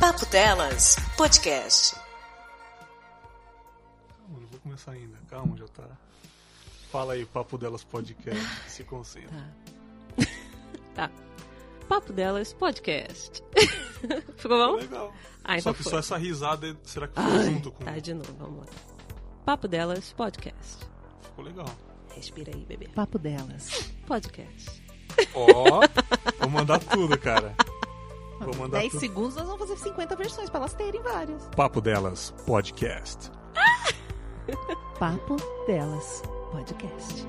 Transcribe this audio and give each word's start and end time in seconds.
Papo 0.00 0.26
Delas 0.26 0.96
Podcast. 1.16 1.94
Calma, 4.18 4.40
não 4.40 4.46
vou 4.48 4.60
começar 4.60 4.92
ainda. 4.92 5.16
Calma, 5.28 5.56
já 5.56 5.66
tá. 5.68 5.88
Fala 6.90 7.14
aí, 7.14 7.24
Papo 7.26 7.56
Delas 7.58 7.84
Podcast. 7.84 8.40
Se 8.68 8.84
concentra. 8.84 9.54
Tá. 10.94 11.10
Papo 11.90 12.10
Delas 12.10 12.54
Podcast. 12.54 13.42
Ficou 14.38 14.56
bom? 14.56 14.76
Legal. 14.76 15.12
Ah, 15.44 15.52
só 15.54 15.58
então 15.58 15.74
que 15.74 15.82
foi. 15.82 15.92
só 15.92 15.98
essa 15.98 16.16
risada, 16.16 16.74
será 16.84 17.06
que 17.06 17.14
foi 17.14 17.24
Ai, 17.24 17.44
junto 17.44 17.70
com. 17.70 17.84
Tá, 17.84 17.98
de 17.98 18.14
novo, 18.14 18.32
vamos 18.38 18.60
lá. 18.60 18.72
Papo 19.44 19.68
Delas 19.68 20.12
Podcast. 20.14 20.86
Ficou 21.22 21.44
legal. 21.44 21.66
Respira 22.14 22.50
aí, 22.54 22.64
bebê. 22.64 22.88
Papo 22.88 23.18
delas. 23.18 23.90
Podcast. 24.06 24.82
Ó, 25.34 25.80
vou 26.40 26.48
mandar 26.50 26.78
tudo, 26.80 27.18
cara. 27.18 27.54
Vou 28.40 28.54
mandar 28.56 28.78
10 28.80 28.92
tudo. 28.92 29.00
segundos 29.00 29.36
nós 29.36 29.46
vamos 29.46 29.60
fazer 29.68 29.76
50 29.82 30.16
versões 30.16 30.50
pra 30.50 30.60
elas 30.60 30.74
terem 30.74 31.02
várias. 31.02 31.42
Papo 31.56 31.80
Delas 31.80 32.34
Podcast. 32.46 33.30
Papo 34.98 35.36
delas. 35.66 36.22
Podcast. 36.52 37.26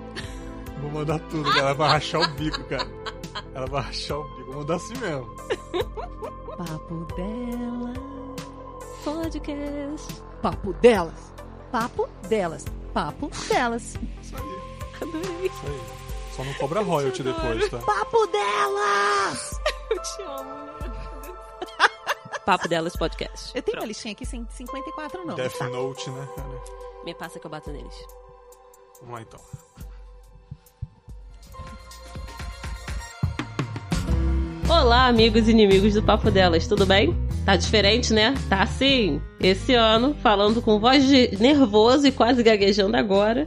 Vou 0.81 0.91
mandar 0.91 1.19
tudo, 1.29 1.43
cara. 1.49 1.59
Ela 1.59 1.73
vai 1.73 1.89
rachar 1.89 2.21
o 2.21 2.27
bico, 2.35 2.63
cara. 2.65 2.87
Ela 3.53 3.65
vai 3.67 3.81
rachar 3.81 4.19
o 4.19 4.23
bico. 4.23 4.45
Vou 4.51 4.55
mandar 4.61 4.75
assim 4.75 4.97
mesmo. 4.99 5.35
Papo 6.57 7.05
delas. 7.15 7.97
Podcast. 9.03 10.21
Papo 10.41 10.73
delas. 10.73 11.33
Papo 11.71 12.09
delas. 12.29 12.65
Papo 12.93 13.29
delas. 13.49 13.95
Isso 14.21 14.35
aí, 14.35 15.01
Adorei. 15.01 15.47
isso 15.47 15.61
aí. 15.65 15.81
Só 16.35 16.43
não 16.43 16.53
cobra 16.55 16.81
royalty 16.81 17.23
depois, 17.23 17.69
tá? 17.69 17.79
Papo 17.79 18.27
delas! 18.27 19.59
Eu 19.89 20.01
te 20.01 20.21
amo, 20.21 20.65
né? 20.65 20.73
Papo 22.47 22.65
Delas 22.69 22.95
Podcast. 22.95 23.51
Eu 23.53 23.61
tenho 23.61 23.77
uma 23.77 23.85
listinha 23.85 24.13
aqui 24.13 24.25
sem 24.25 24.47
54 24.49 25.19
nomes, 25.19 25.35
Death 25.35 25.57
tá? 25.57 25.67
Note, 25.67 26.09
né? 26.09 26.29
Me 27.03 27.13
passa 27.13 27.37
que 27.37 27.45
eu 27.45 27.51
bato 27.51 27.69
neles. 27.69 27.93
Vamos 29.01 29.15
lá 29.15 29.21
então. 29.21 29.39
Olá, 34.69 35.07
amigos 35.07 35.49
e 35.49 35.51
inimigos 35.51 35.93
do 35.95 36.01
Papo 36.01 36.31
Delas, 36.31 36.65
tudo 36.65 36.85
bem? 36.85 37.13
Tá 37.45 37.57
diferente, 37.57 38.13
né? 38.13 38.33
Tá 38.47 38.65
sim. 38.65 39.21
Esse 39.41 39.73
ano, 39.73 40.15
falando 40.23 40.61
com 40.61 40.79
voz 40.79 41.05
de 41.05 41.35
nervoso 41.41 42.07
e 42.07 42.13
quase 42.13 42.43
gaguejando 42.43 42.95
agora, 42.95 43.45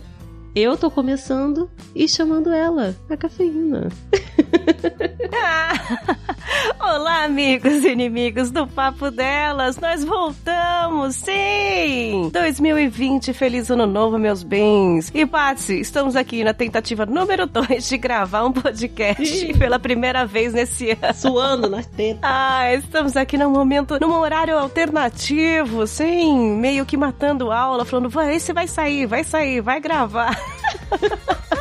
eu 0.54 0.76
tô 0.76 0.90
começando 0.90 1.70
e 1.94 2.06
chamando 2.06 2.50
ela, 2.50 2.94
a 3.08 3.16
cafeína. 3.16 3.88
Olá, 6.78 7.24
amigos 7.24 7.84
e 7.84 7.90
inimigos 7.90 8.50
do 8.50 8.66
Papo 8.66 9.10
Delas, 9.10 9.78
nós 9.78 10.04
voltamos, 10.04 11.16
sim! 11.16 12.30
2020, 12.32 13.32
feliz 13.32 13.70
ano 13.70 13.86
novo, 13.86 14.18
meus 14.18 14.42
bens. 14.42 15.10
E, 15.14 15.24
Patsy, 15.24 15.80
estamos 15.80 16.16
aqui 16.16 16.42
na 16.44 16.52
tentativa 16.52 17.06
número 17.06 17.46
2 17.46 17.88
de 17.88 17.96
gravar 17.96 18.44
um 18.44 18.52
podcast 18.52 19.54
pela 19.54 19.78
primeira 19.78 20.26
vez 20.26 20.52
nesse 20.52 20.90
ano. 20.90 21.14
Suando 21.14 21.70
nas 21.70 21.86
tetas. 21.86 22.20
Ah, 22.22 22.74
estamos 22.74 23.16
aqui 23.16 23.38
num 23.38 23.50
momento, 23.50 23.98
num 24.00 24.12
horário 24.12 24.58
alternativo, 24.58 25.86
sim, 25.86 26.56
meio 26.56 26.84
que 26.84 26.96
matando 26.96 27.50
aula, 27.50 27.84
falando, 27.84 28.08
vai, 28.10 28.34
esse 28.34 28.52
vai 28.52 28.66
sair, 28.66 29.06
vai 29.06 29.24
sair, 29.24 29.60
vai 29.60 29.80
gravar. 29.80 30.38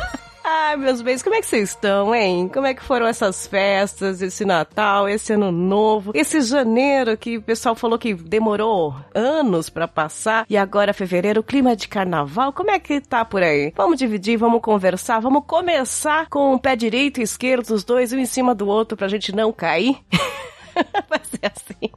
Ai, 0.52 0.76
meus 0.76 1.00
bens, 1.00 1.22
como 1.22 1.36
é 1.36 1.40
que 1.40 1.46
vocês 1.46 1.68
estão, 1.68 2.12
hein? 2.12 2.50
Como 2.52 2.66
é 2.66 2.74
que 2.74 2.82
foram 2.82 3.06
essas 3.06 3.46
festas, 3.46 4.20
esse 4.20 4.44
Natal, 4.44 5.08
esse 5.08 5.32
Ano 5.32 5.52
Novo, 5.52 6.10
esse 6.12 6.40
janeiro 6.40 7.16
que 7.16 7.38
o 7.38 7.42
pessoal 7.42 7.76
falou 7.76 7.96
que 7.96 8.14
demorou 8.14 8.96
anos 9.14 9.70
pra 9.70 9.86
passar 9.86 10.44
e 10.50 10.56
agora 10.56 10.92
fevereiro, 10.92 11.40
clima 11.40 11.76
de 11.76 11.86
carnaval, 11.86 12.52
como 12.52 12.72
é 12.72 12.80
que 12.80 13.00
tá 13.00 13.24
por 13.24 13.44
aí? 13.44 13.72
Vamos 13.76 13.96
dividir, 13.96 14.36
vamos 14.38 14.60
conversar, 14.60 15.20
vamos 15.20 15.44
começar 15.46 16.28
com 16.28 16.52
o 16.52 16.58
pé 16.58 16.74
direito 16.74 17.20
e 17.20 17.22
esquerdo, 17.22 17.70
os 17.70 17.84
dois 17.84 18.12
um 18.12 18.18
em 18.18 18.26
cima 18.26 18.52
do 18.52 18.66
outro 18.66 18.96
pra 18.96 19.06
gente 19.06 19.32
não 19.32 19.52
cair. 19.52 19.98
Vai 21.08 21.20
ser 21.24 21.40
assim. 21.44 21.90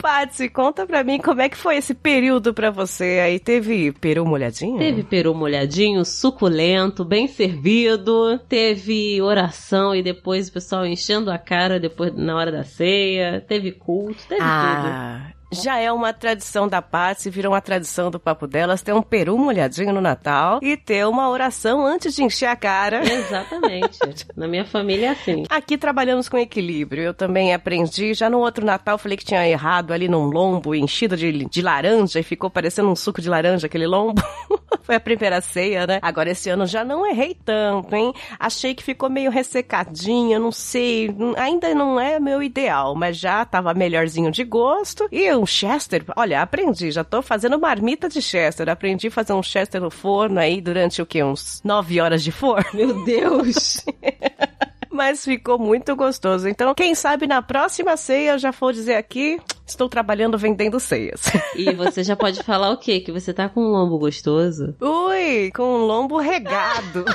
Patsy, 0.00 0.48
conta 0.48 0.86
pra 0.86 1.02
mim 1.02 1.18
como 1.18 1.40
é 1.40 1.48
que 1.48 1.56
foi 1.56 1.76
esse 1.76 1.94
período 1.94 2.52
pra 2.52 2.70
você 2.70 3.20
aí. 3.22 3.38
Teve 3.38 3.92
peru 3.92 4.26
molhadinho? 4.26 4.78
Teve 4.78 5.02
peru 5.02 5.34
molhadinho, 5.34 6.04
suculento, 6.04 7.04
bem 7.04 7.26
servido. 7.26 8.38
Teve 8.48 9.20
oração 9.22 9.94
e 9.94 10.02
depois 10.02 10.48
o 10.48 10.52
pessoal 10.52 10.86
enchendo 10.86 11.30
a 11.30 11.38
cara 11.38 11.80
depois 11.80 12.14
na 12.14 12.36
hora 12.36 12.52
da 12.52 12.64
ceia. 12.64 13.44
Teve 13.46 13.72
culto, 13.72 14.22
teve 14.28 14.40
tudo. 14.40 15.33
Já 15.54 15.78
é 15.78 15.90
uma 15.92 16.12
tradição 16.12 16.68
da 16.68 16.82
Patsy, 16.82 17.30
virou 17.30 17.52
uma 17.52 17.60
tradição 17.60 18.10
do 18.10 18.18
papo 18.18 18.46
delas 18.46 18.82
ter 18.82 18.92
um 18.92 19.02
peru 19.02 19.38
molhadinho 19.38 19.92
no 19.92 20.00
Natal 20.00 20.58
e 20.62 20.76
ter 20.76 21.06
uma 21.06 21.28
oração 21.28 21.84
antes 21.86 22.14
de 22.14 22.22
encher 22.22 22.46
a 22.46 22.56
cara. 22.56 23.02
Exatamente. 23.04 23.98
Na 24.36 24.48
minha 24.48 24.64
família 24.64 25.06
é 25.06 25.10
assim. 25.10 25.44
Aqui 25.48 25.78
trabalhamos 25.78 26.28
com 26.28 26.36
equilíbrio. 26.36 27.02
Eu 27.02 27.14
também 27.14 27.54
aprendi. 27.54 28.14
Já 28.14 28.28
no 28.28 28.38
outro 28.38 28.64
Natal 28.64 28.98
falei 28.98 29.16
que 29.16 29.24
tinha 29.24 29.46
errado 29.48 29.92
ali 29.92 30.08
num 30.08 30.24
lombo 30.24 30.74
enchido 30.74 31.16
de, 31.16 31.44
de 31.46 31.62
laranja 31.62 32.20
e 32.20 32.22
ficou 32.22 32.50
parecendo 32.50 32.88
um 32.88 32.96
suco 32.96 33.20
de 33.20 33.28
laranja 33.28 33.66
aquele 33.66 33.86
lombo. 33.86 34.22
Foi 34.82 34.96
a 34.96 35.00
primeira 35.00 35.40
ceia, 35.40 35.86
né? 35.86 35.98
Agora 36.02 36.30
esse 36.30 36.50
ano 36.50 36.66
já 36.66 36.84
não 36.84 37.06
errei 37.06 37.34
tanto, 37.34 37.94
hein? 37.94 38.12
Achei 38.38 38.74
que 38.74 38.82
ficou 38.82 39.08
meio 39.08 39.30
ressecadinha, 39.30 40.38
não 40.38 40.52
sei. 40.52 41.08
Ainda 41.38 41.74
não 41.74 41.98
é 41.98 42.20
meu 42.20 42.42
ideal, 42.42 42.94
mas 42.94 43.16
já 43.16 43.44
tava 43.46 43.72
melhorzinho 43.72 44.30
de 44.30 44.44
gosto. 44.44 45.08
E 45.10 45.34
um 45.44 45.46
Chester, 45.46 46.02
olha, 46.16 46.40
aprendi. 46.40 46.90
Já 46.90 47.04
tô 47.04 47.20
fazendo 47.20 47.58
marmita 47.58 48.08
de 48.08 48.22
Chester. 48.22 48.68
Aprendi 48.68 49.08
a 49.08 49.10
fazer 49.10 49.34
um 49.34 49.42
Chester 49.42 49.80
no 49.80 49.90
forno 49.90 50.40
aí 50.40 50.60
durante 50.60 51.02
o 51.02 51.06
quê? 51.06 51.22
Uns 51.22 51.60
nove 51.62 52.00
horas 52.00 52.24
de 52.24 52.32
forno. 52.32 52.64
Meu 52.72 53.04
Deus! 53.04 53.84
Mas 54.90 55.24
ficou 55.24 55.58
muito 55.58 55.94
gostoso. 55.96 56.48
Então, 56.48 56.72
quem 56.72 56.94
sabe 56.94 57.26
na 57.26 57.42
próxima 57.42 57.96
ceia 57.96 58.32
eu 58.32 58.38
já 58.38 58.52
vou 58.52 58.72
dizer 58.72 58.94
aqui, 58.94 59.40
estou 59.66 59.88
trabalhando 59.88 60.38
vendendo 60.38 60.78
ceias. 60.78 61.22
E 61.56 61.72
você 61.74 62.04
já 62.04 62.14
pode 62.14 62.42
falar 62.44 62.70
o 62.70 62.78
quê? 62.78 63.00
Que 63.00 63.10
você 63.10 63.34
tá 63.34 63.48
com 63.48 63.60
um 63.60 63.70
lombo 63.72 63.98
gostoso? 63.98 64.74
Ui, 64.80 65.50
com 65.50 65.64
um 65.64 65.84
lombo 65.84 66.18
regado. 66.18 67.04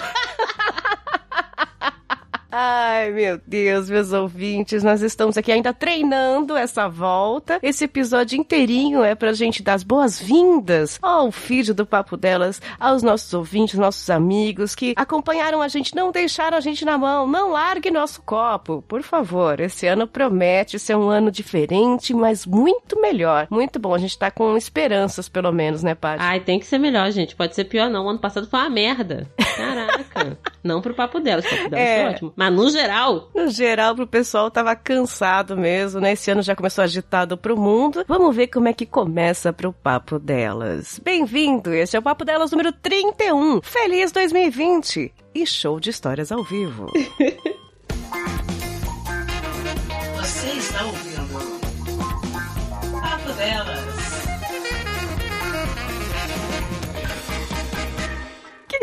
Ai, 2.51 3.11
meu 3.11 3.39
Deus, 3.45 3.89
meus 3.91 4.11
ouvintes, 4.11 4.81
nós 4.81 5.01
estamos 5.03 5.37
aqui 5.37 5.51
ainda 5.51 5.71
treinando 5.71 6.57
essa 6.57 6.87
volta. 6.87 7.59
Esse 7.61 7.83
episódio 7.83 8.39
inteirinho 8.39 9.03
é 9.03 9.13
pra 9.13 9.33
gente 9.33 9.61
dar 9.61 9.75
as 9.75 9.83
boas-vindas 9.83 10.97
ao 10.99 11.31
feed 11.31 11.73
do 11.73 11.85
Papo 11.85 12.17
Delas, 12.17 12.59
aos 12.79 13.03
nossos 13.03 13.31
ouvintes, 13.35 13.77
nossos 13.77 14.09
amigos 14.09 14.73
que 14.73 14.93
acompanharam 14.95 15.61
a 15.61 15.67
gente, 15.67 15.95
não 15.95 16.11
deixaram 16.11 16.57
a 16.57 16.61
gente 16.61 16.83
na 16.83 16.97
mão. 16.97 17.27
Não 17.27 17.51
largue 17.51 17.91
nosso 17.91 18.19
copo, 18.23 18.83
por 18.87 19.03
favor. 19.03 19.59
Esse 19.59 19.85
ano 19.85 20.07
promete 20.07 20.79
ser 20.79 20.95
um 20.97 21.07
ano 21.07 21.29
diferente, 21.31 22.15
mas 22.15 22.47
muito 22.47 22.99
melhor. 22.99 23.45
Muito 23.51 23.77
bom, 23.77 23.93
a 23.93 23.99
gente 23.99 24.17
tá 24.17 24.31
com 24.31 24.57
esperanças, 24.57 25.29
pelo 25.29 25.51
menos, 25.51 25.83
né, 25.83 25.93
Paty? 25.93 26.23
Ai, 26.23 26.39
tem 26.39 26.59
que 26.59 26.65
ser 26.65 26.79
melhor, 26.79 27.11
gente. 27.11 27.35
Pode 27.35 27.53
ser 27.53 27.65
pior, 27.65 27.91
não. 27.91 28.07
O 28.07 28.09
ano 28.09 28.19
passado 28.19 28.47
foi 28.47 28.59
uma 28.59 28.69
merda. 28.71 29.27
Caraca. 29.55 30.37
não 30.63 30.81
pro 30.81 30.95
papo 30.95 31.19
delas. 31.19 31.45
O 31.45 31.49
papo 31.49 31.69
delas 31.69 31.87
É. 31.87 32.01
foi 32.03 32.13
ótimo. 32.13 32.33
Mas 32.39 32.53
no 32.53 32.69
geral, 32.69 33.29
No 33.35 33.49
geral, 33.49 33.93
pro 33.93 34.07
pessoal 34.07 34.49
tava 34.49 34.73
cansado 34.73 35.57
mesmo, 35.57 35.99
né? 35.99 36.13
Esse 36.13 36.31
ano 36.31 36.41
já 36.41 36.55
começou 36.55 36.85
agitado 36.85 37.37
pro 37.37 37.57
mundo. 37.59 38.05
Vamos 38.07 38.33
ver 38.33 38.47
como 38.47 38.69
é 38.69 38.73
que 38.73 38.85
começa 38.85 39.51
pro 39.51 39.73
Papo 39.73 40.17
Delas. 40.17 41.01
Bem-vindo, 41.03 41.73
este 41.73 41.97
é 41.97 41.99
o 41.99 42.01
Papo 42.01 42.23
Delas 42.23 42.51
número 42.51 42.71
31. 42.71 43.61
Feliz 43.61 44.13
2020 44.13 45.13
e 45.35 45.45
show 45.45 45.81
de 45.81 45.89
histórias 45.89 46.31
ao 46.31 46.41
vivo. 46.41 46.85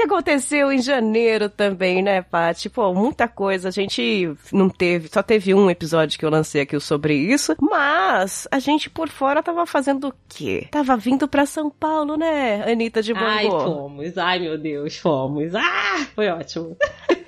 aconteceu 0.06 0.72
em 0.72 0.80
janeiro 0.80 1.48
também, 1.48 2.02
né, 2.02 2.22
Paty? 2.22 2.68
Pô, 2.70 2.92
muita 2.94 3.28
coisa. 3.28 3.68
A 3.68 3.70
gente 3.70 4.34
não 4.52 4.68
teve, 4.68 5.08
só 5.12 5.22
teve 5.22 5.52
um 5.54 5.70
episódio 5.70 6.18
que 6.18 6.24
eu 6.24 6.30
lancei 6.30 6.62
aqui 6.62 6.78
sobre 6.80 7.14
isso, 7.14 7.54
mas 7.60 8.48
a 8.50 8.58
gente 8.58 8.88
por 8.88 9.08
fora 9.08 9.42
tava 9.42 9.66
fazendo 9.66 10.08
o 10.08 10.14
quê? 10.28 10.68
Tava 10.70 10.96
vindo 10.96 11.28
pra 11.28 11.46
São 11.46 11.70
Paulo, 11.70 12.16
né, 12.16 12.62
Anitta 12.70 13.02
de 13.02 13.12
ai, 13.12 13.44
Bangô? 13.48 13.60
fomos. 13.60 14.18
Ai, 14.18 14.38
meu 14.38 14.56
Deus, 14.58 14.96
fomos. 14.96 15.54
Ah, 15.54 16.06
foi 16.14 16.28
ótimo. 16.28 16.76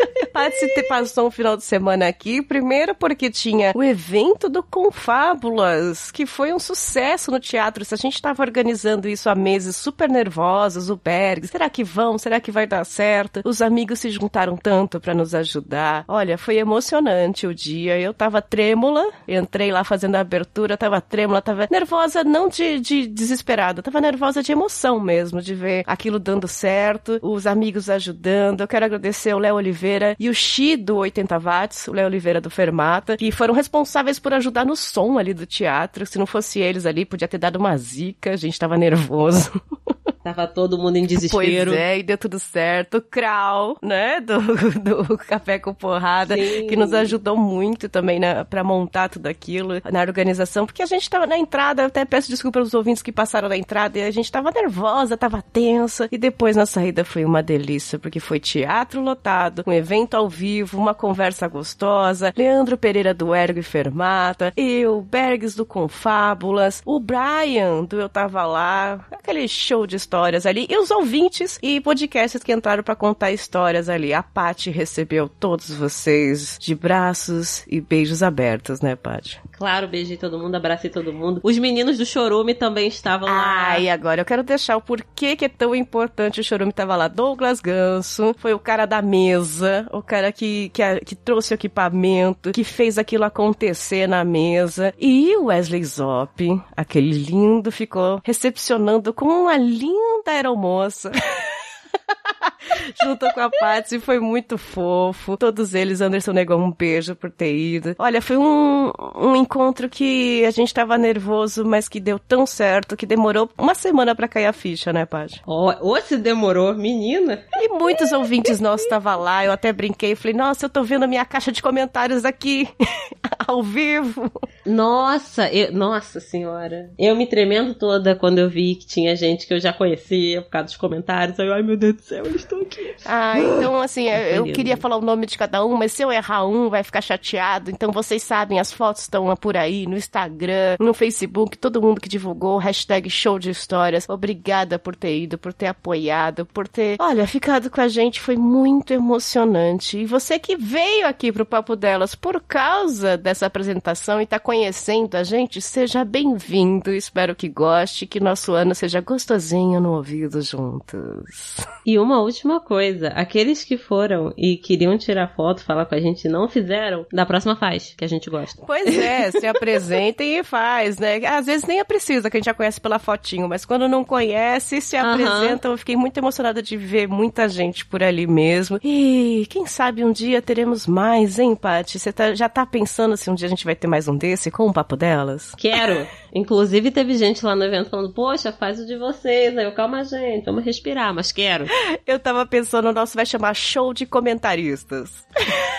Te 0.74 0.82
passou 0.84 1.26
um 1.26 1.30
final 1.30 1.56
de 1.56 1.64
semana 1.64 2.06
aqui, 2.06 2.42
primeiro 2.42 2.94
porque 2.94 3.30
tinha 3.30 3.72
o 3.74 3.82
evento 3.82 4.48
do 4.48 4.62
Confábulas, 4.62 6.10
que 6.10 6.26
foi 6.26 6.52
um 6.52 6.58
sucesso 6.58 7.30
no 7.30 7.40
teatro. 7.40 7.84
Se 7.84 7.94
a 7.94 7.96
gente 7.96 8.14
estava 8.14 8.42
organizando 8.42 9.08
isso 9.08 9.28
há 9.28 9.34
meses, 9.34 9.76
super 9.76 10.08
nervosos, 10.08 10.90
o 10.90 10.96
Berg, 10.96 11.46
será 11.46 11.68
que 11.68 11.82
vão? 11.82 12.18
Será 12.18 12.40
que 12.40 12.50
vai 12.50 12.66
dar 12.66 12.84
certo? 12.84 13.40
Os 13.44 13.62
amigos 13.62 14.00
se 14.00 14.10
juntaram 14.10 14.56
tanto 14.56 15.00
para 15.00 15.14
nos 15.14 15.34
ajudar. 15.34 16.04
Olha, 16.06 16.38
foi 16.38 16.58
emocionante 16.58 17.46
o 17.46 17.54
dia. 17.54 17.98
Eu 17.98 18.12
tava 18.12 18.42
trêmula, 18.42 19.04
entrei 19.26 19.72
lá 19.72 19.84
fazendo 19.84 20.16
a 20.16 20.20
abertura, 20.20 20.76
tava 20.76 21.00
trêmula, 21.00 21.42
tava 21.42 21.66
nervosa, 21.70 22.22
não 22.22 22.48
de, 22.48 22.78
de 22.80 23.06
desesperada, 23.06 23.82
tava 23.82 24.00
nervosa 24.00 24.42
de 24.42 24.52
emoção 24.52 25.00
mesmo, 25.00 25.40
de 25.40 25.54
ver 25.54 25.82
aquilo 25.86 26.18
dando 26.18 26.46
certo, 26.46 27.18
os 27.22 27.46
amigos 27.46 27.90
ajudando. 27.90 28.60
Eu 28.60 28.68
quero 28.68 28.84
agradecer 28.84 29.34
o 29.34 29.38
Léo 29.38 29.56
Oliveira 29.56 30.16
e 30.18 30.28
o 30.28 30.34
Xi 30.34 30.76
do 30.76 30.96
80 30.96 31.38
Watts, 31.38 31.88
o 31.88 31.92
Léo 31.92 32.06
Oliveira 32.06 32.40
do 32.40 32.50
Fermata, 32.50 33.16
que 33.16 33.30
foram 33.30 33.54
responsáveis 33.54 34.18
por 34.18 34.32
ajudar 34.34 34.66
no 34.66 34.74
som 34.74 35.18
ali 35.18 35.32
do 35.32 35.46
teatro. 35.46 36.04
Se 36.04 36.18
não 36.18 36.26
fosse 36.26 36.58
eles 36.58 36.86
ali, 36.86 37.04
podia 37.04 37.28
ter 37.28 37.38
dado 37.38 37.56
uma 37.56 37.76
zica, 37.76 38.32
a 38.32 38.36
gente 38.36 38.58
tava 38.58 38.76
nervoso. 38.76 39.60
Tava 40.22 40.46
todo 40.46 40.78
mundo 40.78 40.96
em 40.96 41.06
desespero. 41.06 41.70
Pois 41.70 41.80
é, 41.80 41.98
e 41.98 42.02
deu 42.02 42.18
tudo 42.18 42.38
certo. 42.38 42.98
O 42.98 43.02
Krau, 43.02 43.76
né, 43.82 44.20
do, 44.20 44.38
do 45.06 45.18
Café 45.18 45.58
com 45.58 45.72
Porrada, 45.72 46.36
Sim. 46.36 46.66
que 46.66 46.76
nos 46.76 46.92
ajudou 46.92 47.36
muito 47.36 47.88
também 47.88 48.18
né, 48.18 48.44
para 48.44 48.64
montar 48.64 49.08
tudo 49.08 49.26
aquilo 49.26 49.74
na 49.90 50.00
organização, 50.00 50.66
porque 50.66 50.82
a 50.82 50.86
gente 50.86 51.08
tava 51.08 51.26
na 51.26 51.38
entrada, 51.38 51.82
eu 51.82 51.86
até 51.86 52.04
peço 52.04 52.28
desculpa 52.28 52.58
aos 52.58 52.74
ouvintes 52.74 53.02
que 53.02 53.12
passaram 53.12 53.48
na 53.48 53.56
entrada, 53.56 53.98
e 53.98 54.02
a 54.02 54.10
gente 54.10 54.30
tava 54.30 54.50
nervosa, 54.50 55.16
tava 55.16 55.42
tensa, 55.42 56.08
e 56.10 56.18
depois 56.18 56.56
na 56.56 56.66
saída 56.66 57.04
foi 57.04 57.24
uma 57.24 57.42
delícia, 57.42 57.98
porque 57.98 58.20
foi 58.20 58.40
teatro 58.40 59.00
lotado, 59.00 59.62
um 59.66 59.72
evento 59.72 60.14
ao 60.14 60.28
vivo, 60.28 60.78
uma 60.78 60.94
conversa 60.94 61.46
gostosa, 61.48 62.32
Leandro 62.36 62.76
Pereira 62.76 63.14
do 63.14 63.34
Ergo 63.34 63.60
e 63.60 63.62
Fermata, 63.62 64.52
eu, 64.56 65.00
Bergs 65.00 65.56
do 65.56 65.64
Confábulas, 65.64 66.82
o 66.84 66.98
Brian 66.98 67.84
do 67.84 68.00
Eu 68.00 68.08
Tava 68.08 68.44
Lá, 68.44 69.06
aquele 69.10 69.46
show 69.46 69.86
de 69.86 69.96
histórias 70.08 70.46
ali, 70.46 70.66
e 70.70 70.78
os 70.78 70.90
ouvintes 70.90 71.58
e 71.62 71.80
podcasts 71.80 72.42
que 72.42 72.52
entraram 72.52 72.82
para 72.82 72.96
contar 72.96 73.30
histórias 73.30 73.90
ali. 73.90 74.14
A 74.14 74.22
Paty 74.22 74.70
recebeu 74.70 75.28
todos 75.28 75.70
vocês 75.70 76.56
de 76.58 76.74
braços 76.74 77.62
e 77.68 77.78
beijos 77.78 78.22
abertos, 78.22 78.80
né, 78.80 78.96
Paty? 78.96 79.38
Claro, 79.58 79.88
beijei 79.88 80.16
todo 80.16 80.38
mundo, 80.38 80.54
abracei 80.54 80.88
todo 80.88 81.12
mundo. 81.12 81.40
Os 81.42 81.58
meninos 81.58 81.98
do 81.98 82.06
Chorume 82.06 82.54
também 82.54 82.86
estavam 82.86 83.28
lá. 83.28 83.72
Ah, 83.72 83.80
e 83.80 83.90
agora 83.90 84.20
eu 84.20 84.24
quero 84.24 84.44
deixar 84.44 84.76
o 84.76 84.80
porquê 84.80 85.34
que 85.34 85.46
é 85.46 85.48
tão 85.48 85.74
importante 85.74 86.40
o 86.40 86.44
Chorume 86.44 86.72
tava 86.72 86.94
lá. 86.94 87.08
Douglas 87.08 87.60
Ganso 87.60 88.36
foi 88.38 88.54
o 88.54 88.58
cara 88.60 88.86
da 88.86 89.02
mesa, 89.02 89.88
o 89.92 90.00
cara 90.00 90.30
que, 90.30 90.68
que, 90.68 91.00
que 91.00 91.16
trouxe 91.16 91.52
o 91.52 91.56
equipamento, 91.56 92.52
que 92.52 92.62
fez 92.62 92.98
aquilo 92.98 93.24
acontecer 93.24 94.06
na 94.06 94.24
mesa. 94.24 94.94
E 94.96 95.36
o 95.36 95.46
Wesley 95.46 95.84
Zop, 95.84 96.62
aquele 96.76 97.10
lindo, 97.10 97.72
ficou 97.72 98.20
recepcionando 98.24 99.12
com 99.12 99.26
uma 99.26 99.56
linda 99.56 100.30
aeromoça. 100.30 101.10
junto 103.02 103.30
com 103.32 103.40
a 103.40 103.50
Patsy, 103.50 103.98
foi 103.98 104.18
muito 104.18 104.58
fofo. 104.58 105.36
Todos 105.36 105.74
eles, 105.74 106.00
Anderson 106.00 106.32
negou 106.32 106.58
um 106.58 106.70
beijo 106.70 107.14
por 107.14 107.30
ter 107.30 107.54
ido. 107.54 107.96
Olha, 107.98 108.20
foi 108.20 108.36
um, 108.36 108.92
um 109.16 109.36
encontro 109.36 109.88
que 109.88 110.44
a 110.44 110.50
gente 110.50 110.72
tava 110.72 110.98
nervoso, 110.98 111.64
mas 111.64 111.88
que 111.88 112.00
deu 112.00 112.18
tão 112.18 112.46
certo 112.46 112.96
que 112.96 113.06
demorou 113.06 113.50
uma 113.56 113.74
semana 113.74 114.14
pra 114.14 114.28
cair 114.28 114.46
a 114.46 114.52
ficha, 114.52 114.92
né, 114.92 115.04
Paty? 115.04 115.42
Ou 115.46 116.00
se 116.00 116.16
demorou, 116.16 116.74
menina. 116.74 117.44
E 117.56 117.68
muitos 117.68 118.12
ouvintes 118.12 118.60
nossos 118.60 118.84
estavam 118.84 119.20
lá, 119.20 119.44
eu 119.44 119.52
até 119.52 119.72
brinquei, 119.72 120.14
falei, 120.14 120.34
nossa, 120.34 120.66
eu 120.66 120.70
tô 120.70 120.82
vendo 120.82 121.04
a 121.04 121.06
minha 121.06 121.24
caixa 121.24 121.52
de 121.52 121.62
comentários 121.62 122.24
aqui, 122.24 122.68
ao 123.48 123.62
vivo. 123.62 124.30
Nossa, 124.66 125.50
eu- 125.52 125.72
nossa 125.72 126.20
senhora. 126.20 126.90
Eu 126.98 127.16
me 127.16 127.26
tremendo 127.26 127.74
toda 127.74 128.14
quando 128.14 128.38
eu 128.38 128.48
vi 128.50 128.74
que 128.74 128.86
tinha 128.86 129.16
gente 129.16 129.46
que 129.46 129.54
eu 129.54 129.58
já 129.60 129.72
conhecia 129.72 130.42
por 130.42 130.50
causa 130.50 130.66
dos 130.66 130.76
comentários. 130.76 131.40
Aí, 131.40 131.50
ai 131.50 131.62
meu 131.62 131.76
Deus 131.76 131.94
do 131.96 132.02
céu, 132.02 132.24
eles 132.26 132.42
estão 132.42 132.60
aqui. 132.60 132.94
Ah, 133.06 133.34
então 133.40 133.80
assim, 133.80 134.08
eu, 134.08 134.46
eu 134.46 134.52
queria 134.52 134.76
falar 134.76 134.96
o 134.98 135.00
nome 135.00 135.24
de 135.26 135.38
cada 135.38 135.64
um, 135.64 135.76
mas 135.76 135.92
se 135.92 136.02
eu 136.02 136.12
errar 136.12 136.46
um, 136.46 136.68
vai 136.68 136.82
ficar 136.82 137.00
chateado. 137.00 137.70
Então 137.70 137.90
vocês 137.90 138.22
sabem, 138.22 138.60
as 138.60 138.72
fotos 138.72 139.02
estão 139.02 139.34
por 139.36 139.56
aí, 139.56 139.86
no 139.86 139.96
Instagram, 139.96 140.76
no 140.78 140.92
Facebook, 140.92 141.56
todo 141.56 141.80
mundo 141.80 142.00
que 142.00 142.08
divulgou, 142.08 142.58
hashtag 142.58 143.08
show 143.08 143.38
de 143.38 143.50
histórias. 143.50 144.06
Obrigada 144.08 144.78
por 144.78 144.94
ter 144.94 145.16
ido, 145.18 145.38
por 145.38 145.52
ter 145.54 145.66
apoiado, 145.68 146.44
por 146.44 146.68
ter, 146.68 146.96
olha, 147.00 147.26
ficado 147.26 147.70
com 147.70 147.80
a 147.80 147.88
gente, 147.88 148.20
foi 148.20 148.36
muito 148.36 148.92
emocionante. 148.92 149.98
E 149.98 150.04
você 150.04 150.38
que 150.38 150.56
veio 150.56 151.06
aqui 151.06 151.32
pro 151.32 151.46
Papo 151.46 151.74
Delas 151.74 152.14
por 152.14 152.40
causa 152.42 153.16
dessa 153.16 153.37
apresentação 153.46 154.20
e 154.20 154.26
tá 154.26 154.38
conhecendo 154.38 155.14
a 155.16 155.22
gente, 155.22 155.60
seja 155.60 156.04
bem-vindo. 156.04 156.90
Espero 156.92 157.34
que 157.34 157.48
goste, 157.48 158.06
que 158.06 158.20
nosso 158.20 158.52
ano 158.52 158.74
seja 158.74 159.00
gostosinho 159.00 159.80
no 159.80 159.92
ouvido 159.94 160.40
juntos. 160.42 161.56
E 161.86 161.98
uma 161.98 162.20
última 162.20 162.60
coisa, 162.60 163.08
aqueles 163.08 163.64
que 163.64 163.76
foram 163.76 164.32
e 164.36 164.56
queriam 164.56 164.96
tirar 164.98 165.34
foto, 165.34 165.64
falar 165.64 165.86
com 165.86 165.94
a 165.94 166.00
gente 166.00 166.24
e 166.26 166.30
não 166.30 166.48
fizeram, 166.48 167.06
da 167.12 167.24
próxima 167.24 167.56
faz, 167.56 167.94
que 167.96 168.04
a 168.04 168.08
gente 168.08 168.28
gosta. 168.30 168.62
Pois 168.66 168.86
é, 168.96 169.30
se 169.30 169.46
apresentem 169.46 170.38
e 170.38 170.44
faz, 170.44 170.98
né? 170.98 171.16
Às 171.26 171.46
vezes 171.46 171.66
nem 171.66 171.80
é 171.80 171.84
precisa, 171.84 172.28
que 172.30 172.36
a 172.36 172.40
gente 172.40 172.46
já 172.46 172.54
conhece 172.54 172.80
pela 172.80 172.98
fotinho, 172.98 173.48
mas 173.48 173.64
quando 173.64 173.88
não 173.88 174.04
conhece, 174.04 174.80
se 174.80 174.96
Aham. 174.96 175.12
apresentam. 175.14 175.72
Eu 175.72 175.78
fiquei 175.78 175.96
muito 175.96 176.16
emocionada 176.18 176.62
de 176.62 176.76
ver 176.76 177.08
muita 177.08 177.48
gente 177.48 177.84
por 177.86 178.02
ali 178.02 178.26
mesmo. 178.26 178.78
E 178.82 179.46
quem 179.48 179.66
sabe 179.66 180.04
um 180.04 180.12
dia 180.12 180.40
teremos 180.42 180.86
mais, 180.86 181.38
hein, 181.38 181.54
Paty? 181.54 181.98
Você 181.98 182.12
tá- 182.12 182.34
já 182.34 182.48
tá 182.48 182.64
pensando 182.66 183.16
se 183.16 183.27
um 183.30 183.34
dia 183.34 183.46
a 183.46 183.50
gente 183.50 183.64
vai 183.64 183.74
ter 183.74 183.86
mais 183.86 184.08
um 184.08 184.16
desse 184.16 184.50
com 184.50 184.66
o 184.66 184.72
papo 184.72 184.96
delas? 184.96 185.54
Quero. 185.56 186.06
Inclusive 186.34 186.90
teve 186.90 187.14
gente 187.14 187.44
lá 187.44 187.54
no 187.54 187.64
evento 187.64 187.90
falando, 187.90 188.12
poxa, 188.12 188.52
faz 188.52 188.80
o 188.80 188.86
de 188.86 188.96
vocês. 188.96 189.56
Aí 189.56 189.64
eu, 189.64 189.72
calma 189.72 190.04
gente, 190.04 190.44
vamos 190.44 190.64
respirar, 190.64 191.14
mas 191.14 191.32
quero. 191.32 191.66
Eu 192.06 192.18
tava 192.18 192.46
pensando, 192.46 192.88
o 192.88 192.92
nosso 192.92 193.14
vai 193.14 193.26
chamar 193.26 193.54
show 193.54 193.92
de 193.92 194.06
comentaristas. 194.06 195.26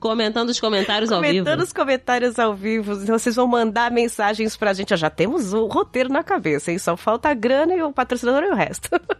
Comentando 0.00 0.48
os 0.48 0.58
comentários 0.58 1.12
ao 1.12 1.20
vivo. 1.20 1.32
Comentando 1.32 1.60
os 1.60 1.72
comentários 1.74 2.38
ao 2.38 2.54
vivo. 2.54 2.94
Então, 2.94 3.18
vocês 3.18 3.36
vão 3.36 3.46
mandar 3.46 3.90
mensagens 3.90 4.56
pra 4.56 4.72
gente. 4.72 4.94
Ó, 4.94 4.96
já 4.96 5.10
temos 5.10 5.52
o 5.52 5.66
roteiro 5.66 6.08
na 6.08 6.24
cabeça, 6.24 6.72
hein? 6.72 6.78
Só 6.78 6.96
falta 6.96 7.28
a 7.28 7.34
grana 7.34 7.74
e 7.74 7.82
o 7.82 7.92
patrocinador 7.92 8.44
e 8.44 8.50
o 8.50 8.54
resto. 8.54 8.88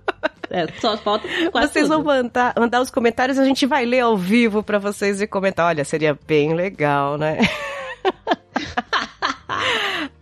É, 0.50 0.66
só 0.80 0.96
falta 0.98 1.28
quase 1.52 1.72
vocês 1.72 1.88
vão 1.88 1.98
tudo. 1.98 2.06
mandar, 2.06 2.54
mandar 2.58 2.80
os 2.80 2.90
comentários 2.90 3.38
a 3.38 3.44
gente 3.44 3.66
vai 3.66 3.84
ler 3.86 4.00
ao 4.00 4.16
vivo 4.16 4.62
pra 4.62 4.78
vocês 4.78 5.20
e 5.20 5.26
comentar. 5.26 5.66
Olha, 5.66 5.84
seria 5.84 6.18
bem 6.26 6.54
legal, 6.54 7.16
né? 7.16 7.38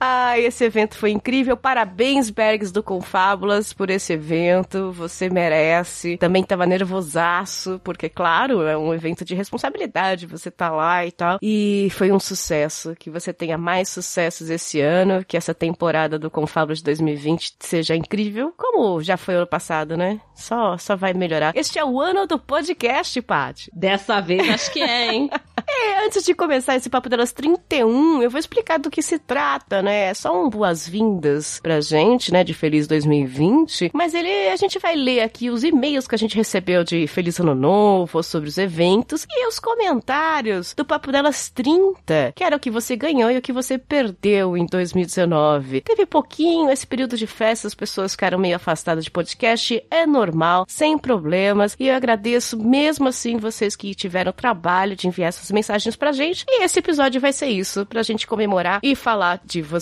Ah, 0.01 0.39
esse 0.39 0.65
evento 0.65 0.97
foi 0.97 1.11
incrível. 1.11 1.57
Parabéns, 1.57 2.31
Bergs 2.31 2.73
do 2.73 2.83
Confábulas, 2.83 3.73
por 3.73 3.91
esse 3.91 4.13
evento. 4.13 4.93
Você 4.93 5.29
merece. 5.29 6.17
Também 6.17 6.45
tava 6.45 6.67
nervosaço, 6.67 7.81
porque, 7.83 8.09
claro, 8.09 8.63
é 8.63 8.77
um 8.77 8.95
evento 8.95 9.25
de 9.25 9.35
responsabilidade. 9.35 10.27
Você 10.27 10.51
tá 10.51 10.71
lá 10.71 11.05
e 11.05 11.13
tal. 11.13 11.39
E 11.43 11.89
foi 11.93 12.13
um 12.13 12.21
sucesso. 12.21 12.95
Que 12.99 13.11
você 13.11 13.33
tenha 13.33 13.59
mais 13.59 13.89
sucessos 13.89 14.51
esse 14.51 14.81
ano. 14.81 15.25
Que 15.25 15.37
essa 15.37 15.55
temporada 15.55 16.19
do 16.19 16.31
Confábulas 16.31 16.79
de 16.79 16.85
2020 16.85 17.55
seja 17.59 17.97
incrível, 17.97 18.53
como 18.57 19.03
já 19.03 19.17
foi 19.17 19.35
ano 19.35 19.47
passado, 19.47 19.97
né? 19.97 20.21
Só, 20.35 20.79
só 20.79 20.95
vai 20.95 21.13
melhorar. 21.13 21.57
Este 21.57 21.79
é 21.79 21.85
o 21.85 22.01
ano 22.01 22.27
do 22.27 22.39
podcast, 22.39 23.21
Paty. 23.21 23.71
Dessa 23.75 24.21
vez 24.21 24.49
acho 24.49 24.73
que 24.73 24.81
é, 24.81 25.13
hein? 25.13 25.31
É, 25.71 26.07
antes 26.07 26.25
de 26.25 26.35
começar 26.35 26.77
esse 26.77 26.89
Papo 26.89 27.11
Delas 27.11 27.31
31, 27.31 28.23
eu 28.23 28.31
vou 28.31 28.39
explicar 28.39 28.79
do 28.79 28.91
que 28.91 29.03
se 29.03 29.19
trata, 29.19 29.83
né? 29.83 29.88
É 29.89 30.15
só 30.15 30.41
um 30.41 30.49
boas-vindas 30.51 31.61
pra 31.63 31.81
gente, 31.81 32.33
né? 32.33 32.45
De 32.45 32.55
Feliz 32.55 32.87
2020. 32.87 33.91
Mas 33.93 34.15
ele, 34.15 34.49
a 34.49 34.57
gente 34.57 34.79
vai 34.79 34.95
ler 34.95 35.21
aqui 35.21 35.51
os 35.51 35.65
e-mails 35.65 36.07
que 36.07 36.15
a 36.15 36.19
gente 36.19 36.37
recebeu 36.37 36.85
de 36.85 37.07
Feliz 37.07 37.39
Ano 37.41 37.55
Novo, 37.55 38.23
sobre 38.23 38.49
os 38.49 38.59
eventos 38.59 39.27
e 39.31 39.47
os 39.47 39.59
comentários 39.59 40.75
do 40.75 40.85
Papo 40.85 41.11
Delas 41.11 41.49
30, 41.51 42.33
que 42.35 42.45
era 42.45 42.57
o 42.57 42.61
que 42.61 42.71
você 42.71 42.97
ganhou 42.97 43.31
e 43.31 43.39
o 43.39 43.43
que 43.43 43.53
você 43.53 43.79
perdeu 43.79 44.57
em 44.57 44.67
2019. 44.67 45.81
Teve 45.81 46.07
pouquinho, 46.07 46.71
esse 46.71 46.87
período 46.87 47.17
de 47.17 47.27
festa, 47.27 47.67
as 47.67 47.75
pessoas 47.75 48.13
ficaram 48.13 48.39
meio 48.39 48.57
afastadas 48.57 49.05
de 49.05 49.11
podcast, 49.11 49.83
é 49.91 50.07
normal, 50.07 50.67
sem 50.69 50.99
problemas. 50.99 51.75
E 51.79 51.89
eu 51.89 51.95
agradeço 51.95 52.59
mesmo 52.59 53.09
assim 53.09 53.37
vocês 53.39 53.75
que 53.75 53.95
tiveram 53.95 54.31
o 54.31 54.35
trabalho 54.35 54.95
de 54.95 55.09
enviar 55.09 55.29
essas 55.29 55.51
mensagens 55.51 55.97
pra 55.97 56.13
gente. 56.13 56.45
E 56.47 56.63
esse 56.63 56.79
episódio 56.79 57.21
vai 57.21 57.33
ser 57.33 57.49
isso, 57.49 57.87
pra 57.87 58.03
gente 58.03 58.27
comemorar 58.27 58.81
e 58.83 58.95
falar 58.95 59.41
de 59.45 59.63
vocês. 59.63 59.78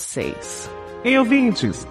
Ei, 1.04 1.18
ouvintes! 1.18 1.86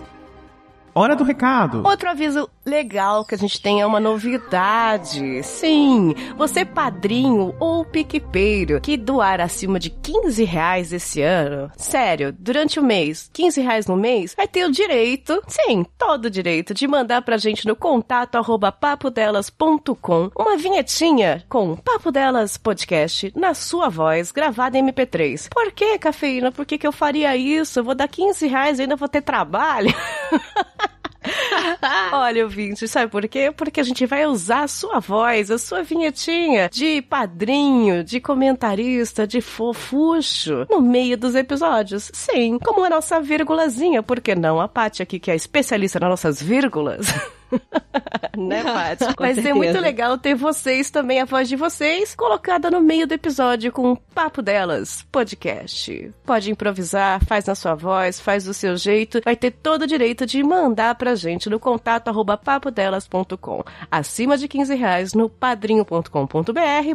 Hora 0.94 1.16
do 1.16 1.24
recado! 1.24 1.86
Outro 1.86 2.10
aviso 2.10 2.50
legal 2.66 3.24
que 3.24 3.36
a 3.36 3.38
gente 3.38 3.62
tenha 3.62 3.88
uma 3.88 4.00
novidade. 4.00 5.44
Sim, 5.44 6.14
você 6.38 6.66
padrinho 6.66 7.56
ou 7.60 7.86
piquepeiro 7.86 8.82
que 8.82 8.98
doar 8.98 9.40
acima 9.40 9.80
de 9.80 9.90
15 9.90 10.44
reais 10.44 10.92
esse 10.92 11.22
ano, 11.22 11.72
sério, 11.78 12.34
durante 12.38 12.80
o 12.80 12.84
mês, 12.84 13.30
15 13.32 13.62
reais 13.62 13.88
no 13.88 13.96
mês, 13.96 14.34
vai 14.36 14.48
ter 14.48 14.66
o 14.66 14.72
direito, 14.72 15.42
sim, 15.48 15.86
todo 15.98 16.26
o 16.26 16.30
direito, 16.30 16.74
de 16.74 16.88
mandar 16.88 17.22
pra 17.22 17.38
gente 17.38 17.68
no 17.68 17.76
contato 17.76 18.36
arroba 18.36 18.72
papodelas.com 18.72 20.32
uma 20.36 20.58
vinhetinha 20.58 21.44
com 21.48 21.76
Papo 21.76 22.12
Delas 22.12 22.58
Podcast 22.58 23.32
na 23.36 23.54
sua 23.54 23.90
voz, 23.90 24.32
gravada 24.32 24.78
em 24.78 24.86
MP3. 24.86 25.50
Por 25.50 25.72
que, 25.72 25.98
cafeína? 26.00 26.52
Por 26.52 26.66
que, 26.66 26.78
que 26.78 26.88
eu 26.88 26.92
faria 26.92 27.36
isso? 27.36 27.80
Eu 27.80 27.84
vou 27.84 27.96
dar 27.96 28.08
15 28.08 28.48
reais 28.48 28.80
e 28.80 28.84
ainda 28.84 28.96
vou 28.96 29.08
ter 29.08 29.22
trabalho? 29.22 29.94
Olha, 32.12 32.44
ouvinte, 32.44 32.88
sabe 32.88 33.12
por 33.12 33.28
quê? 33.28 33.52
Porque 33.56 33.80
a 33.80 33.84
gente 33.84 34.06
vai 34.06 34.26
usar 34.26 34.64
a 34.64 34.68
sua 34.68 35.00
voz, 35.00 35.52
a 35.52 35.58
sua 35.58 35.84
vinhetinha 35.84 36.70
de 36.72 37.02
padrinho, 37.02 38.04
de 38.04 38.20
comentarista, 38.20 39.28
de 39.28 39.42
fofucho 39.42 40.66
no 40.70 40.82
meio 40.82 41.18
dos 41.18 41.36
episódios. 41.36 42.10
Sim, 42.14 42.58
como 42.60 42.84
a 42.84 42.90
nossa 42.90 43.20
vírgulazinha, 43.20 44.02
por 44.02 44.20
que 44.20 44.36
não? 44.36 44.60
A 44.60 44.68
Paty 44.68 45.02
aqui, 45.02 45.20
que 45.20 45.32
é 45.32 45.36
especialista 45.36 46.00
nas 46.00 46.10
nossas 46.10 46.42
vírgulas. 46.42 47.08
né, 48.38 48.64
Paty? 48.64 49.06
Vai 49.18 49.34
ser 49.34 49.54
muito 49.54 49.80
legal 49.80 50.18
ter 50.18 50.36
vocês 50.36 50.90
também, 50.90 51.20
a 51.20 51.26
voz 51.26 51.48
de 51.48 51.56
vocês, 51.56 52.16
colocada 52.16 52.70
no 52.70 52.82
meio 52.82 53.08
do 53.08 53.14
episódio 53.14 53.72
com 53.72 53.92
o 53.92 53.98
Papo 53.98 54.42
Delas 54.42 55.06
podcast. 55.12 56.12
Pode 56.26 56.52
improvisar, 56.52 57.24
faz 57.26 57.46
na 57.46 57.56
sua 57.56 57.76
voz, 57.76 58.20
faz 58.20 58.46
do 58.46 58.54
seu 58.54 58.76
jeito, 58.78 59.22
vai 59.24 59.36
ter 59.36 59.52
todo 59.52 59.84
o 59.84 59.88
direito 59.88 60.26
de 60.26 60.44
mandar 60.44 60.96
pra 60.96 61.16
gente 61.16 61.50
no 61.50 61.60
contato 61.60 62.08
arroba 62.08 62.38
papodelas.com. 62.38 63.64
Acima 63.90 64.38
de 64.38 64.48
15 64.48 64.76
reais 64.76 65.14
no 65.14 65.30
padrinho.com.br 65.30 66.10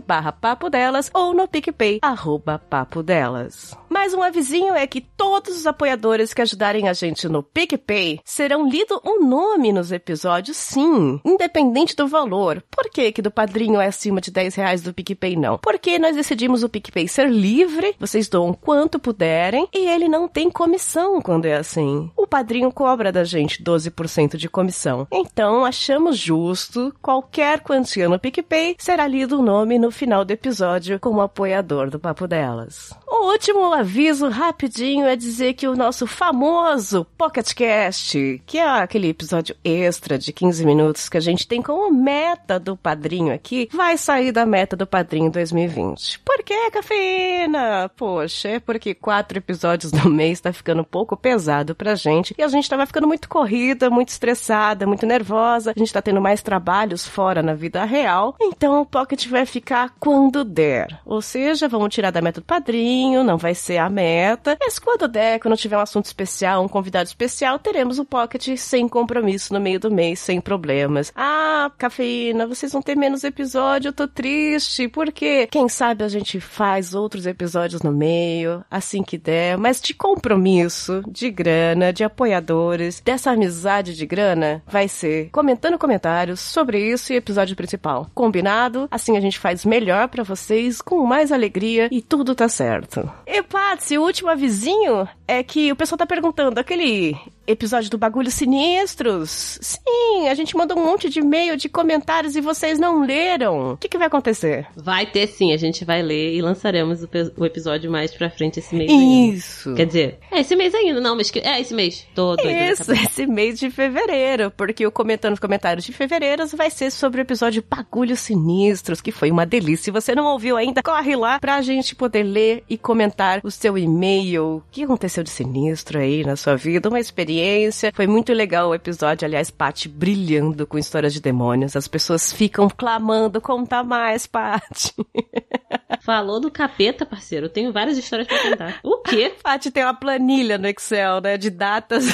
barra 0.07 0.33
papo 0.33 0.69
delas 0.69 1.11
ou 1.14 1.35
no 1.35 1.49
PicPay 1.49 1.99
arroba 2.02 2.59
papo 2.59 3.02
delas. 3.02 3.76
Mais 3.88 4.14
um 4.14 4.23
avisinho 4.23 4.75
é 4.75 4.87
que 4.87 5.00
todos 5.00 5.57
os 5.57 5.67
apoiadores 5.67 6.33
que 6.33 6.43
ajudarem 6.43 6.88
a 6.88 6.93
gente 6.93 7.29
no 7.29 7.43
PicPay 7.43 8.21
serão 8.25 8.69
lido 8.69 9.00
um 9.05 9.26
nome 9.26 9.73
nos 9.73 9.90
episódios, 9.93 10.50
sim, 10.54 11.21
independente 11.25 11.97
do 11.97 12.07
valor. 12.07 12.62
Por 12.71 12.90
que 12.90 13.12
que 13.12 13.23
do 13.23 13.30
padrinho 13.30 13.80
é 13.80 13.87
acima 13.87 14.21
de 14.21 14.30
10 14.30 14.54
reais 14.54 14.83
do 14.83 14.95
PicPay 14.95 15.37
não? 15.37 15.59
Porque 15.59 15.99
nós 15.99 16.16
decidimos 16.16 16.62
o 16.62 16.69
PicPay 16.69 17.09
ser 17.09 17.28
livre, 17.28 17.95
vocês 17.99 18.28
doam 18.28 18.52
quanto 18.52 18.99
puderem, 18.99 19.69
e 19.73 19.88
ele 19.88 20.09
não 20.09 20.28
tem 20.28 20.50
comissão 20.50 21.21
quando 21.21 21.47
é 21.47 21.54
assim. 21.54 22.11
O 22.16 22.26
padrinho 22.26 22.73
cobra 22.73 23.12
da 23.12 23.25
gente 23.25 23.62
12% 23.62 24.37
de 24.37 24.49
comissão. 24.49 25.07
Então, 25.12 25.64
achamos 25.64 26.16
justo, 26.16 26.95
qualquer 27.02 27.61
quantia 27.61 28.09
no 28.09 28.19
PicPay 28.19 28.76
será 28.78 29.07
lido 29.07 29.38
o 29.38 29.42
nome 29.42 29.78
no 29.78 29.90
final 29.90 30.25
do 30.25 30.30
episódio 30.30 30.99
como 31.00 31.21
apoiador 31.21 31.90
do 31.90 31.99
Papo 31.99 32.26
Delas. 32.26 32.92
O 33.07 33.33
último 33.33 33.73
aviso 33.73 34.28
rapidinho 34.28 35.07
é 35.07 35.16
dizer 35.16 35.54
que 35.54 35.69
o 35.69 35.76
nosso 35.76 36.07
famoso 36.07 37.07
Pocket 37.19 37.52
Cast, 37.54 38.42
que 38.47 38.59
é 38.59 38.66
aquele 38.66 39.09
episódio 39.09 39.54
extra 39.64 40.19
de 40.19 40.29
15 40.32 40.64
minutos 40.64 41.08
que 41.08 41.16
a 41.16 41.20
gente 41.20 41.46
tem 41.46 41.62
como 41.62 41.92
meta 41.92 42.58
do 42.58 42.76
padrinho 42.76 43.32
aqui, 43.32 43.68
vai 43.72 43.96
sair 43.96 44.32
da 44.32 44.46
meta 44.46 44.76
do 44.76 44.87
padrinho 44.87 45.30
2020. 45.30 46.20
Por 46.20 46.42
que, 46.42 46.70
cafeína? 46.70 47.90
Poxa, 47.96 48.49
é 48.49 48.60
porque 48.60 48.94
quatro 48.94 49.38
episódios 49.38 49.92
no 49.92 50.10
mês 50.10 50.40
tá 50.40 50.52
ficando 50.52 50.82
um 50.82 50.84
pouco 50.84 51.16
pesado 51.16 51.75
pra 51.75 51.94
gente 51.94 52.34
e 52.37 52.42
a 52.42 52.49
gente 52.49 52.68
tava 52.68 52.87
ficando 52.87 53.06
muito 53.06 53.28
corrida, 53.28 53.90
muito 53.90 54.08
estressada, 54.08 54.87
muito 54.87 55.06
nervosa, 55.06 55.72
a 55.75 55.78
gente 55.78 55.92
tá 55.92 56.02
tendo 56.02 56.20
mais 56.20 56.42
trabalhos 56.42 57.06
fora 57.06 57.42
na 57.42 57.54
vida 57.54 57.84
real, 57.84 58.37
então 58.40 58.80
o 58.80 58.87
Pocket 58.87 59.26
vai 59.28 59.46
ficar 59.46 59.94
quando 59.99 60.44
der. 60.44 61.00
Ou 61.04 61.20
seja, 61.22 61.68
vamos 61.68 61.94
tirar 61.94 62.10
da 62.10 62.22
meta 62.22 62.40
do 62.40 62.44
padrinho, 62.44 63.25
não 63.25 63.37
vai 63.37 63.54
ser 63.54 63.78
a 63.78 63.88
meta, 63.88 64.56
mas 64.60 64.78
quando 64.78 65.08
der, 65.08 65.38
quando 65.40 65.56
tiver 65.56 65.76
um 65.76 65.80
assunto 65.80 66.06
especial, 66.06 66.62
um 66.62 66.68
convidado 66.68 67.06
especial, 67.06 67.58
teremos 67.58 67.99
o 67.99 68.04
Pocket 68.04 68.56
sem 68.56 68.88
compromisso 68.88 69.52
no 69.52 69.60
meio 69.60 69.80
do 69.80 69.90
mês, 69.90 70.20
sem 70.21 70.41
problemas. 70.41 71.12
Ah, 71.17 71.71
cafeína, 71.77 72.47
vocês 72.47 72.73
vão 72.73 72.83
ter 72.83 72.97
menos 72.97 73.25
episódio, 73.25 73.89
eu 73.89 73.93
tô 73.93 74.07
triste, 74.07 74.89
porque 74.89 75.47
quem 75.49 75.69
sabe 75.69 76.05
a 76.05 76.09
gente 76.09 76.41
faz 76.41 76.95
outros 76.95 77.27
episódios 77.27 77.83
no 77.83 77.93
meio, 77.93 78.65
assim 78.71 79.03
que 79.03 79.19
der, 79.19 79.57
mas 79.59 79.81
de 79.81 79.95
compromisso, 79.95 81.03
de 81.09 81.31
grana, 81.31 81.93
de 81.93 82.05
apoiadores, 82.05 83.00
dessa 83.00 83.31
amizade 83.31 83.97
de 83.97 84.07
grana, 84.07 84.62
vai 84.67 84.89
ser 84.89 85.31
comentando 85.31 85.79
comentários 85.79 86.41
sobre 86.41 86.81
isso 86.81 87.12
e 87.12 87.17
episódio 87.17 87.57
principal. 87.57 88.09
Combinado? 88.15 88.89
Assim 88.91 89.17
a 89.17 89.21
gente 89.21 89.39
faz 89.39 89.65
melhor 89.65 90.09
para 90.09 90.23
vocês, 90.23 90.81
com 90.81 91.05
mais 91.05 91.33
alegria 91.33 91.89
e 91.91 92.00
tudo 92.03 92.35
tá 92.35 92.49
certo. 92.49 93.11
E 93.32 93.44
Patsy, 93.44 93.96
o 93.96 94.02
último 94.02 94.28
avisinho 94.28 95.08
é 95.28 95.40
que 95.40 95.70
o 95.70 95.76
pessoal 95.76 95.96
tá 95.96 96.04
perguntando, 96.04 96.58
aquele 96.58 97.16
episódio 97.46 97.88
do 97.88 97.96
Bagulho 97.96 98.28
Sinistros? 98.28 99.56
Sim, 99.60 100.26
a 100.28 100.34
gente 100.34 100.56
mandou 100.56 100.76
um 100.76 100.84
monte 100.84 101.08
de 101.08 101.20
e-mail, 101.20 101.56
de 101.56 101.68
comentários 101.68 102.34
e 102.34 102.40
vocês 102.40 102.76
não 102.80 103.04
leram. 103.06 103.75
O 103.75 103.76
que, 103.76 103.88
que 103.88 103.96
vai 103.96 104.08
acontecer? 104.08 104.66
Vai 104.75 105.06
ter 105.06 105.28
sim, 105.28 105.52
a 105.52 105.56
gente 105.56 105.84
vai 105.84 106.02
ler 106.02 106.34
e 106.34 106.42
lançaremos 106.42 107.04
o, 107.04 107.08
o 107.37 107.46
episódio 107.46 107.88
mais 107.88 108.12
pra 108.12 108.28
frente 108.30 108.58
esse 108.58 108.75
mês 108.75 108.90
ainda. 108.90 109.37
Isso. 109.37 109.75
Quer 109.75 109.87
dizer, 109.87 110.18
é 110.32 110.40
esse 110.40 110.56
mês 110.56 110.75
ainda, 110.75 111.00
não, 111.00 111.14
mas 111.14 111.30
que, 111.30 111.38
é 111.38 111.60
esse 111.60 111.72
mês. 111.72 112.04
Tô 112.12 112.34
doida 112.34 112.52
da 112.52 112.72
Isso, 112.72 112.92
esse 112.92 113.26
mês 113.28 113.60
de 113.60 113.70
fevereiro, 113.70 114.50
porque 114.56 114.84
o 114.84 114.90
Comentando 114.90 115.34
os 115.34 115.40
Comentários 115.40 115.84
de 115.84 115.92
Fevereiro 115.92 116.44
vai 116.49 116.68
ser 116.68 116.90
sobre 116.90 117.20
o 117.20 117.22
episódio 117.22 117.64
Bagulhos 117.70 118.18
Sinistros, 118.18 119.00
que 119.00 119.12
foi 119.12 119.30
uma 119.30 119.46
delícia. 119.46 119.84
Se 119.84 119.90
você 119.92 120.16
não 120.16 120.26
ouviu 120.26 120.56
ainda, 120.56 120.82
corre 120.82 121.14
lá 121.14 121.38
pra 121.38 121.62
gente 121.62 121.94
poder 121.94 122.25
ler 122.25 122.64
e 122.68 122.76
comentar 122.76 123.20
o 123.43 123.50
seu 123.50 123.77
e-mail. 123.77 124.57
O 124.57 124.62
que 124.71 124.85
aconteceu 124.85 125.23
de 125.23 125.31
sinistro 125.31 125.99
aí 125.99 126.25
na 126.25 126.37
sua 126.37 126.57
vida? 126.57 126.89
Uma 126.89 127.00
experiência. 127.00 127.93
Foi 127.95 128.07
muito 128.07 128.33
legal 128.33 128.71
o 128.71 128.75
episódio, 128.75 129.27
aliás, 129.27 129.50
Paty 129.50 129.89
brilhando 129.89 130.67
com 130.67 130.79
histórias 130.79 131.12
de 131.12 131.21
demônios. 131.21 131.77
As 131.77 131.89
pessoas 131.89 132.33
ficam 132.33 132.69
clamando, 132.69 133.41
conta 133.41 133.83
mais, 133.83 134.27
Paty. 134.27 134.95
Falou 136.03 136.41
do 136.41 136.50
capeta, 136.50 137.05
parceiro. 137.05 137.47
Eu 137.47 137.50
tenho 137.50 137.73
várias 137.73 137.99
histórias 137.99 138.27
pra 138.27 138.39
contar. 138.39 138.81
O 138.83 138.99
quê? 138.99 139.35
Paty 139.43 139.71
tem 139.71 139.85
uma 139.85 139.95
planilha 139.95 140.57
no 140.57 140.67
Excel, 140.67 141.21
né, 141.21 141.37
de 141.37 141.50
datas. 141.50 142.05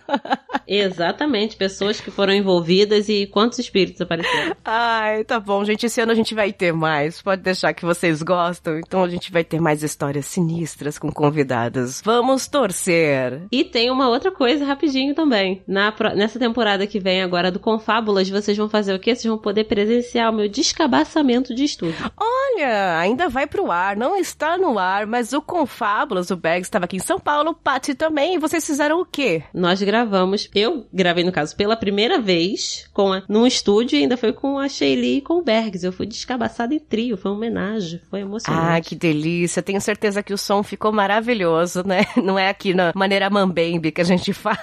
Exatamente. 0.66 1.56
Pessoas 1.56 2.00
que 2.00 2.10
foram 2.10 2.34
envolvidas 2.34 3.08
e 3.08 3.26
quantos 3.26 3.58
espíritos 3.58 4.00
apareceram. 4.00 4.56
Ai, 4.64 5.24
tá 5.24 5.40
bom, 5.40 5.64
gente. 5.64 5.86
Esse 5.86 6.00
ano 6.00 6.12
a 6.12 6.14
gente 6.14 6.34
vai 6.34 6.52
ter 6.52 6.72
mais. 6.72 7.22
Pode 7.22 7.42
deixar 7.42 7.72
que 7.72 7.84
vocês 7.84 8.22
gostam. 8.22 8.78
Então 8.78 9.02
a 9.02 9.08
gente 9.08 9.32
vai 9.32 9.44
ter 9.44 9.60
mais 9.60 9.82
histórias 9.82 10.25
sinistras 10.26 10.98
com 10.98 11.10
convidadas. 11.10 12.02
Vamos 12.04 12.46
torcer. 12.46 13.42
E 13.50 13.64
tem 13.64 13.90
uma 13.90 14.08
outra 14.08 14.30
coisa 14.30 14.64
rapidinho 14.64 15.14
também. 15.14 15.62
Na, 15.66 15.92
nessa 16.14 16.38
temporada 16.38 16.86
que 16.86 17.00
vem 17.00 17.22
agora 17.22 17.50
do 17.50 17.60
Confábulas, 17.60 18.28
vocês 18.28 18.56
vão 18.56 18.68
fazer 18.68 18.94
o 18.94 18.98
quê? 18.98 19.14
Vocês 19.14 19.26
vão 19.26 19.38
poder 19.38 19.64
presenciar 19.64 20.30
o 20.30 20.36
meu 20.36 20.48
descabaçamento 20.48 21.54
de 21.54 21.64
estudo. 21.64 21.94
Olha, 22.16 22.98
ainda 22.98 23.28
vai 23.28 23.46
pro 23.46 23.70
ar. 23.70 23.96
Não 23.96 24.16
está 24.16 24.56
no 24.56 24.78
ar, 24.78 25.06
mas 25.06 25.32
o 25.32 25.40
Confábulas, 25.40 26.30
o 26.30 26.36
Bags 26.36 26.66
estava 26.66 26.84
aqui 26.84 26.96
em 26.96 27.00
São 27.00 27.18
Paulo, 27.18 27.50
o 27.50 27.54
Paty 27.54 27.94
também. 27.94 28.34
E 28.34 28.38
vocês 28.38 28.66
fizeram 28.66 29.00
o 29.00 29.04
quê? 29.04 29.42
Nós 29.52 29.82
gravamos, 29.82 30.50
eu 30.54 30.86
gravei 30.92 31.24
no 31.24 31.32
caso 31.32 31.56
pela 31.56 31.76
primeira 31.76 32.18
vez 32.18 32.88
com 32.92 33.12
a, 33.12 33.22
num 33.28 33.46
estúdio 33.46 33.98
e 33.98 34.02
ainda 34.02 34.16
foi 34.16 34.32
com 34.32 34.58
a 34.58 34.68
Sheili 34.68 35.18
e 35.18 35.20
com 35.20 35.34
o 35.34 35.42
Bergs. 35.42 35.84
Eu 35.84 35.92
fui 35.92 36.06
descabaçada 36.06 36.74
em 36.74 36.78
trio, 36.78 37.16
foi 37.16 37.30
uma 37.30 37.36
homenagem, 37.36 38.00
foi 38.10 38.20
emocionante. 38.20 38.66
Ah, 38.66 38.80
que 38.80 38.94
delícia. 38.94 39.62
Tenho 39.62 39.80
certeza 39.80 40.15
que 40.22 40.32
o 40.34 40.38
som 40.38 40.62
ficou 40.62 40.92
maravilhoso, 40.92 41.82
né? 41.86 42.02
Não 42.22 42.38
é 42.38 42.48
aqui 42.48 42.74
na 42.74 42.92
maneira 42.94 43.30
mambembe 43.30 43.92
que 43.92 44.00
a 44.00 44.04
gente 44.04 44.32
faz. 44.34 44.58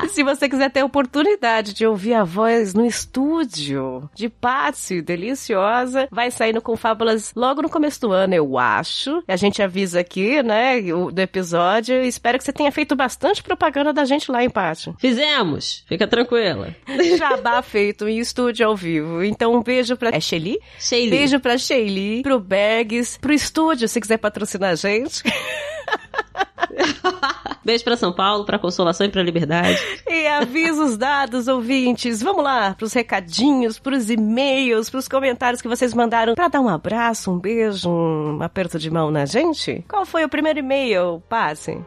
Se 0.12 0.22
você 0.22 0.48
quiser 0.48 0.70
ter 0.70 0.80
a 0.80 0.84
oportunidade 0.84 1.72
de 1.74 1.86
ouvir 1.86 2.14
a 2.14 2.24
voz 2.24 2.74
no 2.74 2.84
estúdio 2.86 4.08
de 4.14 4.28
Patsy, 4.28 5.00
deliciosa, 5.02 6.08
vai 6.10 6.30
sair 6.30 6.52
no 6.52 6.62
Confábulas 6.62 7.32
logo 7.34 7.62
no 7.62 7.68
começo 7.68 8.00
do 8.00 8.12
ano, 8.12 8.34
eu 8.34 8.58
acho. 8.58 9.22
A 9.26 9.36
gente 9.36 9.62
avisa 9.62 10.00
aqui, 10.00 10.42
né, 10.42 10.78
o- 10.92 11.10
do 11.10 11.18
episódio. 11.20 12.02
Espero 12.02 12.38
que 12.38 12.44
você 12.44 12.52
tenha 12.52 12.70
feito 12.72 12.94
bastante 12.94 13.42
propaganda 13.42 13.92
da 13.92 14.04
gente 14.04 14.30
lá 14.30 14.42
em 14.44 14.50
Patsy. 14.50 14.94
Fizemos, 14.98 15.84
fica 15.88 16.06
tranquila. 16.06 16.74
Jabá 17.18 17.62
feito 17.62 18.08
em 18.08 18.18
estúdio 18.18 18.66
ao 18.66 18.76
vivo. 18.76 19.22
Então 19.22 19.54
um 19.54 19.62
beijo 19.62 19.96
pra... 19.96 20.10
É 20.10 20.20
Shelly? 20.20 20.58
Sheili. 20.78 21.10
Beijo 21.10 21.40
pra 21.40 21.58
Sheili, 21.58 22.22
pro 22.22 22.38
Bergs, 22.38 23.18
pro 23.20 23.32
estúdio, 23.32 23.88
se 23.88 24.00
quiser 24.00 24.18
patrocinar 24.18 24.70
a 24.70 24.74
gente. 24.74 25.22
Beijo 27.64 27.84
pra 27.84 27.96
São 27.96 28.12
Paulo, 28.12 28.44
pra 28.44 28.58
Consolação 28.58 29.06
e 29.06 29.10
pra 29.10 29.22
Liberdade. 29.22 29.78
E 30.06 30.26
avisos 30.26 30.96
dados, 30.96 31.48
ouvintes. 31.48 32.22
Vamos 32.22 32.44
lá, 32.44 32.74
pros 32.74 32.92
recadinhos, 32.92 33.78
pros 33.78 34.10
e-mails, 34.10 34.90
pros 34.90 35.08
comentários 35.08 35.62
que 35.62 35.68
vocês 35.68 35.94
mandaram 35.94 36.34
pra 36.34 36.48
dar 36.48 36.60
um 36.60 36.68
abraço, 36.68 37.30
um 37.30 37.38
beijo, 37.38 37.88
um 37.88 38.42
aperto 38.42 38.78
de 38.78 38.90
mão 38.90 39.10
na 39.10 39.24
gente. 39.24 39.84
Qual 39.88 40.04
foi 40.04 40.24
o 40.24 40.28
primeiro 40.28 40.58
e-mail? 40.58 41.22
Passe. 41.28 41.78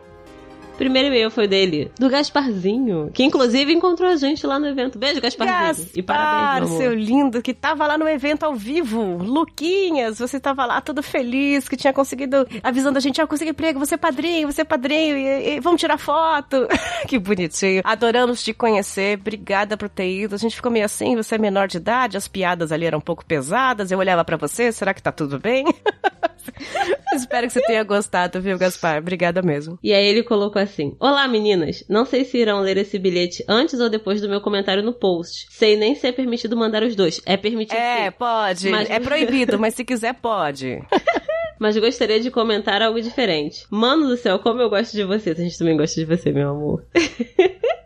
Primeiro 0.77 1.07
e-mail 1.07 1.31
foi 1.31 1.48
dele, 1.48 1.91
do 1.98 2.07
Gasparzinho, 2.07 3.10
que 3.12 3.24
inclusive 3.24 3.74
encontrou 3.74 4.10
a 4.10 4.15
gente 4.15 4.46
lá 4.46 4.60
no 4.60 4.67
evento. 4.67 5.00
Beijo, 5.00 5.19
Gasparzinho. 5.19 5.89
e 5.96 6.03
parabéns, 6.03 6.69
meu 6.69 6.69
amor. 6.69 6.77
seu 6.77 6.93
lindo, 6.93 7.41
que 7.41 7.53
tava 7.53 7.88
lá 7.88 7.98
no 7.98 8.07
evento 8.07 8.43
ao 8.43 8.55
vivo. 8.55 9.17
Luquinhas, 9.17 10.19
você 10.19 10.39
tava 10.39 10.65
lá 10.65 10.79
todo 10.79 11.01
feliz, 11.01 11.67
que 11.67 11.75
tinha 11.75 11.91
conseguido, 11.91 12.48
avisando 12.62 12.98
a 12.98 13.01
gente, 13.01 13.19
ah, 13.19 13.24
eu 13.24 13.27
consegui 13.27 13.51
emprego, 13.51 13.79
você 13.79 13.96
é 13.96 13.98
padrinho, 13.98 14.51
você 14.51 14.62
é 14.62 14.63
padrinho, 14.63 15.17
e, 15.17 15.55
e 15.55 15.60
vamos 15.60 15.81
tirar 15.81 15.98
foto. 15.98 16.67
que 17.07 17.17
bonitinho. 17.17 17.81
Adoramos 17.84 18.43
te 18.43 18.53
conhecer, 18.53 19.17
obrigada 19.17 19.75
por 19.75 19.89
ter 19.89 20.10
ido. 20.10 20.36
A 20.36 20.38
gente 20.38 20.55
ficou 20.55 20.72
meio 20.72 20.86
assim, 20.86 21.15
você 21.15 21.36
é 21.36 21.38
menor 21.39 21.67
de 21.67 21.77
idade, 21.77 22.17
as 22.17 22.27
piadas 22.27 22.72
ali 22.72 22.86
eram 22.86 23.00
um 23.00 23.01
pouco 23.01 23.25
pesadas, 23.25 23.91
eu 23.91 23.98
olhava 23.98 24.24
para 24.24 24.38
você, 24.38 24.72
será 24.72 24.93
que 24.93 25.01
tá 25.01 25.12
tudo 25.12 25.39
bem? 25.39 25.65
Espero 27.13 27.47
que 27.47 27.53
você 27.53 27.61
tenha 27.61 27.83
gostado, 27.83 28.41
viu, 28.41 28.57
Gaspar? 28.57 28.99
Obrigada 28.99 29.41
mesmo. 29.41 29.77
E 29.81 29.93
aí 29.93 30.05
ele 30.05 30.23
colocou 30.23 30.61
assim: 30.61 30.95
Olá, 30.99 31.27
meninas. 31.27 31.83
Não 31.89 32.05
sei 32.05 32.23
se 32.25 32.37
irão 32.37 32.59
ler 32.61 32.77
esse 32.77 32.99
bilhete 32.99 33.43
antes 33.47 33.79
ou 33.79 33.89
depois 33.89 34.21
do 34.21 34.29
meu 34.29 34.41
comentário 34.41 34.83
no 34.83 34.93
post. 34.93 35.47
Sei 35.49 35.75
nem 35.75 35.95
se 35.95 36.05
é 36.07 36.11
permitido 36.11 36.55
mandar 36.57 36.83
os 36.83 36.95
dois. 36.95 37.21
É 37.25 37.35
permitido. 37.37 37.77
É, 37.77 38.05
sim. 38.05 38.11
pode. 38.17 38.69
Mas- 38.69 38.89
É 38.89 38.99
proibido, 38.99 39.57
mas 39.59 39.73
se 39.73 39.83
quiser, 39.83 40.13
pode. 40.15 40.79
Mas 41.59 41.75
gostaria 41.75 42.19
de 42.19 42.29
comentar 42.29 42.83
algo 42.83 43.01
diferente. 43.01 43.65
Mano 43.71 44.07
do 44.07 44.15
céu, 44.15 44.37
como 44.37 44.61
eu 44.61 44.69
gosto 44.69 44.93
de 44.93 45.03
você. 45.03 45.31
A 45.31 45.33
gente 45.33 45.57
também 45.57 45.75
gosta 45.75 45.99
de 45.99 46.05
você, 46.05 46.31
meu 46.31 46.51
amor. 46.51 46.85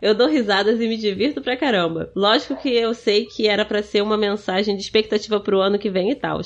eu 0.02 0.14
dou 0.14 0.28
risadas 0.28 0.78
e 0.78 0.86
me 0.86 0.98
divirto 0.98 1.40
pra 1.40 1.56
caramba. 1.56 2.10
Lógico 2.14 2.54
que 2.56 2.68
eu 2.68 2.92
sei 2.92 3.24
que 3.24 3.48
era 3.48 3.64
pra 3.64 3.82
ser 3.82 4.02
uma 4.02 4.18
mensagem 4.18 4.76
de 4.76 4.82
expectativa 4.82 5.40
pro 5.40 5.62
ano 5.62 5.78
que 5.78 5.88
vem 5.88 6.10
e 6.10 6.14
tal. 6.14 6.42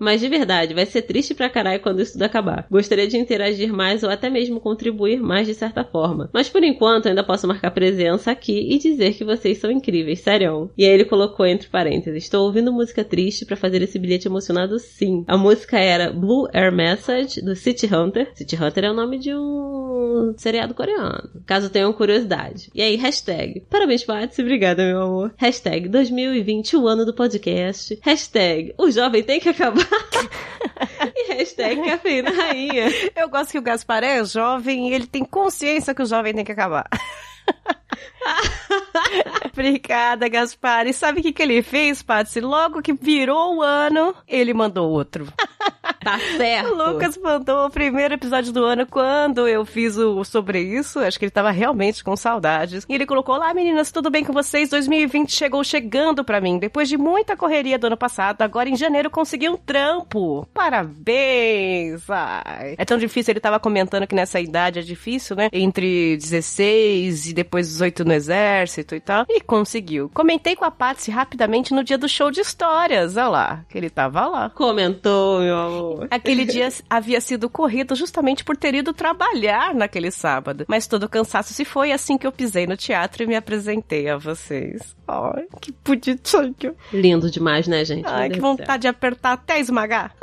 Mas 0.00 0.20
de 0.20 0.28
verdade, 0.28 0.74
vai 0.74 0.86
ser 0.86 1.02
triste 1.02 1.34
pra 1.34 1.50
caralho 1.50 1.82
quando 1.82 2.00
isso 2.00 2.14
tudo 2.14 2.22
acabar. 2.22 2.66
Gostaria 2.70 3.06
de 3.06 3.18
interagir 3.18 3.72
mais 3.72 4.02
ou 4.02 4.10
até 4.10 4.30
mesmo 4.30 4.58
contribuir 4.58 5.20
mais 5.20 5.46
de 5.46 5.54
certa 5.54 5.84
forma. 5.84 6.30
Mas 6.32 6.48
por 6.48 6.64
enquanto 6.64 7.08
ainda 7.08 7.22
posso 7.22 7.46
marcar 7.46 7.70
presença 7.70 8.30
aqui 8.30 8.72
e 8.72 8.78
dizer 8.78 9.14
que 9.14 9.24
vocês 9.24 9.58
são 9.58 9.70
incríveis, 9.70 10.20
sério. 10.20 10.70
E 10.76 10.84
aí 10.84 10.90
ele 10.90 11.04
colocou 11.04 11.44
entre 11.46 11.68
parênteses: 11.68 12.24
Estou 12.24 12.46
ouvindo 12.46 12.72
música 12.72 13.04
triste 13.04 13.44
pra 13.44 13.56
fazer 13.56 13.82
esse 13.82 13.98
bilhete 13.98 14.26
emocionado 14.26 14.78
sim. 14.78 15.24
A 15.28 15.36
música 15.36 15.78
era 15.78 16.10
Blue 16.10 16.48
Air 16.52 16.72
Message 16.72 17.42
do 17.42 17.54
City 17.54 17.86
Hunter. 17.86 18.30
City 18.34 18.56
Hunter 18.56 18.84
é 18.84 18.90
o 18.90 18.94
nome 18.94 19.18
de 19.18 19.34
um 19.34 20.32
seriado 20.36 20.74
coreano. 20.74 21.28
Caso 21.44 21.68
tenham 21.68 21.92
curiosidade. 21.92 22.70
E 22.74 22.80
aí, 22.80 22.96
hashtag. 22.96 23.60
Parabéns, 23.68 24.04
Patsy. 24.04 24.40
Obrigada, 24.40 24.84
meu 24.84 25.02
amor. 25.02 25.34
Hashtag 25.36 25.88
2020, 25.88 26.76
o 26.76 26.88
ano 26.88 27.04
do 27.04 27.14
podcast. 27.14 27.98
Hashtag. 28.02 28.74
O 28.78 28.90
jovem 28.90 29.22
tem 29.22 29.40
que 29.40 29.48
acabar. 29.48 29.89
e 31.16 31.34
hashtag 31.34 31.82
cafeína 31.82 32.30
rainha. 32.30 32.88
Eu 33.16 33.28
gosto 33.28 33.52
que 33.52 33.58
o 33.58 33.62
Gaspar 33.62 34.04
é 34.04 34.24
jovem 34.24 34.88
e 34.88 34.94
ele 34.94 35.06
tem 35.06 35.24
consciência 35.24 35.94
que 35.94 36.02
o 36.02 36.06
jovem 36.06 36.34
tem 36.34 36.44
que 36.44 36.52
acabar. 36.52 36.86
Obrigada, 39.52 40.28
Gaspar. 40.28 40.86
E 40.86 40.92
sabe 40.92 41.20
o 41.20 41.22
que, 41.22 41.32
que 41.32 41.42
ele 41.42 41.62
fez, 41.62 42.02
Patsy? 42.02 42.40
Logo 42.40 42.82
que 42.82 42.92
virou 42.92 43.56
o 43.56 43.62
ano, 43.62 44.14
ele 44.26 44.54
mandou 44.54 44.90
outro. 44.90 45.26
Tá 46.02 46.18
certo. 46.36 46.72
O 46.72 46.74
Lucas 46.92 47.16
mandou 47.18 47.66
o 47.66 47.70
primeiro 47.70 48.14
episódio 48.14 48.52
do 48.52 48.64
ano 48.64 48.86
quando 48.86 49.46
eu 49.46 49.64
fiz 49.64 49.96
o 49.96 50.24
sobre 50.24 50.60
isso. 50.60 50.98
Acho 50.98 51.18
que 51.18 51.26
ele 51.26 51.30
tava 51.30 51.50
realmente 51.50 52.02
com 52.02 52.16
saudades. 52.16 52.86
E 52.88 52.94
ele 52.94 53.06
colocou: 53.06 53.34
Olá, 53.34 53.52
meninas, 53.52 53.92
tudo 53.92 54.10
bem 54.10 54.24
com 54.24 54.32
vocês? 54.32 54.70
2020 54.70 55.30
chegou 55.30 55.62
chegando 55.62 56.24
pra 56.24 56.40
mim. 56.40 56.58
Depois 56.58 56.88
de 56.88 56.96
muita 56.96 57.36
correria 57.36 57.78
do 57.78 57.86
ano 57.86 57.96
passado, 57.96 58.42
agora 58.42 58.68
em 58.68 58.76
janeiro 58.76 59.10
consegui 59.10 59.48
um 59.48 59.56
trampo. 59.56 60.46
Parabéns! 60.54 62.08
Ai. 62.08 62.74
É 62.78 62.84
tão 62.84 62.98
difícil, 62.98 63.32
ele 63.32 63.40
tava 63.40 63.60
comentando 63.60 64.06
que 64.06 64.14
nessa 64.14 64.40
idade 64.40 64.78
é 64.78 64.82
difícil, 64.82 65.36
né? 65.36 65.48
Entre 65.52 66.16
16 66.16 67.28
e 67.28 67.32
depois 67.34 67.68
18 67.68 68.04
no 68.04 68.12
exército 68.12 68.94
e 68.94 69.00
tal. 69.00 69.26
E 69.28 69.40
conseguiu. 69.40 70.10
Comentei 70.14 70.56
com 70.56 70.64
a 70.64 70.70
Patsy 70.70 71.10
rapidamente 71.10 71.74
no 71.74 71.84
dia 71.84 71.98
do 71.98 72.08
show 72.08 72.30
de 72.30 72.40
histórias. 72.40 73.16
Olha 73.16 73.28
lá, 73.28 73.64
que 73.68 73.76
ele 73.76 73.90
tava 73.90 74.26
lá. 74.26 74.50
Comentou, 74.50 75.40
meu 75.40 75.56
amor. 75.56 75.89
Aquele 76.10 76.44
dia 76.46 76.68
havia 76.88 77.20
sido 77.20 77.48
corrido 77.48 77.94
justamente 77.94 78.44
por 78.44 78.56
ter 78.56 78.74
ido 78.74 78.92
trabalhar 78.92 79.74
naquele 79.74 80.10
sábado. 80.10 80.64
Mas 80.68 80.86
todo 80.86 81.04
o 81.04 81.08
cansaço 81.08 81.52
se 81.52 81.64
foi 81.64 81.92
assim 81.92 82.16
que 82.16 82.26
eu 82.26 82.32
pisei 82.32 82.66
no 82.66 82.76
teatro 82.76 83.22
e 83.22 83.26
me 83.26 83.36
apresentei 83.36 84.08
a 84.08 84.16
vocês. 84.16 84.96
Ai, 85.06 85.46
que 85.60 85.74
bonitinho. 85.84 86.76
Lindo 86.92 87.30
demais, 87.30 87.66
né, 87.66 87.84
gente? 87.84 88.06
Ai, 88.06 88.28
Meu 88.28 88.36
que 88.36 88.40
Deus 88.40 88.50
vontade 88.50 88.82
de 88.82 88.88
apertar 88.88 89.32
até 89.32 89.58
esmagar. 89.58 90.14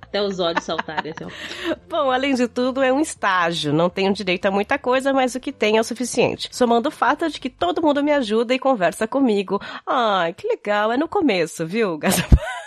Até 0.00 0.22
os 0.22 0.38
olhos 0.38 0.62
saltarem, 0.62 1.12
assim. 1.12 1.26
Bom, 1.90 2.10
além 2.10 2.34
de 2.34 2.46
tudo, 2.46 2.82
é 2.82 2.92
um 2.92 3.00
estágio. 3.00 3.72
Não 3.72 3.90
tenho 3.90 4.12
direito 4.12 4.46
a 4.46 4.50
muita 4.50 4.78
coisa, 4.78 5.12
mas 5.12 5.34
o 5.34 5.40
que 5.40 5.50
tem 5.50 5.76
é 5.76 5.80
o 5.80 5.84
suficiente. 5.84 6.48
Somando 6.52 6.88
o 6.88 6.92
fato 6.92 7.28
de 7.28 7.40
que 7.40 7.50
todo 7.50 7.82
mundo 7.82 8.02
me 8.02 8.12
ajuda 8.12 8.54
e 8.54 8.58
conversa 8.58 9.08
comigo. 9.08 9.60
Ai, 9.84 10.32
que 10.32 10.46
legal. 10.46 10.92
É 10.92 10.96
no 10.96 11.08
começo, 11.08 11.66
viu, 11.66 11.98
Gaspar? 11.98 12.63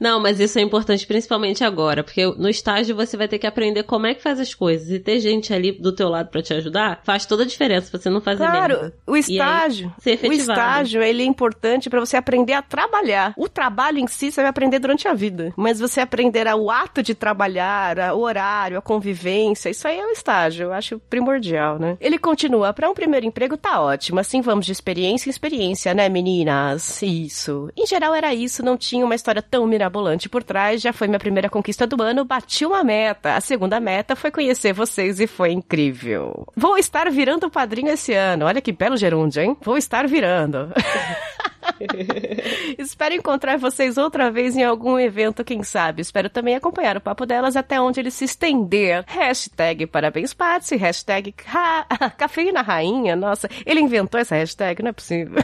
Não, 0.00 0.20
mas 0.20 0.40
isso 0.40 0.58
é 0.58 0.62
importante 0.62 1.06
principalmente 1.06 1.62
agora, 1.64 2.02
porque 2.02 2.24
no 2.26 2.48
estágio 2.48 2.94
você 2.96 3.16
vai 3.16 3.28
ter 3.28 3.38
que 3.38 3.46
aprender 3.46 3.82
como 3.82 4.06
é 4.06 4.14
que 4.14 4.22
faz 4.22 4.40
as 4.40 4.54
coisas. 4.54 4.90
E 4.90 4.98
ter 4.98 5.20
gente 5.20 5.52
ali 5.52 5.72
do 5.72 5.92
teu 5.92 6.08
lado 6.08 6.28
pra 6.30 6.42
te 6.42 6.54
ajudar 6.54 7.00
faz 7.04 7.26
toda 7.26 7.42
a 7.42 7.46
diferença 7.46 7.90
pra 7.90 8.00
você 8.00 8.08
não 8.10 8.20
fazer 8.20 8.44
Claro, 8.44 8.74
merda. 8.74 8.94
o 9.06 9.16
estágio, 9.16 9.92
ser 9.98 10.18
o 10.24 10.32
estágio, 10.32 11.02
ele 11.02 11.22
é 11.22 11.26
importante 11.26 11.90
pra 11.90 12.00
você 12.00 12.16
aprender 12.16 12.52
a 12.54 12.62
trabalhar. 12.62 13.34
O 13.36 13.48
trabalho 13.48 13.98
em 13.98 14.06
si 14.06 14.30
você 14.32 14.40
vai 14.40 14.50
aprender 14.50 14.78
durante 14.78 15.06
a 15.08 15.14
vida, 15.14 15.52
mas 15.56 15.80
você 15.80 16.00
aprenderá 16.00 16.56
o 16.56 16.70
ato 16.70 17.02
de 17.02 17.14
trabalhar, 17.14 18.14
o 18.14 18.20
horário, 18.20 18.78
a 18.78 18.82
convivência, 18.82 19.70
isso 19.70 19.86
aí 19.86 19.98
é 19.98 20.06
o 20.06 20.10
estágio, 20.10 20.64
eu 20.64 20.72
acho 20.72 20.98
primordial, 21.10 21.78
né? 21.78 21.96
Ele 22.00 22.18
continua, 22.18 22.72
pra 22.72 22.88
um 22.90 22.94
primeiro 22.94 23.26
emprego 23.26 23.56
tá 23.56 23.80
ótimo, 23.80 24.20
assim 24.20 24.40
vamos 24.40 24.66
de 24.66 24.72
experiência 24.72 25.28
em 25.28 25.30
experiência, 25.30 25.92
né, 25.94 26.08
meninas? 26.08 27.02
Isso. 27.02 27.70
Em 27.76 27.86
geral 27.86 28.14
era 28.14 28.34
isso, 28.34 28.64
não 28.64 28.76
tinha 28.76 29.04
uma 29.04 29.14
história 29.14 29.42
tão 29.42 29.66
mirabolante 29.80 30.28
por 30.28 30.44
trás, 30.44 30.82
já 30.82 30.92
foi 30.92 31.08
minha 31.08 31.18
primeira 31.18 31.48
conquista 31.48 31.86
do 31.86 32.00
ano, 32.02 32.24
bati 32.24 32.66
uma 32.66 32.84
meta. 32.84 33.34
A 33.34 33.40
segunda 33.40 33.80
meta 33.80 34.14
foi 34.14 34.30
conhecer 34.30 34.74
vocês 34.74 35.18
e 35.18 35.26
foi 35.26 35.52
incrível. 35.52 36.46
Vou 36.54 36.76
estar 36.76 37.10
virando 37.10 37.50
padrinho 37.50 37.88
esse 37.88 38.12
ano. 38.12 38.44
Olha 38.44 38.60
que 38.60 38.72
belo 38.72 38.96
gerúndio, 38.96 39.42
hein? 39.42 39.56
Vou 39.62 39.78
estar 39.78 40.06
virando. 40.06 40.70
Espero 42.78 43.14
encontrar 43.14 43.58
vocês 43.58 43.96
outra 43.96 44.30
vez 44.30 44.56
em 44.56 44.62
algum 44.62 44.98
evento, 44.98 45.44
quem 45.44 45.62
sabe. 45.62 46.02
Espero 46.02 46.28
também 46.28 46.54
acompanhar 46.54 46.96
o 46.96 47.00
papo 47.00 47.24
delas 47.24 47.56
até 47.56 47.80
onde 47.80 48.00
ele 48.00 48.10
se 48.10 48.26
estender. 48.26 49.04
Hashtag 49.06 49.86
parabéns, 49.86 50.34
Patsy. 50.34 50.76
Hashtag 50.76 51.32
cafeína 52.18 52.60
rainha. 52.60 53.16
Nossa, 53.16 53.48
ele 53.64 53.80
inventou 53.80 54.20
essa 54.20 54.34
hashtag, 54.34 54.82
não 54.82 54.90
é 54.90 54.92
possível. 54.92 55.42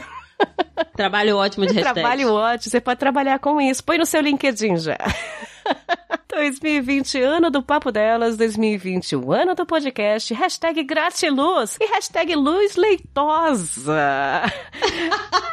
Trabalho 0.95 1.37
ótimo 1.37 1.65
de 1.65 1.73
hashtag. 1.73 1.93
Trabalho 1.93 2.33
ótimo, 2.33 2.71
você 2.71 2.81
pode 2.81 2.99
trabalhar 2.99 3.39
com 3.39 3.59
isso. 3.61 3.83
Põe 3.83 3.97
no 3.97 4.05
seu 4.05 4.21
LinkedIn 4.21 4.77
já. 4.77 4.97
2020, 6.29 7.21
ano 7.21 7.49
do 7.49 7.63
Papo 7.63 7.91
Delas, 7.91 8.37
2020, 8.37 9.15
o 9.15 9.31
ano 9.31 9.55
do 9.55 9.65
podcast, 9.65 10.33
hashtag 10.33 10.83
Gratiluz 10.83 11.77
e 11.79 11.85
hashtag 11.85 12.35
Luz 12.35 12.75
Leitosa. 12.75 14.43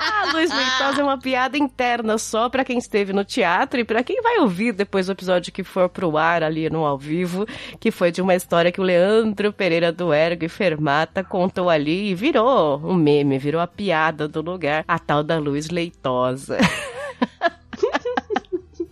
A 0.01 0.33
Luz 0.35 0.51
Leitosa 0.51 1.01
é 1.01 1.05
uma 1.05 1.19
piada 1.19 1.57
interna 1.57 2.19
só 2.19 2.49
pra 2.49 2.65
quem 2.65 2.79
esteve 2.79 3.13
no 3.13 3.25
teatro 3.25 3.81
e 3.81 3.85
pra 3.85 4.03
quem 4.03 4.21
vai 4.21 4.39
ouvir 4.41 4.73
depois 4.73 5.07
do 5.07 5.13
episódio 5.13 5.53
que 5.53 5.65
for 5.65 5.89
pro 5.89 6.17
ar 6.19 6.43
ali 6.43 6.69
no 6.69 6.85
ao 6.85 6.99
vivo, 6.99 7.47
que 7.81 7.91
foi 7.91 8.11
de 8.11 8.21
uma 8.21 8.35
história 8.35 8.73
que 8.73 8.81
o 8.81 8.85
Leandro 8.85 9.53
Pereira 9.53 9.91
do 9.91 10.13
Ergo 10.13 10.45
e 10.45 10.49
Fermata 10.49 11.25
contou 11.25 11.71
ali 11.71 12.11
e 12.11 12.15
virou 12.15 12.79
um 12.85 12.95
meme, 12.95 13.39
virou 13.39 13.61
a 13.61 13.67
piada 13.67 14.29
do 14.29 14.43
lugar, 14.43 14.85
a 14.87 14.99
tal 14.99 15.23
da 15.23 15.39
Luz 15.39 15.71
Leitosa. 15.71 16.59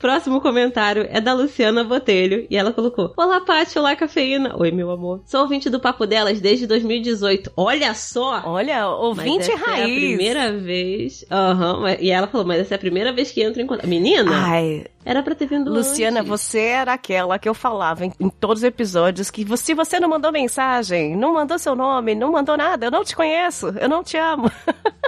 Próximo 0.03 0.41
comentário 0.41 1.07
é 1.13 1.21
da 1.21 1.33
Luciana 1.33 1.85
Botelho 1.85 2.45
e 2.51 2.57
ela 2.57 2.73
colocou: 2.73 3.13
Olá, 3.17 3.41
Paty, 3.41 3.79
olá, 3.79 3.95
cafeína. 3.95 4.53
Oi, 4.59 4.73
meu 4.73 4.91
amor. 4.91 5.23
Sou 5.25 5.43
ouvinte 5.43 5.71
do 5.71 5.79
Papo 5.79 6.05
Delas 6.09 6.41
desde 6.41 6.67
2018. 6.67 7.53
Olha 7.57 7.95
só! 7.95 8.43
Olha, 8.47 8.81
Mas 8.85 8.99
ouvinte 9.01 9.49
essa 9.53 9.65
raiz. 9.65 9.81
É 9.81 9.85
a 9.85 9.87
primeira 9.87 10.53
vez. 10.59 11.25
Aham, 11.31 11.81
mas- 11.83 11.99
e 12.01 12.11
ela 12.11 12.27
falou, 12.27 12.45
mas 12.45 12.59
essa 12.63 12.75
é 12.75 12.77
a 12.77 12.81
primeira 12.81 13.13
vez 13.13 13.31
que 13.31 13.41
entra 13.45 13.63
em 13.63 13.67
contato. 13.67 13.87
Menina, 13.87 14.33
Ai, 14.35 14.85
era 15.05 15.23
pra 15.23 15.37
ter 15.37 15.47
vindo 15.47 15.73
Luciana, 15.73 16.19
antes. 16.19 16.29
você 16.29 16.59
era 16.59 16.95
aquela 16.95 17.39
que 17.39 17.49
eu 17.49 17.55
falava 17.55 18.05
em, 18.05 18.13
em 18.19 18.29
todos 18.29 18.59
os 18.59 18.65
episódios 18.65 19.31
que 19.31 19.47
se 19.57 19.73
você 19.73 20.01
não 20.01 20.09
mandou 20.09 20.33
mensagem, 20.33 21.17
não 21.17 21.33
mandou 21.35 21.61
seu 21.61 21.77
nome, 21.77 22.13
não 22.17 22.33
mandou 22.33 22.57
nada, 22.57 22.87
eu 22.87 22.91
não 22.91 23.05
te 23.05 23.15
conheço, 23.15 23.69
eu 23.81 23.89
não 23.89 24.03
te 24.03 24.17
amo. 24.17 24.51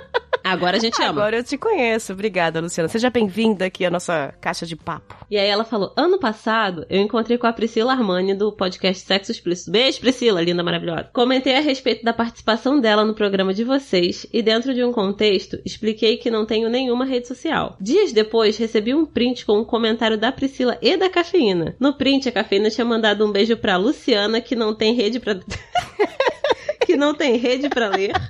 Agora 0.44 0.76
a 0.76 0.80
gente 0.80 1.00
ama. 1.00 1.22
Agora 1.22 1.38
eu 1.38 1.42
te 1.42 1.56
conheço. 1.56 2.12
Obrigada, 2.12 2.60
Luciana. 2.60 2.86
Seja 2.86 3.08
bem-vinda 3.08 3.64
aqui 3.64 3.82
à 3.82 3.90
nossa 3.90 4.34
caixa 4.42 4.66
de 4.66 4.76
papo. 4.76 5.16
E 5.30 5.38
aí 5.38 5.48
ela 5.48 5.64
falou: 5.64 5.90
ano 5.96 6.18
passado 6.18 6.84
eu 6.90 7.00
encontrei 7.00 7.38
com 7.38 7.46
a 7.46 7.52
Priscila 7.52 7.92
Armani 7.92 8.34
do 8.34 8.52
podcast 8.52 9.06
Sexo 9.06 9.32
Explícito. 9.32 9.70
Beijo, 9.70 10.00
Priscila, 10.00 10.42
linda, 10.42 10.62
maravilhosa. 10.62 11.08
Comentei 11.14 11.56
a 11.56 11.60
respeito 11.60 12.04
da 12.04 12.12
participação 12.12 12.78
dela 12.78 13.06
no 13.06 13.14
programa 13.14 13.54
de 13.54 13.64
vocês 13.64 14.26
e, 14.30 14.42
dentro 14.42 14.74
de 14.74 14.84
um 14.84 14.92
contexto, 14.92 15.58
expliquei 15.64 16.18
que 16.18 16.30
não 16.30 16.44
tenho 16.44 16.68
nenhuma 16.68 17.06
rede 17.06 17.26
social. 17.26 17.76
Dias 17.80 18.12
depois, 18.12 18.58
recebi 18.58 18.94
um 18.94 19.06
print 19.06 19.46
com 19.46 19.58
um 19.58 19.64
comentário 19.64 20.18
da 20.18 20.30
Priscila 20.30 20.76
e 20.82 20.94
da 20.94 21.08
Cafeína. 21.08 21.74
No 21.80 21.94
print, 21.94 22.28
a 22.28 22.32
Cafeína 22.32 22.68
tinha 22.68 22.84
mandado 22.84 23.26
um 23.26 23.32
beijo 23.32 23.56
pra 23.56 23.78
Luciana, 23.78 24.42
que 24.42 24.54
não 24.54 24.74
tem 24.74 24.92
rede 24.92 25.18
pra. 25.18 25.34
que 26.84 26.96
não 26.96 27.14
tem 27.14 27.36
rede 27.36 27.68
pra 27.68 27.88
ler. 27.88 28.12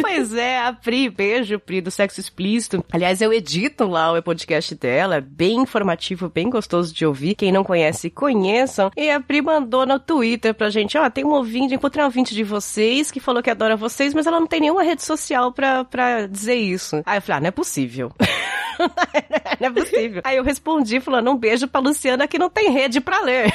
Pois 0.00 0.34
é, 0.34 0.58
a 0.58 0.72
Pri, 0.72 1.08
beijo, 1.10 1.58
Pri, 1.58 1.80
do 1.80 1.90
Sexo 1.90 2.20
Explícito. 2.20 2.84
Aliás, 2.90 3.20
eu 3.20 3.32
edito 3.32 3.86
lá 3.86 4.12
o 4.12 4.22
podcast 4.22 4.74
dela, 4.74 5.16
é 5.16 5.20
bem 5.20 5.60
informativo, 5.60 6.28
bem 6.28 6.48
gostoso 6.48 6.92
de 6.92 7.04
ouvir. 7.04 7.34
Quem 7.34 7.52
não 7.52 7.62
conhece, 7.62 8.10
conheçam. 8.10 8.90
E 8.96 9.10
a 9.10 9.20
Pri 9.20 9.42
mandou 9.42 9.86
no 9.86 9.98
Twitter 10.00 10.54
pra 10.54 10.70
gente, 10.70 10.96
ó, 10.96 11.08
tem 11.10 11.24
um 11.24 11.32
ouvinte, 11.32 11.74
encontrei 11.74 12.02
um 12.02 12.06
ouvinte 12.06 12.34
de 12.34 12.42
vocês 12.42 13.10
que 13.10 13.20
falou 13.20 13.42
que 13.42 13.50
adora 13.50 13.76
vocês, 13.76 14.14
mas 14.14 14.26
ela 14.26 14.40
não 14.40 14.46
tem 14.46 14.60
nenhuma 14.60 14.82
rede 14.82 15.04
social 15.04 15.52
pra, 15.52 15.84
pra 15.84 16.26
dizer 16.26 16.56
isso. 16.56 17.02
Aí 17.04 17.18
eu 17.18 17.22
falei, 17.22 17.38
ah, 17.38 17.40
não 17.40 17.48
é 17.48 17.52
possível. 17.52 18.12
não 19.60 19.68
é 19.68 19.70
possível. 19.70 20.22
Aí 20.24 20.36
eu 20.36 20.44
respondi 20.44 21.00
falando 21.00 21.30
um 21.30 21.36
beijo 21.36 21.68
pra 21.68 21.80
Luciana 21.80 22.26
que 22.26 22.38
não 22.38 22.48
tem 22.48 22.70
rede 22.70 23.00
pra 23.00 23.20
ler. 23.20 23.52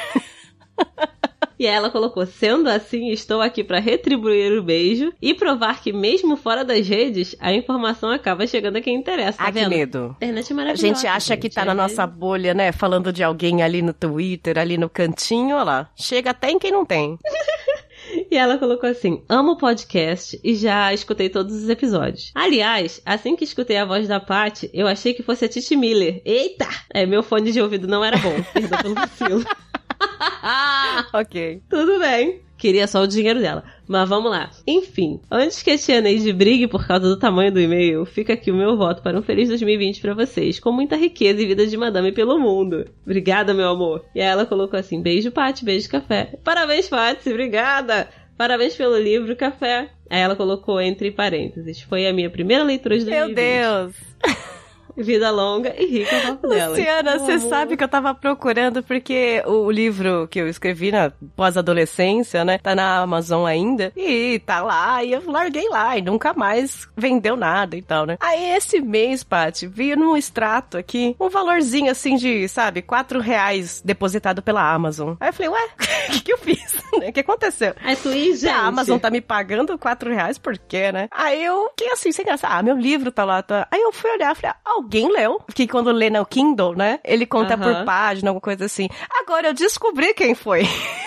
E 1.57 1.65
ela 1.65 1.89
colocou: 1.89 2.25
sendo 2.25 2.67
assim, 2.69 3.09
estou 3.11 3.41
aqui 3.41 3.63
para 3.63 3.79
retribuir 3.79 4.51
o 4.57 4.63
beijo 4.63 5.13
e 5.21 5.33
provar 5.33 5.81
que, 5.81 5.91
mesmo 5.93 6.35
fora 6.35 6.63
das 6.65 6.87
redes, 6.87 7.35
a 7.39 7.53
informação 7.53 8.09
acaba 8.11 8.45
chegando 8.47 8.77
a 8.77 8.81
quem 8.81 8.95
interessa. 8.95 9.37
Tá 9.37 9.45
ah, 9.45 9.51
que 9.51 9.59
vendo? 9.59 9.69
medo. 9.69 10.15
Internet 10.17 10.49
é 10.49 10.53
A 10.53 10.55
maravilhosa. 10.55 10.87
gente 10.87 11.07
acha 11.07 11.37
que 11.37 11.49
tá 11.49 11.61
gente. 11.61 11.67
na 11.67 11.73
É- 11.73 11.75
nossa 11.87 12.05
bolha, 12.07 12.53
né? 12.53 12.71
Falando 12.71 13.11
de 13.13 13.23
alguém 13.23 13.61
ali 13.63 13.81
no 13.81 13.93
Twitter, 13.93 14.57
ali 14.57 14.77
no 14.77 14.89
cantinho, 14.89 15.55
olha 15.55 15.63
lá. 15.63 15.89
Chega 15.95 16.31
até 16.31 16.49
em 16.51 16.59
quem 16.59 16.71
não 16.71 16.85
tem. 16.85 17.17
E 18.31 18.37
ela 18.37 18.57
colocou 18.59 18.87
assim: 18.87 19.23
amo 19.27 19.53
o 19.53 19.57
podcast 19.57 20.39
e 20.43 20.53
já 20.55 20.93
escutei 20.93 21.27
todos 21.27 21.55
os 21.55 21.67
episódios. 21.69 22.31
Aliás, 22.35 23.01
assim 23.05 23.35
que 23.35 23.43
escutei 23.43 23.77
a 23.77 23.83
voz 23.85 24.07
da 24.07 24.19
Paty, 24.19 24.69
eu 24.73 24.87
achei 24.87 25.13
que 25.13 25.23
fosse 25.23 25.43
a 25.45 25.49
Titi 25.49 25.75
Miller. 25.75 26.21
Eita! 26.23 26.67
É, 26.93 27.05
meu 27.05 27.23
fone 27.23 27.51
de 27.51 27.59
ouvido 27.59 27.87
não 27.87 28.03
era 28.05 28.17
bom. 28.17 28.35
Perdão 28.53 28.77
pelo 28.79 28.95
vacilo. 28.95 29.43
ok. 31.13 31.61
Tudo 31.69 31.99
bem. 31.99 32.41
Queria 32.57 32.87
só 32.87 33.01
o 33.01 33.07
dinheiro 33.07 33.39
dela. 33.41 33.63
Mas 33.87 34.07
vamos 34.07 34.31
lá. 34.31 34.49
Enfim, 34.65 35.19
antes 35.29 35.61
que 35.61 35.71
a 35.71 35.77
tia 35.77 36.01
Neide 36.01 36.31
brigue 36.31 36.67
por 36.67 36.87
causa 36.87 37.07
do 37.07 37.19
tamanho 37.19 37.51
do 37.51 37.59
e-mail, 37.59 38.05
fica 38.05 38.33
aqui 38.33 38.49
o 38.49 38.55
meu 38.55 38.77
voto 38.77 39.01
para 39.01 39.17
um 39.17 39.21
feliz 39.21 39.49
2020 39.49 40.01
pra 40.01 40.13
vocês, 40.13 40.59
com 40.59 40.71
muita 40.71 40.95
riqueza 40.95 41.41
e 41.41 41.45
vida 41.45 41.67
de 41.67 41.77
madame 41.77 42.11
pelo 42.11 42.39
mundo. 42.39 42.85
Obrigada, 43.05 43.53
meu 43.53 43.67
amor. 43.67 44.05
E 44.15 44.21
aí 44.21 44.27
ela 44.27 44.45
colocou 44.45 44.79
assim: 44.79 45.01
beijo, 45.01 45.31
Paty, 45.31 45.65
beijo, 45.65 45.89
café. 45.89 46.39
Parabéns, 46.43 46.87
Paty, 46.87 47.29
obrigada. 47.29 48.07
Parabéns 48.37 48.75
pelo 48.75 48.97
livro, 48.97 49.35
café. 49.35 49.89
Aí 50.09 50.19
ela 50.19 50.35
colocou 50.35 50.79
entre 50.79 51.11
parênteses. 51.11 51.81
Foi 51.81 52.07
a 52.07 52.13
minha 52.13 52.29
primeira 52.29 52.63
leitura 52.63 52.97
de 52.97 53.05
2020. 53.05 53.35
Meu 53.35 53.35
Deus. 53.35 53.95
Vida 54.97 55.29
longa 55.31 55.73
e 55.77 55.85
rica 55.85 56.19
papo 56.21 56.47
dela. 56.47 56.69
Luciana, 56.69 57.19
você 57.19 57.39
sabe 57.39 57.75
que 57.75 57.83
eu 57.83 57.87
tava 57.87 58.13
procurando 58.13 58.81
porque 58.83 59.43
o 59.45 59.69
livro 59.69 60.27
que 60.29 60.39
eu 60.39 60.47
escrevi 60.47 60.91
na 60.91 61.11
pós-adolescência, 61.35 62.45
né? 62.45 62.57
Tá 62.57 62.75
na 62.75 62.99
Amazon 62.99 63.45
ainda. 63.45 63.91
E 63.95 64.39
tá 64.39 64.61
lá, 64.61 65.03
e 65.03 65.13
eu 65.13 65.23
larguei 65.29 65.67
lá, 65.69 65.97
e 65.97 66.01
nunca 66.01 66.33
mais 66.33 66.87
vendeu 66.95 67.35
nada 67.35 67.75
e 67.75 67.81
tal, 67.81 68.05
né? 68.05 68.17
Aí 68.19 68.55
esse 68.55 68.79
mês, 68.81 69.23
Paty, 69.23 69.67
vi 69.67 69.95
num 69.95 70.15
extrato 70.15 70.77
aqui 70.77 71.15
um 71.19 71.29
valorzinho 71.29 71.91
assim 71.91 72.15
de, 72.15 72.47
sabe, 72.47 72.81
quatro 72.81 73.19
reais 73.19 73.81
depositado 73.83 74.41
pela 74.41 74.73
Amazon. 74.73 75.15
Aí 75.19 75.29
eu 75.29 75.33
falei, 75.33 75.49
ué, 75.51 75.69
o 76.09 76.11
que, 76.13 76.21
que 76.21 76.33
eu 76.33 76.37
fiz? 76.37 76.75
O 76.93 77.11
que 77.11 77.19
aconteceu? 77.19 77.73
É 77.83 77.95
Twitch, 77.95 78.41
gente. 78.41 78.47
A 78.47 78.65
Amazon 78.65 78.97
tá 78.97 79.09
me 79.09 79.21
pagando 79.21 79.77
4 79.77 80.13
reais, 80.13 80.37
por 80.37 80.57
quê, 80.57 80.91
né? 80.91 81.07
Aí 81.11 81.43
eu 81.43 81.69
fiquei 81.69 81.91
assim, 81.91 82.11
sem 82.11 82.25
graça. 82.25 82.47
Ah, 82.47 82.63
meu 82.63 82.77
livro 82.77 83.11
tá 83.11 83.25
lá, 83.25 83.41
tá. 83.41 83.67
Aí 83.69 83.81
eu 83.81 83.91
fui 83.91 84.09
olhar, 84.11 84.35
falei, 84.35 84.55
ah, 84.65 84.81
alguém 84.85 85.11
leu? 85.11 85.39
Porque 85.39 85.67
quando 85.67 85.91
lê 85.91 86.09
no 86.09 86.25
Kindle, 86.25 86.75
né? 86.75 86.99
Ele 87.03 87.25
conta 87.25 87.57
por 87.57 87.83
página, 87.83 88.29
alguma 88.29 88.41
coisa 88.41 88.65
assim. 88.65 88.87
Agora 89.21 89.47
eu 89.47 89.53
descobri 89.53 90.13
quem 90.13 90.35
foi. 90.35 90.63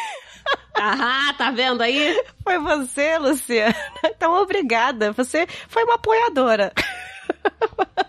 Ah, 0.80 1.34
tá 1.36 1.50
vendo 1.50 1.82
aí? 1.82 2.16
Foi 2.44 2.56
você, 2.58 3.18
Luciana. 3.18 3.74
Então, 4.04 4.32
obrigada. 4.40 5.10
Você 5.10 5.44
foi 5.68 5.82
uma 5.82 5.96
apoiadora. 5.96 6.72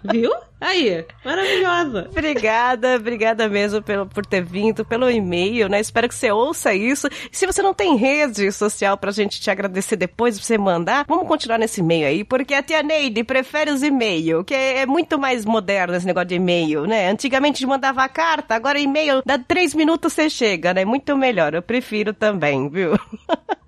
Viu? 0.04 0.32
Aí, 0.62 1.06
maravilhosa. 1.24 2.08
Obrigada, 2.10 2.96
obrigada 2.96 3.48
mesmo 3.48 3.82
pelo, 3.82 4.06
por 4.06 4.26
ter 4.26 4.42
vindo, 4.44 4.84
pelo 4.84 5.10
e-mail, 5.10 5.70
né? 5.70 5.80
Espero 5.80 6.08
que 6.08 6.16
você 6.16 6.32
ouça 6.32 6.74
isso. 6.74 7.08
E 7.32 7.36
se 7.36 7.46
você 7.46 7.62
não 7.62 7.74
tem 7.74 7.96
rede 7.96 8.52
social 8.52 8.98
pra 8.98 9.12
gente 9.12 9.40
te 9.40 9.50
agradecer 9.50 9.96
depois, 9.96 10.36
pra 10.38 10.46
você 10.46 10.58
mandar, 10.58 11.06
vamos 11.08 11.28
continuar 11.28 11.58
nesse 11.58 11.80
e-mail 11.80 12.08
aí, 12.08 12.24
porque 12.24 12.54
a 12.54 12.64
tia 12.64 12.84
Neide 12.84 13.24
prefere 13.24 13.72
os 13.72 13.84
e-mail, 13.84 14.44
que 14.44 14.54
é 14.54 14.86
muito 14.86 15.18
mais 15.18 15.46
moderno 15.46 15.96
esse 15.96 16.06
negócio 16.06 16.28
de 16.30 16.36
e-mail, 16.36 16.86
né? 16.86 17.10
Antigamente 17.10 17.66
mandava 17.66 18.08
carta, 18.10 18.56
agora 18.56 18.80
e-mail, 18.80 19.22
dá 19.26 19.38
três 19.38 19.74
minutos 19.74 20.12
você 20.12 20.30
chega, 20.30 20.74
né? 20.74 20.84
Muito 20.84 21.16
melhor, 21.16 21.54
eu 21.54 21.62
prefiro 21.62 22.14
também, 22.14 22.70
viu? 22.70 23.00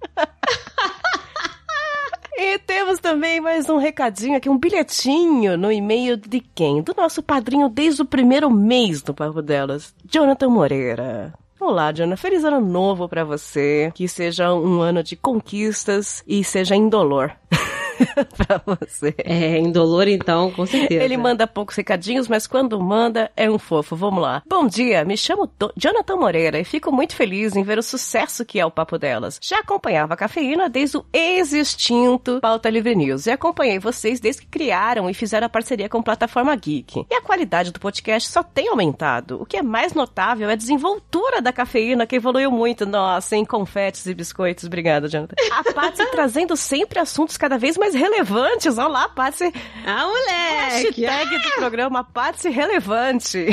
E 2.33 2.57
temos 2.59 2.99
também 2.99 3.41
mais 3.41 3.69
um 3.69 3.77
recadinho 3.77 4.37
aqui, 4.37 4.49
um 4.49 4.57
bilhetinho 4.57 5.57
no 5.57 5.71
e-mail 5.71 6.15
de 6.15 6.39
quem? 6.39 6.81
Do 6.81 6.93
nosso 6.95 7.21
padrinho 7.21 7.67
desde 7.67 8.01
o 8.01 8.05
primeiro 8.05 8.49
mês 8.49 9.01
do 9.01 9.13
Papo 9.13 9.41
Delas, 9.41 9.93
Jonathan 10.05 10.49
Moreira. 10.49 11.33
Olá, 11.59 11.91
Jonathan. 11.91 12.17
Feliz 12.17 12.43
ano 12.43 12.59
novo 12.59 13.07
pra 13.07 13.23
você. 13.23 13.91
Que 13.93 14.07
seja 14.07 14.51
um 14.51 14.81
ano 14.81 15.03
de 15.03 15.15
conquistas 15.15 16.23
e 16.25 16.43
seja 16.43 16.75
indolor 16.75 17.31
pra 18.37 18.61
você. 18.65 19.13
É, 19.19 19.57
indolor 19.57 20.07
então, 20.07 20.51
com 20.51 20.65
certeza. 20.65 21.03
Ele 21.03 21.17
manda 21.17 21.45
poucos 21.47 21.75
recadinhos, 21.75 22.27
mas 22.27 22.47
quando 22.47 22.79
manda 22.79 23.31
é 23.35 23.49
um 23.49 23.57
fofo. 23.59 23.95
Vamos 23.95 24.21
lá. 24.21 24.41
Bom 24.47 24.67
dia, 24.67 25.03
me 25.05 25.17
chamo 25.17 25.49
Do- 25.59 25.71
Jonathan 25.77 26.15
Moreira 26.15 26.59
e 26.59 26.63
fico 26.63 26.91
muito 26.91 27.15
feliz 27.15 27.55
em 27.55 27.63
ver 27.63 27.77
o 27.77 27.83
sucesso 27.83 28.45
que 28.45 28.59
é 28.59 28.65
o 28.65 28.71
Papo 28.71 28.97
Delas. 28.97 29.39
Já 29.41 29.59
acompanhava 29.59 30.13
a 30.13 30.17
cafeína 30.17 30.69
desde 30.69 30.97
o 30.97 31.05
ex-extinto 31.13 32.39
Pauta 32.41 32.69
Livre 32.69 32.95
News 32.95 33.25
e 33.25 33.31
acompanhei 33.31 33.79
vocês 33.79 34.19
desde 34.19 34.41
que 34.41 34.47
criaram 34.47 35.09
e 35.09 35.13
fizeram 35.13 35.45
a 35.47 35.49
parceria 35.49 35.89
com 35.89 35.99
a 35.99 36.03
Plataforma 36.03 36.55
Geek. 36.55 37.05
E 37.09 37.13
a 37.13 37.21
qualidade 37.21 37.71
do 37.71 37.79
podcast 37.79 38.29
só 38.29 38.43
tem 38.43 38.69
aumentado. 38.69 39.41
O 39.41 39.45
que 39.45 39.57
é 39.57 39.61
mais 39.61 39.93
notável 39.93 40.49
é 40.49 40.53
a 40.53 40.55
desenvoltura 40.55 41.41
da 41.41 41.51
cafeína, 41.53 42.05
que 42.07 42.15
evoluiu 42.15 42.51
muito. 42.51 42.85
Nossa, 42.85 43.35
em 43.35 43.45
confetes 43.45 44.05
e 44.05 44.13
biscoitos. 44.13 44.65
Obrigada, 44.65 45.07
Jonathan. 45.07 45.35
A 45.51 45.63
Patsy 45.73 46.05
trazendo 46.11 46.55
sempre 46.55 46.99
assuntos 46.99 47.37
cada 47.37 47.57
vez 47.57 47.77
mais 47.77 47.90
relevantes. 47.93 48.77
Olá, 48.77 49.09
Patsy. 49.09 49.51
Ah, 49.85 50.05
moleque! 50.05 51.05
Hashtag 51.05 51.43
do 51.43 51.51
programa 51.55 52.03
Patsy 52.03 52.49
Relevante. 52.49 53.47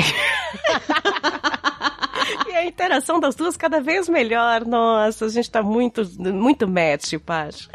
e 2.47 2.51
a 2.55 2.65
interação 2.65 3.19
das 3.19 3.35
duas 3.35 3.57
cada 3.57 3.81
vez 3.81 4.07
melhor. 4.09 4.65
Nossa, 4.65 5.25
a 5.25 5.29
gente 5.29 5.49
tá 5.49 5.61
muito, 5.61 6.03
muito 6.19 6.67
match, 6.67 7.13
Paty. 7.25 7.69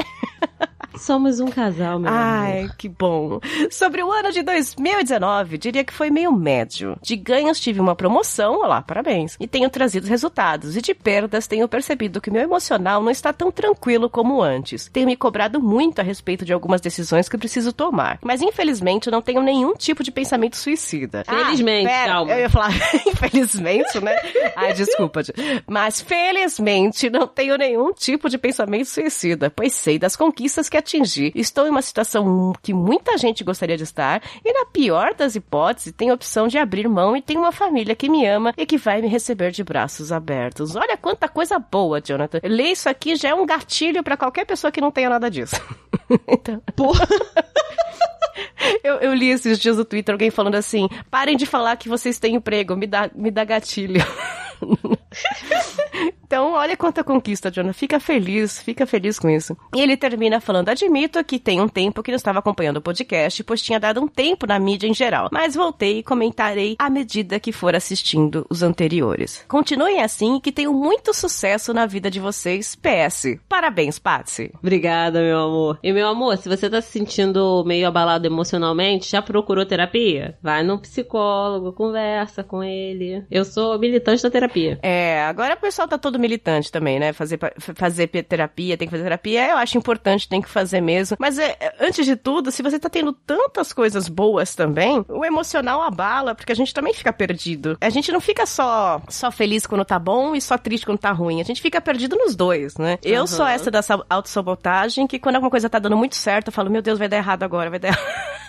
Somos 0.96 1.40
um 1.40 1.46
casal, 1.46 1.98
meu 1.98 2.10
amor. 2.10 2.20
Ai, 2.20 2.70
que 2.78 2.88
bom. 2.88 3.40
Sobre 3.70 4.02
o 4.02 4.10
ano 4.10 4.30
de 4.30 4.42
2019, 4.42 5.58
diria 5.58 5.84
que 5.84 5.92
foi 5.92 6.10
meio 6.10 6.32
médio. 6.32 6.96
De 7.02 7.16
ganhos 7.16 7.60
tive 7.60 7.80
uma 7.80 7.94
promoção, 7.94 8.60
olá, 8.60 8.80
parabéns. 8.80 9.36
E 9.40 9.46
tenho 9.46 9.68
trazido 9.68 10.06
resultados. 10.06 10.76
E 10.76 10.82
de 10.82 10.94
perdas 10.94 11.46
tenho 11.46 11.68
percebido 11.68 12.20
que 12.20 12.30
meu 12.30 12.42
emocional 12.42 13.02
não 13.02 13.10
está 13.10 13.32
tão 13.32 13.50
tranquilo 13.50 14.08
como 14.08 14.42
antes. 14.42 14.88
Tenho 14.92 15.06
me 15.06 15.16
cobrado 15.16 15.60
muito 15.60 15.98
a 16.00 16.02
respeito 16.02 16.44
de 16.44 16.52
algumas 16.52 16.80
decisões 16.80 17.28
que 17.28 17.38
preciso 17.38 17.72
tomar. 17.72 18.18
Mas 18.22 18.40
infelizmente 18.40 19.10
não 19.10 19.20
tenho 19.22 19.42
nenhum 19.42 19.74
tipo 19.74 20.02
de 20.02 20.10
pensamento 20.10 20.56
suicida. 20.56 21.24
Felizmente, 21.26 21.86
pera, 21.86 22.12
calma. 22.12 22.32
Eu 22.32 22.38
ia 22.40 22.50
falar, 22.50 22.70
infelizmente, 23.06 24.00
né? 24.00 24.16
Ai, 24.56 24.72
desculpa. 24.74 25.22
Mas 25.66 26.00
felizmente 26.00 27.10
não 27.10 27.26
tenho 27.26 27.56
nenhum 27.56 27.92
tipo 27.92 28.28
de 28.28 28.38
pensamento 28.38 28.86
suicida, 28.86 29.50
pois 29.50 29.74
sei 29.74 29.98
das 29.98 30.16
conquistas 30.16 30.68
que 30.68 30.83
atingi. 30.84 31.32
Estou 31.34 31.66
em 31.66 31.70
uma 31.70 31.82
situação 31.82 32.52
que 32.62 32.74
muita 32.74 33.16
gente 33.16 33.42
gostaria 33.42 33.76
de 33.76 33.82
estar, 33.82 34.22
e 34.44 34.52
na 34.52 34.66
pior 34.66 35.14
das 35.14 35.34
hipóteses, 35.34 35.92
tenho 35.96 36.12
a 36.12 36.14
opção 36.14 36.46
de 36.46 36.58
abrir 36.58 36.88
mão 36.88 37.16
e 37.16 37.22
tenho 37.22 37.40
uma 37.40 37.52
família 37.52 37.96
que 37.96 38.08
me 38.08 38.26
ama 38.26 38.52
e 38.56 38.66
que 38.66 38.76
vai 38.76 39.00
me 39.00 39.08
receber 39.08 39.50
de 39.50 39.64
braços 39.64 40.12
abertos. 40.12 40.76
Olha 40.76 40.96
quanta 40.96 41.28
coisa 41.28 41.58
boa, 41.58 42.00
Jonathan. 42.00 42.40
Ler 42.44 42.72
isso 42.72 42.88
aqui 42.88 43.16
já 43.16 43.30
é 43.30 43.34
um 43.34 43.46
gatilho 43.46 44.02
pra 44.02 44.16
qualquer 44.16 44.44
pessoa 44.44 44.70
que 44.70 44.80
não 44.80 44.90
tenha 44.90 45.08
nada 45.08 45.30
disso. 45.30 45.56
então, 46.28 46.62
Porra. 46.76 47.06
eu, 48.82 48.96
eu 48.96 49.14
li 49.14 49.30
esses 49.30 49.58
dias 49.58 49.76
no 49.76 49.84
Twitter 49.84 50.12
alguém 50.12 50.30
falando 50.30 50.56
assim: 50.56 50.88
parem 51.10 51.36
de 51.36 51.46
falar 51.46 51.76
que 51.76 51.88
vocês 51.88 52.18
têm 52.18 52.36
emprego, 52.36 52.76
me 52.76 52.86
dá, 52.86 53.10
me 53.14 53.30
dá 53.30 53.44
gatilho. 53.44 54.04
Então, 56.34 56.54
olha 56.54 56.76
quanta 56.76 57.04
conquista, 57.04 57.48
Jonah. 57.48 57.72
Fica 57.72 58.00
feliz, 58.00 58.60
fica 58.60 58.86
feliz 58.86 59.20
com 59.20 59.28
isso. 59.28 59.56
E 59.72 59.80
ele 59.80 59.96
termina 59.96 60.40
falando: 60.40 60.68
Admito 60.68 61.22
que 61.22 61.38
tem 61.38 61.60
um 61.60 61.68
tempo 61.68 62.02
que 62.02 62.10
não 62.10 62.16
estava 62.16 62.38
acompanhando 62.40 62.78
o 62.78 62.82
podcast, 62.82 63.44
pois 63.44 63.62
tinha 63.62 63.78
dado 63.78 64.00
um 64.00 64.08
tempo 64.08 64.46
na 64.46 64.58
mídia 64.58 64.88
em 64.88 64.94
geral. 64.94 65.28
Mas 65.30 65.54
voltei 65.54 65.98
e 65.98 66.02
comentarei 66.02 66.74
à 66.78 66.88
medida 66.90 67.38
que 67.38 67.52
for 67.52 67.76
assistindo 67.76 68.46
os 68.50 68.62
anteriores. 68.62 69.44
Continuem 69.46 70.02
assim 70.02 70.36
e 70.36 70.40
que 70.40 70.50
tenham 70.50 70.72
muito 70.72 71.14
sucesso 71.14 71.72
na 71.72 71.86
vida 71.86 72.10
de 72.10 72.18
vocês. 72.18 72.74
PS. 72.74 73.38
Parabéns, 73.48 73.98
Patsy. 73.98 74.50
Obrigada, 74.58 75.20
meu 75.20 75.38
amor. 75.38 75.78
E 75.82 75.92
meu 75.92 76.08
amor, 76.08 76.36
se 76.38 76.48
você 76.48 76.68
tá 76.68 76.80
se 76.80 76.90
sentindo 76.90 77.62
meio 77.64 77.86
abalado 77.86 78.26
emocionalmente, 78.26 79.10
já 79.10 79.20
procurou 79.20 79.66
terapia? 79.66 80.36
Vai 80.42 80.62
num 80.62 80.78
psicólogo, 80.78 81.72
conversa 81.72 82.42
com 82.42 82.64
ele. 82.64 83.24
Eu 83.30 83.44
sou 83.44 83.78
militante 83.78 84.22
da 84.22 84.30
terapia 84.30 84.53
terapia. 84.54 84.78
É, 84.82 85.22
agora 85.24 85.54
o 85.54 85.56
pessoal 85.58 85.88
tá 85.88 85.98
todo 85.98 86.18
militante 86.18 86.70
também, 86.70 86.98
né? 86.98 87.12
Fazer, 87.12 87.38
fazer 87.58 88.06
terapia, 88.08 88.76
tem 88.76 88.86
que 88.86 88.92
fazer 88.92 89.02
terapia, 89.04 89.50
eu 89.50 89.56
acho 89.56 89.76
importante, 89.76 90.28
tem 90.28 90.40
que 90.40 90.48
fazer 90.48 90.80
mesmo. 90.80 91.16
Mas 91.18 91.38
é, 91.38 91.56
é, 91.60 91.74
antes 91.80 92.04
de 92.06 92.16
tudo, 92.16 92.50
se 92.50 92.62
você 92.62 92.78
tá 92.78 92.88
tendo 92.88 93.12
tantas 93.12 93.72
coisas 93.72 94.08
boas 94.08 94.54
também, 94.54 95.04
o 95.08 95.24
emocional 95.24 95.82
abala, 95.82 96.34
porque 96.34 96.52
a 96.52 96.56
gente 96.56 96.72
também 96.72 96.94
fica 96.94 97.12
perdido. 97.12 97.76
A 97.80 97.90
gente 97.90 98.10
não 98.12 98.20
fica 98.20 98.46
só, 98.46 99.00
só 99.08 99.30
feliz 99.30 99.66
quando 99.66 99.84
tá 99.84 99.98
bom 99.98 100.34
e 100.34 100.40
só 100.40 100.56
triste 100.56 100.86
quando 100.86 100.98
tá 100.98 101.12
ruim. 101.12 101.40
A 101.40 101.44
gente 101.44 101.60
fica 101.60 101.80
perdido 101.80 102.16
nos 102.16 102.34
dois, 102.36 102.76
né? 102.76 102.98
Eu 103.02 103.26
sou 103.26 103.46
essa 103.46 103.70
da 103.70 103.82
sa- 103.82 104.04
autossabotagem, 104.08 105.06
que 105.06 105.18
quando 105.18 105.36
alguma 105.36 105.50
coisa 105.50 105.68
tá 105.68 105.78
dando 105.78 105.96
muito 105.96 106.16
certo, 106.16 106.48
eu 106.48 106.52
falo, 106.52 106.70
meu 106.70 106.82
Deus, 106.82 106.98
vai 106.98 107.08
dar 107.08 107.16
errado 107.16 107.42
agora, 107.42 107.70
vai 107.70 107.78
dar 107.78 107.88
errado. 107.88 108.04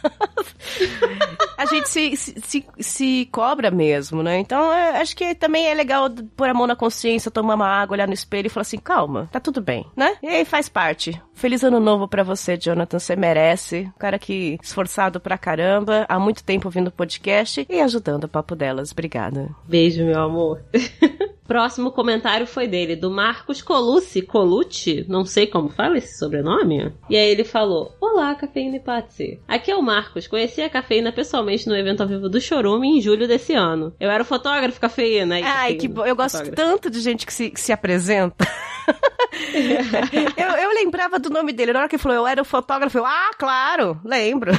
a 1.57 1.65
gente 1.65 1.89
se, 1.89 2.15
se, 2.15 2.35
se, 2.41 2.65
se 2.79 3.29
cobra 3.31 3.71
mesmo, 3.71 4.21
né? 4.23 4.39
Então, 4.39 4.71
é, 4.71 5.01
acho 5.01 5.15
que 5.15 5.35
também 5.35 5.67
é 5.67 5.73
legal 5.73 6.09
pôr 6.35 6.49
a 6.49 6.53
mão 6.53 6.67
na 6.67 6.75
consciência, 6.75 7.31
tomar 7.31 7.55
uma 7.55 7.67
água, 7.67 7.95
olhar 7.95 8.07
no 8.07 8.13
espelho 8.13 8.47
e 8.47 8.49
falar 8.49 8.63
assim, 8.63 8.77
calma, 8.77 9.29
tá 9.31 9.39
tudo 9.39 9.61
bem, 9.61 9.85
né? 9.95 10.17
E 10.21 10.27
aí 10.27 10.45
faz 10.45 10.69
parte. 10.69 11.19
Feliz 11.33 11.63
ano 11.63 11.79
novo 11.79 12.07
pra 12.07 12.23
você, 12.23 12.57
Jonathan, 12.57 12.97
você 12.99 13.15
merece. 13.15 13.91
Um 13.95 13.99
cara 13.99 14.17
que 14.17 14.57
esforçado 14.63 15.19
pra 15.19 15.37
caramba, 15.37 16.05
há 16.07 16.17
muito 16.17 16.43
tempo 16.43 16.67
ouvindo 16.67 16.87
o 16.87 16.91
podcast 16.91 17.65
e 17.69 17.81
ajudando 17.81 18.23
o 18.23 18.29
papo 18.29 18.55
delas. 18.55 18.91
Obrigada. 18.91 19.49
Beijo, 19.67 20.05
meu 20.05 20.21
amor. 20.21 20.61
Próximo 21.47 21.91
comentário 21.91 22.47
foi 22.47 22.67
dele, 22.67 22.95
do 22.95 23.11
Marcos 23.11 23.61
Colucci. 23.61 24.23
Colucci? 24.23 25.05
Não 25.07 25.23
sei 25.23 25.45
como 25.45 25.69
fala 25.69 25.97
esse 25.97 26.17
sobrenome. 26.17 26.91
E 27.07 27.15
aí 27.15 27.29
ele 27.29 27.43
falou: 27.43 27.95
Olá, 28.01 28.33
Cafeína 28.33 28.77
e 28.77 28.79
Patsy. 28.79 29.39
Aqui 29.47 29.69
é 29.69 29.75
o 29.75 29.81
Marcos. 29.81 30.25
Conheci 30.25 30.61
a 30.61 30.69
Cafeína 30.69 31.11
pessoalmente 31.11 31.44
no 31.67 31.75
evento 31.75 32.01
ao 32.01 32.07
vivo 32.07 32.27
do 32.29 32.41
Chorume 32.41 32.97
em 32.97 33.01
julho 33.01 33.27
desse 33.27 33.53
ano. 33.53 33.95
Eu 33.99 34.09
era 34.09 34.23
o 34.23 34.25
fotógrafo 34.25 34.79
Cafeína. 34.79 35.35
aí, 35.35 35.43
Ai, 35.43 35.51
Cafeína, 35.51 35.79
que 35.79 35.87
bom. 35.87 36.05
Eu 36.05 36.15
gosto 36.15 36.51
tanto 36.51 36.89
de 36.89 36.99
gente 36.99 37.25
que 37.25 37.33
se, 37.33 37.49
que 37.49 37.59
se 37.59 37.71
apresenta. 37.71 38.47
eu, 40.37 40.47
eu 40.47 40.69
lembrava 40.73 41.19
do 41.19 41.29
nome 41.29 41.53
dele. 41.53 41.73
Na 41.73 41.79
hora 41.79 41.89
que 41.89 41.95
ele 41.95 42.03
falou, 42.03 42.17
eu 42.17 42.27
era 42.27 42.41
o 42.41 42.45
fotógrafo, 42.45 42.97
eu, 42.97 43.05
ah, 43.05 43.31
claro, 43.37 43.99
lembro. 44.03 44.51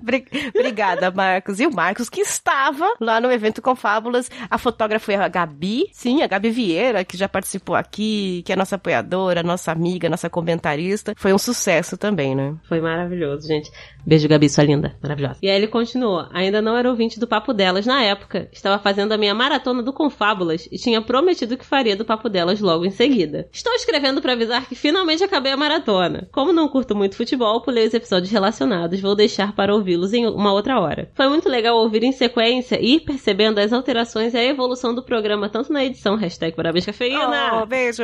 Bri- 0.00 0.26
Obrigada, 0.54 1.10
Marcos. 1.10 1.60
E 1.60 1.66
o 1.66 1.74
Marcos, 1.74 2.08
que 2.08 2.20
estava 2.20 2.86
lá 3.00 3.20
no 3.20 3.30
evento 3.30 3.62
com 3.62 3.74
Fábulas. 3.74 4.30
A 4.50 4.58
fotógrafa 4.58 5.04
foi 5.04 5.14
a 5.14 5.28
Gabi, 5.28 5.86
sim, 5.92 6.22
a 6.22 6.26
Gabi 6.26 6.50
Vieira, 6.50 7.04
que 7.04 7.16
já 7.16 7.28
participou 7.28 7.74
aqui, 7.76 8.42
que 8.44 8.52
é 8.52 8.56
nossa 8.56 8.76
apoiadora, 8.76 9.42
nossa 9.42 9.72
amiga, 9.72 10.08
nossa 10.08 10.30
comentarista. 10.30 11.14
Foi 11.16 11.32
um 11.32 11.38
sucesso 11.38 11.96
também, 11.96 12.34
né? 12.34 12.54
Foi 12.68 12.80
maravilhoso, 12.80 13.46
gente. 13.46 13.70
Beijo, 14.06 14.28
Gabi, 14.28 14.48
sua 14.48 14.64
linda. 14.64 14.96
Maravilhosa. 15.02 15.38
E 15.42 15.48
aí 15.48 15.56
ele 15.56 15.66
continuou. 15.68 16.26
Ainda 16.32 16.60
não 16.60 16.76
era 16.76 16.88
ouvinte 16.88 17.18
do 17.18 17.26
Papo 17.26 17.52
Delas 17.52 17.86
na 17.86 18.02
época. 18.02 18.48
Estava 18.52 18.78
fazendo 18.78 19.12
a 19.12 19.18
minha 19.18 19.34
maratona 19.34 19.82
do 19.82 19.92
Confábulas 19.92 20.68
e 20.70 20.76
tinha 20.78 21.00
prometido 21.02 21.56
que 21.56 21.64
faria 21.64 21.96
do 21.96 22.04
Papo 22.04 22.28
Delas 22.28 22.60
logo 22.60 22.84
em 22.84 22.90
seguida. 22.90 23.48
Estou 23.52 23.72
escrevendo 23.74 24.20
para 24.20 24.32
avisar 24.32 24.66
que 24.66 24.74
finalmente 24.74 25.24
acabei 25.24 25.52
a 25.52 25.56
maratona. 25.56 26.28
Como 26.32 26.52
não 26.52 26.68
curto 26.68 26.94
muito 26.94 27.16
futebol, 27.16 27.62
pulei 27.62 27.86
os 27.86 27.94
episódios 27.94 28.30
relacionados. 28.30 29.00
Vou 29.00 29.14
deixar 29.14 29.54
para 29.54 29.73
ouvi-los 29.74 30.12
em 30.12 30.26
uma 30.26 30.52
outra 30.52 30.80
hora. 30.80 31.10
Foi 31.14 31.28
muito 31.28 31.48
legal 31.48 31.76
ouvir 31.76 32.02
em 32.04 32.12
sequência 32.12 32.78
e 32.80 32.96
ir 32.96 33.00
percebendo 33.00 33.58
as 33.58 33.72
alterações 33.72 34.34
e 34.34 34.38
a 34.38 34.44
evolução 34.44 34.94
do 34.94 35.02
programa, 35.02 35.48
tanto 35.48 35.72
na 35.72 35.84
edição 35.84 36.16
hashtag 36.16 36.54
Parabéns 36.56 36.86
Cafeína. 36.86 37.60
Oh, 37.62 37.66
beijo. 37.66 38.02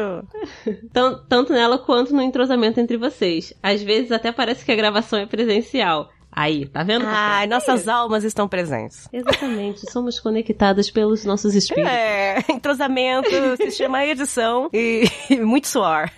Tan- 0.92 1.20
tanto 1.28 1.52
nela 1.52 1.78
quanto 1.78 2.14
no 2.14 2.22
entrosamento 2.22 2.78
entre 2.80 2.96
vocês. 2.96 3.52
Às 3.62 3.82
vezes 3.82 4.12
até 4.12 4.30
parece 4.32 4.64
que 4.64 4.72
a 4.72 4.76
gravação 4.76 5.18
é 5.18 5.26
presencial. 5.26 6.10
Aí, 6.32 6.64
tá 6.66 6.84
vendo? 6.84 7.04
Ai, 7.08 7.48
nossas 7.48 7.88
almas 7.88 8.22
estão 8.22 8.46
presentes. 8.46 9.08
Exatamente, 9.12 9.90
somos 9.90 10.20
conectadas 10.20 10.88
pelos 10.88 11.24
nossos 11.24 11.56
espíritos. 11.56 11.90
É, 11.90 12.38
entrosamento, 12.52 13.28
se 13.56 13.72
chama 13.72 14.06
edição 14.06 14.70
e, 14.72 15.04
e 15.28 15.40
muito 15.40 15.66
suor. 15.66 16.08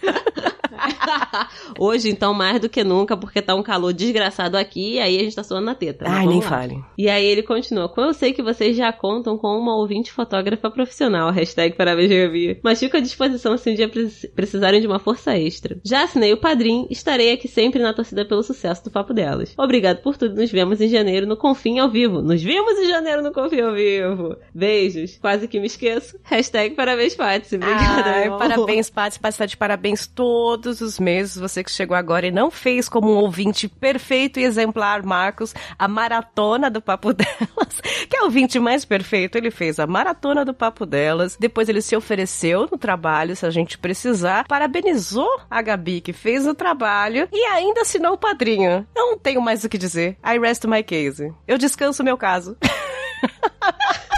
Hoje, 1.79 2.11
então, 2.11 2.35
mais 2.35 2.61
do 2.61 2.68
que 2.68 2.83
nunca, 2.85 3.16
porque 3.16 3.40
tá 3.42 3.55
um 3.55 3.62
calor 3.62 3.92
desgraçado 3.92 4.57
aqui 4.57 4.95
e 4.95 5.01
aí 5.01 5.16
a 5.18 5.21
gente 5.25 5.37
tá 5.37 5.42
suando 5.42 5.66
na 5.66 5.75
teta. 5.75 6.05
né? 6.05 6.11
Ai, 6.12 6.27
nem 6.27 6.40
lá. 6.40 6.49
fale. 6.49 6.85
E 6.97 7.09
aí 7.09 7.25
ele 7.25 7.42
continua. 7.42 7.92
Eu 7.97 8.12
sei 8.14 8.33
que 8.33 8.42
vocês 8.42 8.77
já 8.77 8.92
contam 8.92 9.37
com 9.38 9.49
uma 9.59 9.77
ouvinte 9.77 10.12
fotógrafa 10.12 10.71
profissional, 10.71 11.31
hashtag 11.31 11.77
parabéns, 11.77 12.11
Gabi. 12.11 12.61
Mas 12.62 12.79
fico 12.81 12.97
à 12.97 13.01
disposição 13.01 13.57
se 13.57 13.71
um 13.71 13.75
dia 13.75 13.88
precis- 13.88 14.31
precisarem 14.35 14.81
de 14.81 14.87
uma 14.87 14.99
força 14.99 15.37
extra. 15.38 15.79
Já 15.85 16.05
assinei 16.05 16.33
o 16.33 16.37
padrinho, 16.37 16.87
estarei 16.90 17.33
aqui 17.33 17.49
sempre 17.49 17.81
na 17.83 17.92
torcida 17.95 18.25
pelo 18.25 18.42
sucesso 18.42 18.85
do 18.85 18.90
papo 18.90 19.12
delas. 19.14 19.55
Obrigado 19.57 20.03
por 20.03 20.16
tudo, 20.16 20.35
nos 20.35 20.51
vemos 20.51 20.81
em 20.81 20.88
janeiro 20.88 21.27
no 21.27 21.37
Confim 21.37 21.79
ao 21.79 21.88
vivo. 21.88 22.21
Nos 22.23 22.42
vimos 22.42 22.79
em 22.79 22.88
janeiro 22.88 23.23
no 23.23 23.33
Confim 23.33 23.61
ao 23.61 23.73
vivo. 23.75 24.37
Beijos. 24.55 25.18
Quase 25.21 25.47
que 25.49 25.61
me 25.61 25.66
esqueço. 25.66 26.16
Hashtag 26.23 26.75
parabéns, 26.75 27.14
Patsy. 27.14 27.57
Obrigada, 27.57 28.11
Ai, 28.11 28.29
parabéns, 28.31 28.90
Paty. 28.90 29.18
Paty 29.21 29.38
tá 29.38 29.47
de 29.47 29.57
parabéns 29.57 30.07
todos 30.07 30.71
os 30.80 30.98
meses. 30.98 31.37
Você 31.37 31.62
que 31.62 31.70
chegou 31.70 31.96
agora 31.96 32.26
e 32.26 32.30
não 32.30 32.50
fez 32.50 32.88
como 32.88 33.12
um 33.12 33.16
ouvinte 33.16 33.68
perfeito 33.68 34.40
e 34.40 34.44
exemplar, 34.44 35.02
Marcos, 35.02 35.54
a 35.78 35.87
maratona 35.87 36.70
do 36.70 36.80
Papo 36.80 37.12
Delas. 37.14 37.80
Que 38.08 38.16
é 38.16 38.20
o 38.22 38.24
ouvinte 38.24 38.58
mais 38.58 38.85
perfeito. 38.85 39.37
Ele 39.37 39.50
fez 39.50 39.78
a 39.78 39.87
maratona 39.87 40.44
do 40.44 40.54
Papo 40.54 40.87
Delas. 40.87 41.37
Depois 41.38 41.68
ele 41.68 41.82
se 41.82 41.96
ofereceu 41.96 42.68
no 42.70 42.78
trabalho, 42.78 43.37
se 43.37 43.44
a 43.44 43.50
gente 43.50 43.76
precisar. 43.76 44.46
Parabenizou 44.46 45.40
a 45.50 45.61
Gabi, 45.61 46.00
que 46.00 46.12
fez 46.12 46.46
o 46.46 46.54
trabalho. 46.54 47.28
E 47.32 47.44
ainda 47.46 47.82
assinou 47.82 48.14
o 48.14 48.18
padrinho. 48.18 48.87
Não 48.94 49.18
tenho 49.18 49.40
mais 49.40 49.64
o 49.64 49.68
que 49.68 49.78
dizer. 49.78 50.16
I 50.24 50.38
rest 50.38 50.64
my 50.64 50.82
case. 50.82 51.32
Eu 51.46 51.58
descanso 51.58 52.04
meu 52.04 52.16
caso. 52.16 52.56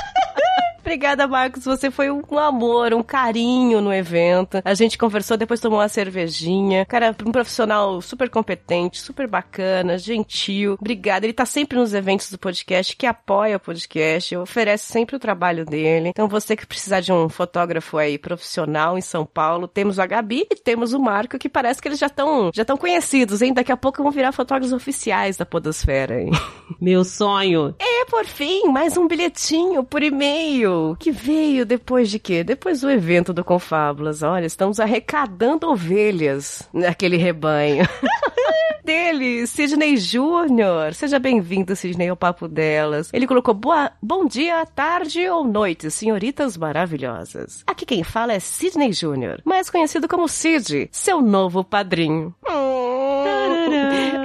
Obrigada, 0.85 1.27
Marcos. 1.27 1.65
Você 1.65 1.91
foi 1.91 2.11
um 2.11 2.39
amor, 2.39 2.93
um 2.93 3.03
carinho 3.03 3.81
no 3.81 3.91
evento. 3.91 4.61
A 4.63 4.75
gente 4.75 4.99
conversou, 4.99 5.35
depois 5.35 5.59
tomou 5.59 5.79
uma 5.79 5.89
cervejinha. 5.89 6.85
Cara, 6.85 7.17
um 7.25 7.33
profissional 7.33 8.03
super 8.03 8.29
competente, 8.29 9.01
super 9.01 9.27
bacana, 9.27 9.97
gentil. 9.97 10.77
Obrigada. 10.79 11.25
Ele 11.25 11.33
tá 11.33 11.47
sempre 11.47 11.79
nos 11.79 11.95
eventos 11.95 12.31
do 12.31 12.39
podcast, 12.39 12.95
que 12.95 13.07
apoia 13.07 13.57
o 13.57 13.61
podcast, 13.61 14.37
oferece 14.37 14.93
sempre 14.93 15.17
o 15.17 15.19
trabalho 15.19 15.65
dele. 15.65 16.11
Então, 16.11 16.29
você 16.29 16.55
que 16.55 16.67
precisar 16.67 17.01
de 17.01 17.11
um 17.11 17.31
fotógrafo 17.31 17.97
aí 17.97 18.19
profissional 18.19 18.99
em 18.99 19.01
São 19.01 19.25
Paulo, 19.25 19.67
temos 19.67 19.99
a 19.99 20.05
Gabi 20.05 20.47
e 20.51 20.55
temos 20.55 20.93
o 20.93 21.01
Marco, 21.01 21.39
que 21.39 21.49
parece 21.49 21.81
que 21.81 21.89
eles 21.89 21.99
já 21.99 22.09
estão 22.09 22.51
já 22.53 22.65
tão 22.65 22.77
conhecidos, 22.77 23.41
hein? 23.41 23.55
Daqui 23.55 23.73
a 23.73 23.77
pouco 23.77 24.03
vão 24.03 24.13
virar 24.13 24.33
fotógrafos 24.33 24.75
oficiais 24.75 25.39
da 25.39 25.47
Podosfera, 25.47 26.21
hein? 26.21 26.31
Meu 26.79 27.05
sonho. 27.05 27.75
E 27.81 28.05
por 28.05 28.27
fim, 28.27 28.69
mais 28.69 28.99
um 28.99 29.09
bilhetinho 29.09 29.83
por 29.83 30.03
e-mail 30.03 30.74
que 30.99 31.11
veio 31.11 31.65
depois 31.65 32.11
de 32.11 32.19
quê? 32.19 32.43
Depois 32.45 32.81
do 32.81 32.91
evento 32.91 33.33
do 33.33 33.45
Confábulas. 33.45 34.23
Olha, 34.23 34.47
estamos 34.47 34.81
arrecadando 34.81 35.69
ovelhas 35.69 36.69
naquele 36.73 37.17
rebanho. 37.17 37.87
Dele, 38.85 39.47
Sidney 39.47 39.97
Júnior. 39.97 40.93
Seja 40.93 41.19
bem-vindo, 41.19 41.75
Sidney, 41.75 42.09
ao 42.09 42.17
papo 42.17 42.47
delas. 42.47 43.09
Ele 43.15 43.27
colocou 43.27 43.55
boa, 43.55 43.91
bom 44.03 44.27
dia, 44.27 44.67
tarde 44.67 45.27
ou 45.27 45.43
noite, 45.43 45.91
senhoritas 45.91 46.55
maravilhosas. 46.59 47.65
Aqui 47.67 47.87
quem 47.87 48.05
fala 48.05 48.35
é 48.35 48.39
Sidney 48.39 48.93
Júnior, 48.93 49.41
mais 49.43 49.71
conhecido 49.71 50.07
como 50.07 50.29
Sid, 50.29 50.91
seu 50.93 51.23
novo 51.23 51.65
padrinho. 51.65 52.35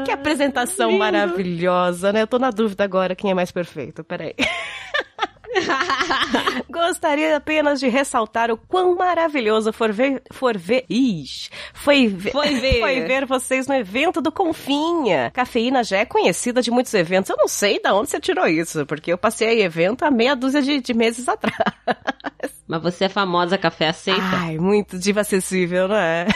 Que 0.05 0.11
apresentação 0.11 0.87
Lindo. 0.87 0.99
maravilhosa, 0.99 2.11
né? 2.11 2.21
Eu 2.23 2.27
tô 2.27 2.39
na 2.39 2.49
dúvida 2.51 2.83
agora 2.83 3.15
quem 3.15 3.31
é 3.31 3.33
mais 3.33 3.51
perfeito. 3.51 4.03
Peraí. 4.03 4.33
Gostaria 6.69 7.35
apenas 7.37 7.79
de 7.79 7.87
ressaltar 7.87 8.51
o 8.51 8.57
quão 8.57 8.95
maravilhoso 8.95 9.73
for 9.73 9.91
ver. 9.91 10.21
For 10.31 10.57
ver. 10.57 10.85
Ixi, 10.89 11.49
foi 11.73 12.07
ver. 12.07 12.31
Foi 12.31 12.55
ver. 12.59 12.79
Foi 12.79 13.01
ver 13.01 13.25
vocês 13.25 13.67
no 13.67 13.75
evento 13.75 14.21
do 14.21 14.31
Confinha. 14.31 15.31
Cafeína 15.31 15.83
já 15.83 15.97
é 15.97 16.05
conhecida 16.05 16.61
de 16.61 16.71
muitos 16.71 16.93
eventos. 16.93 17.29
Eu 17.29 17.37
não 17.37 17.47
sei 17.47 17.79
de 17.79 17.89
onde 17.89 18.09
você 18.09 18.19
tirou 18.19 18.47
isso, 18.47 18.85
porque 18.85 19.11
eu 19.11 19.17
passei 19.17 19.61
evento 19.61 20.03
há 20.03 20.11
meia 20.11 20.35
dúzia 20.35 20.61
de, 20.61 20.79
de 20.79 20.93
meses 20.93 21.27
atrás. 21.27 21.55
Mas 22.67 22.81
você 22.81 23.05
é 23.05 23.09
famosa, 23.09 23.57
café 23.57 23.89
aceita? 23.89 24.21
Ai, 24.21 24.57
muito 24.57 24.97
diva 24.99 25.21
acessível, 25.21 25.87
não 25.87 25.95
é? 25.95 26.27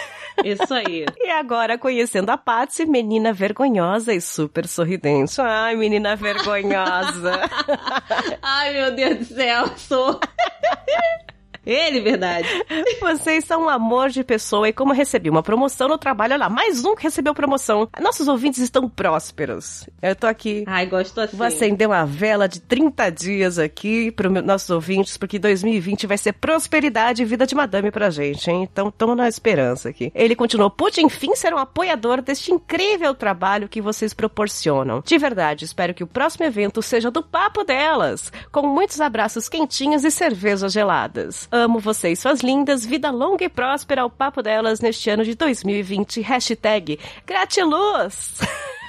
Isso 0.44 0.74
aí. 0.74 1.06
E 1.24 1.30
agora, 1.30 1.78
conhecendo 1.78 2.30
a 2.32 2.38
Patsy, 2.38 2.86
menina 2.86 3.32
vergonhosa 3.32 4.14
e 4.14 4.20
super 4.20 4.68
sorridente. 4.68 5.40
Ai, 5.40 5.76
menina 5.76 6.16
vergonhosa. 6.16 7.50
Ai, 8.42 8.74
meu 8.74 8.96
Deus 8.96 9.20
do 9.20 9.26
céu, 9.36 9.68
sou. 9.78 10.20
Ele, 11.66 12.02
verdade. 12.02 12.48
Vocês 13.02 13.46
são 13.46 13.64
um 13.64 13.70
amor 13.70 14.10
de 14.10 14.24
pessoa 14.24 14.68
e 14.68 14.74
como 14.74 14.94
recebi 14.94 15.30
uma 15.30 15.44
promoção 15.44 15.88
no 15.88 15.98
trabalho, 15.98 16.34
olha 16.34 16.44
lá, 16.46 16.50
mais 16.50 16.84
um 16.84 16.96
que 16.96 17.04
recebeu 17.04 17.34
promoção. 17.34 17.88
Nossos 18.02 18.28
ouvintes 18.28 18.60
estão 18.60 18.90
prósperos. 18.90 19.88
Eu 20.02 20.16
tô 20.16 20.28
aqui. 20.28 20.64
Ai, 20.68 20.86
gosto 20.86 21.20
assim. 21.22 21.38
Vou 21.38 21.48
acender 21.48 21.88
uma 21.88 22.06
vela 22.06 22.48
de 22.48 22.60
30 22.62 23.10
dias 23.10 23.60
aqui 23.60 24.12
para 24.12 24.28
os 24.28 24.44
nossos 24.44 24.70
ouvintes, 24.70 25.18
porque 25.18 25.40
2020 25.40 26.08
vai 26.08 26.18
ser 26.18 26.34
prosperidade 26.34 27.22
e 27.22 27.26
vida 27.26 27.46
de 27.46 27.56
madame 27.56 27.92
pra 27.92 28.10
gente, 28.10 28.50
hein? 28.50 28.68
Então, 28.72 28.92
tamo 28.92 29.16
na 29.16 29.28
esperança 29.28 29.90
aqui. 29.90 30.12
Ele 30.14 30.36
continuou, 30.36 30.70
pude 30.70 31.02
enfim 31.02 31.36
ser 31.36 31.54
um 31.54 31.58
apoiador 31.58 32.22
deste 32.22 32.52
incrível 32.52 33.14
trabalho 33.14 33.70
que 33.70 33.82
vocês 33.82 34.14
proporcionam. 34.14 35.02
De 35.06 35.18
verdade, 35.18 35.66
espero 35.66 35.94
que 35.94 36.04
o 36.04 36.08
próximo 36.08 36.46
evento 36.46 36.82
seja 36.82 37.10
do 37.10 37.24
papo 37.24 37.64
delas, 37.64 38.32
com 38.52 38.68
muitos 38.68 39.00
abraços 39.00 39.48
quentinhos 39.48 40.04
e 40.04 40.12
cervejas 40.12 40.72
geladas. 40.72 41.48
Amo 41.54 41.80
vocês, 41.80 42.20
suas 42.20 42.42
lindas. 42.42 42.84
Vida 42.84 43.12
longa 43.12 43.46
e 43.46 43.50
próspera 43.50 44.02
ao 44.02 44.10
papo 44.10 44.42
delas 44.42 44.80
neste 44.80 45.10
ano 45.10 45.24
de 45.24 45.36
2020. 45.36 46.20
Hashtag 46.22 47.00
gratiluz. 47.26 48.40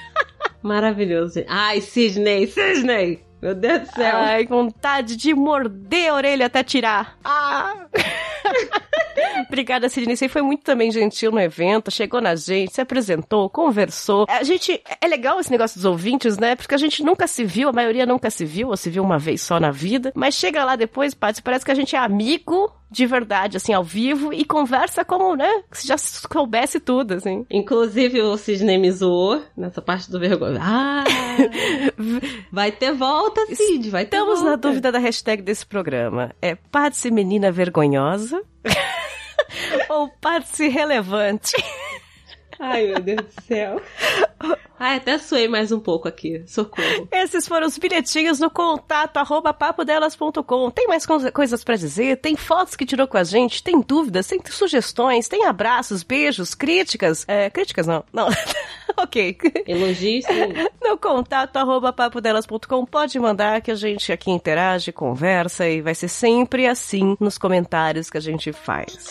Maravilhoso. 0.63 1.43
Ai, 1.47 1.79
Sidney, 1.79 2.47
Sidney. 2.47 3.23
Meu 3.39 3.53
Deus 3.53 3.81
do 3.81 3.93
céu. 3.93 4.17
Ai, 4.17 4.47
vontade 4.47 5.15
de 5.15 5.35
morder 5.35 6.09
a 6.09 6.15
orelha 6.15 6.47
até 6.47 6.63
tirar. 6.63 7.15
Ah! 7.23 7.85
Obrigada, 9.47 9.89
Sidney. 9.89 10.15
Você 10.15 10.27
foi 10.27 10.41
muito 10.41 10.63
também 10.63 10.91
gentil 10.91 11.31
no 11.31 11.39
evento, 11.39 11.91
chegou 11.91 12.21
na 12.21 12.35
gente, 12.35 12.73
se 12.73 12.81
apresentou, 12.81 13.49
conversou. 13.49 14.25
A 14.29 14.43
gente. 14.43 14.81
É 15.01 15.07
legal 15.07 15.39
esse 15.39 15.51
negócio 15.51 15.77
dos 15.77 15.85
ouvintes, 15.85 16.37
né? 16.37 16.55
Porque 16.55 16.75
a 16.75 16.77
gente 16.77 17.03
nunca 17.03 17.27
se 17.27 17.43
viu, 17.43 17.69
a 17.69 17.73
maioria 17.73 18.05
nunca 18.05 18.29
se 18.29 18.45
viu, 18.45 18.69
ou 18.69 18.77
se 18.77 18.89
viu 18.89 19.03
uma 19.03 19.19
vez 19.19 19.41
só 19.41 19.59
na 19.59 19.71
vida. 19.71 20.11
Mas 20.15 20.35
chega 20.35 20.63
lá 20.63 20.75
depois, 20.75 21.13
Paty, 21.13 21.41
parece 21.41 21.65
que 21.65 21.71
a 21.71 21.75
gente 21.75 21.95
é 21.95 21.99
amigo 21.99 22.71
de 22.95 23.05
verdade, 23.05 23.57
assim, 23.57 23.73
ao 23.73 23.83
vivo, 23.83 24.31
e 24.31 24.45
conversa 24.45 25.03
como, 25.03 25.35
né? 25.35 25.63
Se 25.73 25.85
já 25.85 25.97
soubesse 25.97 26.79
tudo, 26.79 27.15
assim. 27.15 27.45
Inclusive, 27.51 28.21
o 28.21 28.37
Sidney 28.37 28.77
me 28.77 28.89
zoou 28.89 29.43
nessa 29.55 29.81
parte 29.81 30.09
do 30.09 30.17
vergonha. 30.17 30.59
Ah! 30.61 31.03
vai 32.49 32.71
ter 32.71 32.93
volta, 32.93 33.45
Sid, 33.53 33.89
vai 33.89 34.05
ter 34.05 34.15
Estamos 34.15 34.39
volta. 34.39 34.51
na 34.51 34.55
dúvida 34.55 34.91
da 34.93 34.99
hashtag 34.99 35.41
desse 35.41 35.65
programa. 35.65 36.33
É 36.41 36.55
Patsy 36.55 37.11
Menina 37.11 37.51
Vergonhosa? 37.51 38.41
ou 39.89 40.07
Patsy 40.21 40.69
Relevante? 40.69 41.51
Ai, 42.59 42.87
meu 42.87 42.99
Deus 43.01 43.21
do 43.21 43.41
céu. 43.43 43.81
Ai, 44.79 44.97
até 44.97 45.17
suei 45.17 45.47
mais 45.47 45.71
um 45.71 45.79
pouco 45.79 46.07
aqui. 46.07 46.43
Socorro. 46.47 47.07
Esses 47.11 47.47
foram 47.47 47.65
os 47.67 47.77
bilhetinhos 47.77 48.39
no 48.39 48.49
contato 48.49 49.17
arroba 49.17 49.53
papodelas.com. 49.53 50.69
Tem 50.71 50.87
mais 50.87 51.05
co- 51.05 51.31
coisas 51.31 51.63
pra 51.63 51.75
dizer? 51.75 52.17
Tem 52.17 52.35
fotos 52.35 52.75
que 52.75 52.85
tirou 52.85 53.07
com 53.07 53.17
a 53.17 53.23
gente? 53.23 53.63
Tem 53.63 53.79
dúvidas? 53.81 54.27
Tem 54.27 54.39
sugestões? 54.49 55.27
Tem 55.27 55.45
abraços, 55.45 56.03
beijos, 56.03 56.53
críticas? 56.53 57.23
É, 57.27 57.49
críticas 57.49 57.87
não. 57.87 58.03
Não. 58.13 58.27
ok. 58.97 59.37
Elogios. 59.67 60.25
No 60.85 60.99
contato 60.99 61.57
arroba 61.57 61.91
papodelas.com 61.91 62.85
pode 62.85 63.17
mandar 63.19 63.59
que 63.59 63.71
a 63.71 63.75
gente 63.75 64.11
aqui 64.13 64.29
interage, 64.29 64.91
conversa 64.91 65.67
e 65.67 65.81
vai 65.81 65.95
ser 65.95 66.07
sempre 66.07 66.67
assim 66.67 67.17
nos 67.19 67.39
comentários 67.39 68.07
que 68.09 68.17
a 68.19 68.21
gente 68.21 68.53
faz. 68.53 69.09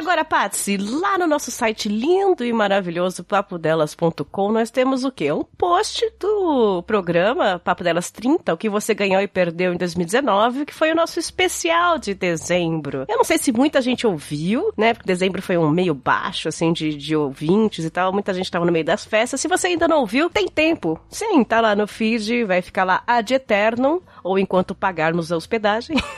Agora, 0.00 0.24
Patsy, 0.24 0.78
lá 0.78 1.18
no 1.18 1.26
nosso 1.26 1.50
site 1.50 1.86
lindo 1.86 2.42
e 2.42 2.50
maravilhoso 2.54 3.22
papodelas.com, 3.22 4.50
nós 4.50 4.70
temos 4.70 5.04
o 5.04 5.12
quê? 5.12 5.30
Um 5.30 5.44
post 5.44 6.10
do 6.18 6.82
programa 6.84 7.58
Papo 7.62 7.84
Delas 7.84 8.10
30, 8.10 8.54
o 8.54 8.56
que 8.56 8.70
você 8.70 8.94
ganhou 8.94 9.20
e 9.20 9.28
perdeu 9.28 9.74
em 9.74 9.76
2019, 9.76 10.64
que 10.64 10.72
foi 10.72 10.90
o 10.90 10.94
nosso 10.94 11.18
especial 11.20 11.98
de 11.98 12.14
dezembro. 12.14 13.04
Eu 13.10 13.18
não 13.18 13.24
sei 13.24 13.36
se 13.36 13.52
muita 13.52 13.82
gente 13.82 14.06
ouviu, 14.06 14.72
né? 14.74 14.94
Porque 14.94 15.06
dezembro 15.06 15.42
foi 15.42 15.58
um 15.58 15.68
meio 15.68 15.92
baixo, 15.92 16.48
assim, 16.48 16.72
de, 16.72 16.96
de 16.96 17.14
ouvintes 17.14 17.84
e 17.84 17.90
tal. 17.90 18.10
Muita 18.10 18.32
gente 18.32 18.50
tava 18.50 18.64
no 18.64 18.72
meio 18.72 18.86
das 18.86 19.04
festas. 19.04 19.38
Se 19.38 19.48
você 19.48 19.66
ainda 19.66 19.86
não 19.86 20.00
ouviu, 20.00 20.30
tem 20.30 20.48
tempo. 20.48 20.98
Sim, 21.10 21.44
tá 21.44 21.60
lá 21.60 21.76
no 21.76 21.86
feed, 21.86 22.44
vai 22.44 22.62
ficar 22.62 22.84
lá 22.84 23.02
ad 23.06 23.34
eternum, 23.34 24.00
ou 24.24 24.38
enquanto 24.38 24.74
pagarmos 24.74 25.30
a 25.30 25.36
hospedagem. 25.36 25.98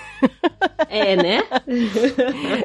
É, 0.88 1.16
né? 1.16 1.42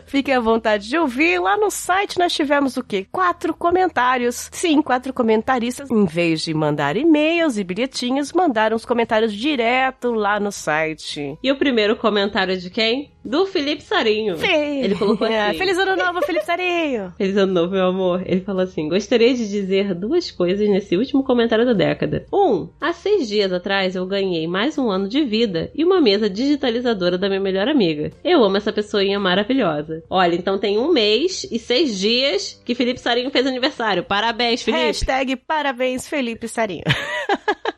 Fiquem 0.05 0.35
à 0.35 0.39
vontade 0.39 0.87
de 0.87 0.97
ouvir. 0.97 1.06
Lá 1.41 1.57
no 1.57 1.71
site 1.71 2.19
nós 2.19 2.33
tivemos 2.33 2.77
o 2.77 2.83
quê? 2.83 3.07
Quatro 3.11 3.53
comentários. 3.53 4.49
Sim, 4.51 4.81
quatro 4.81 5.13
comentaristas. 5.13 5.89
Em 5.89 6.05
vez 6.05 6.41
de 6.41 6.53
mandar 6.53 6.97
e-mails 6.97 7.57
e 7.57 7.63
bilhetinhos, 7.63 8.33
mandaram 8.33 8.75
os 8.75 8.85
comentários 8.85 9.33
direto 9.33 10.11
lá 10.11 10.39
no 10.39 10.51
site. 10.51 11.37
E 11.41 11.51
o 11.51 11.57
primeiro 11.57 11.95
comentário 11.95 12.53
é 12.53 12.57
de 12.57 12.69
quem? 12.69 13.11
Do 13.27 13.45
Felipe 13.45 13.83
Sarinho. 13.83 14.37
Ele 14.41 14.95
colocou 14.95 15.27
assim. 15.27 15.57
Feliz 15.57 15.77
ano 15.77 15.97
novo, 15.97 16.21
Felipe 16.21 16.45
Sarinho! 16.45 17.13
Feliz 17.19 17.35
ano 17.35 17.51
novo, 17.51 17.73
meu 17.73 17.87
amor. 17.87 18.23
Ele 18.25 18.39
falou 18.39 18.61
assim: 18.61 18.87
gostaria 18.87 19.33
de 19.33 19.49
dizer 19.49 19.93
duas 19.93 20.31
coisas 20.31 20.67
nesse 20.69 20.95
último 20.95 21.25
comentário 21.25 21.65
da 21.65 21.73
década. 21.73 22.25
Um, 22.31 22.69
há 22.79 22.93
seis 22.93 23.27
dias 23.27 23.51
atrás 23.51 23.97
eu 23.97 24.05
ganhei 24.05 24.47
mais 24.47 24.77
um 24.77 24.89
ano 24.89 25.09
de 25.09 25.25
vida 25.25 25.69
e 25.75 25.83
uma 25.83 25.99
mesa 25.99 26.29
digitalizadora 26.29 27.17
da 27.17 27.27
minha 27.27 27.41
melhor 27.41 27.67
amiga. 27.67 28.13
Eu 28.23 28.41
amo 28.45 28.55
essa 28.55 28.71
pessoinha 28.71 29.19
maravilhosa. 29.19 30.01
Olha, 30.09 30.35
então 30.35 30.57
tem 30.57 30.77
um 30.77 30.93
mês 30.93 31.45
e 31.51 31.59
seis 31.59 31.99
dias 31.99 32.61
que 32.63 32.73
Felipe 32.73 33.01
Sarinho 33.01 33.29
fez 33.29 33.45
aniversário. 33.45 34.05
Parabéns, 34.05 34.63
Felipe. 34.63 34.83
Hashtag 34.83 35.35
parabéns, 35.35 36.07
Felipe 36.07 36.47
Sarinho. 36.47 36.83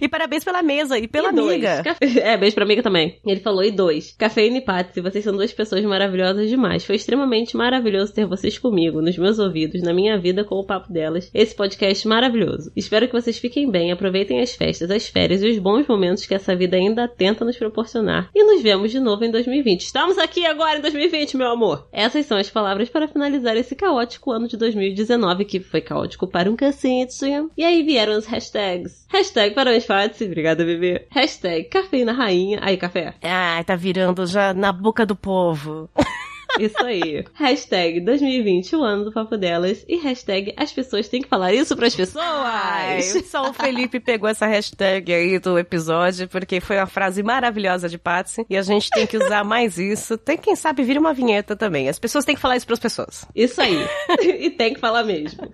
e 0.00 0.08
parabéns 0.08 0.44
pela 0.44 0.62
mesa 0.62 0.98
e 0.98 1.06
pela 1.08 1.30
E 1.30 1.34
dois, 1.34 1.52
amiga. 1.64 1.82
cafe- 1.82 2.18
É, 2.20 2.36
beijo 2.36 2.54
pra 2.54 2.64
amiga 2.64 2.82
também. 2.82 3.18
Ele 3.26 3.40
falou, 3.40 3.64
e 3.64 3.70
dois. 3.70 4.14
Cafeína 4.18 4.58
e 4.58 4.60
Patsy, 4.60 5.00
vocês 5.00 5.24
são 5.24 5.34
duas 5.34 5.52
pessoas 5.52 5.84
maravilhosas 5.84 6.48
demais. 6.48 6.84
Foi 6.84 6.96
extremamente 6.96 7.56
maravilhoso 7.56 8.12
ter 8.14 8.26
vocês 8.26 8.58
comigo, 8.58 9.00
nos 9.02 9.16
meus 9.18 9.38
ouvidos, 9.38 9.82
na 9.82 9.92
minha 9.92 10.18
vida 10.18 10.44
com 10.44 10.56
o 10.56 10.64
papo 10.66 10.92
delas. 10.92 11.30
Esse 11.34 11.54
podcast 11.54 12.06
maravilhoso. 12.06 12.70
Espero 12.76 13.06
que 13.06 13.12
vocês 13.12 13.38
fiquem 13.38 13.70
bem, 13.70 13.90
aproveitem 13.92 14.40
as 14.40 14.54
festas, 14.54 14.90
as 14.90 15.08
férias 15.08 15.42
e 15.42 15.48
os 15.50 15.58
bons 15.58 15.86
momentos 15.86 16.24
que 16.26 16.34
essa 16.34 16.54
vida 16.54 16.76
ainda 16.76 17.08
tenta 17.08 17.44
nos 17.44 17.56
proporcionar. 17.56 18.30
E 18.34 18.44
nos 18.44 18.62
vemos 18.62 18.90
de 18.90 19.00
novo 19.00 19.24
em 19.24 19.30
2020. 19.30 19.80
Estamos 19.82 20.18
aqui 20.18 20.46
agora 20.46 20.78
em 20.78 20.82
2020, 20.82 21.36
meu 21.36 21.48
amor. 21.50 21.88
Essas 21.92 22.26
são 22.26 22.38
as 22.38 22.50
palavras 22.50 22.88
para 22.88 23.08
finalizar 23.08 23.56
esse 23.56 23.74
caótico 23.74 24.30
ano 24.30 24.46
de 24.46 24.56
2019, 24.56 25.44
que 25.44 25.60
foi 25.60 25.80
caótico 25.80 26.26
para 26.28 26.50
um 26.50 26.56
cacete. 26.56 27.12
E 27.56 27.64
aí 27.64 27.82
vieram 27.82 28.12
as 28.14 28.26
hashtags. 28.26 29.04
Hashtag 29.08 29.31
parabéns, 29.32 29.84
Patsy. 29.84 30.24
Obrigada, 30.24 30.64
bebê. 30.64 31.06
Hashtag 31.10 31.64
cafeína 31.64 32.12
rainha. 32.12 32.58
Aí, 32.62 32.76
café. 32.76 33.14
Ai, 33.22 33.64
tá 33.64 33.76
virando 33.76 34.26
já 34.26 34.52
na 34.54 34.72
boca 34.72 35.04
do 35.06 35.16
povo. 35.16 35.88
Isso 36.58 36.82
aí. 36.84 37.24
hashtag 37.34 38.00
2020, 38.00 38.76
o 38.76 38.82
ano 38.82 39.04
do 39.04 39.12
papo 39.12 39.36
delas. 39.36 39.84
E 39.88 39.96
hashtag 39.96 40.52
as 40.56 40.72
pessoas 40.72 41.08
têm 41.08 41.22
que 41.22 41.28
falar 41.28 41.52
isso 41.52 41.76
pras 41.76 41.94
pessoas. 41.94 42.24
Ai, 42.24 43.00
só 43.02 43.48
o 43.48 43.52
Felipe 43.52 43.98
pegou 44.00 44.28
essa 44.28 44.46
hashtag 44.46 45.12
aí 45.12 45.38
do 45.38 45.58
episódio, 45.58 46.28
porque 46.28 46.60
foi 46.60 46.76
uma 46.76 46.86
frase 46.86 47.22
maravilhosa 47.22 47.88
de 47.88 47.98
Patsy. 47.98 48.44
E 48.50 48.56
a 48.56 48.62
gente 48.62 48.90
tem 48.90 49.06
que 49.06 49.16
usar 49.16 49.44
mais 49.44 49.78
isso. 49.78 50.18
Tem, 50.18 50.36
quem 50.36 50.54
sabe, 50.54 50.82
vira 50.82 51.00
uma 51.00 51.14
vinheta 51.14 51.56
também. 51.56 51.88
As 51.88 51.98
pessoas 51.98 52.24
têm 52.24 52.34
que 52.34 52.40
falar 52.40 52.56
isso 52.56 52.66
pras 52.66 52.80
pessoas. 52.80 53.26
Isso 53.34 53.60
aí. 53.60 53.86
e 54.22 54.50
tem 54.50 54.74
que 54.74 54.80
falar 54.80 55.04
mesmo. 55.04 55.50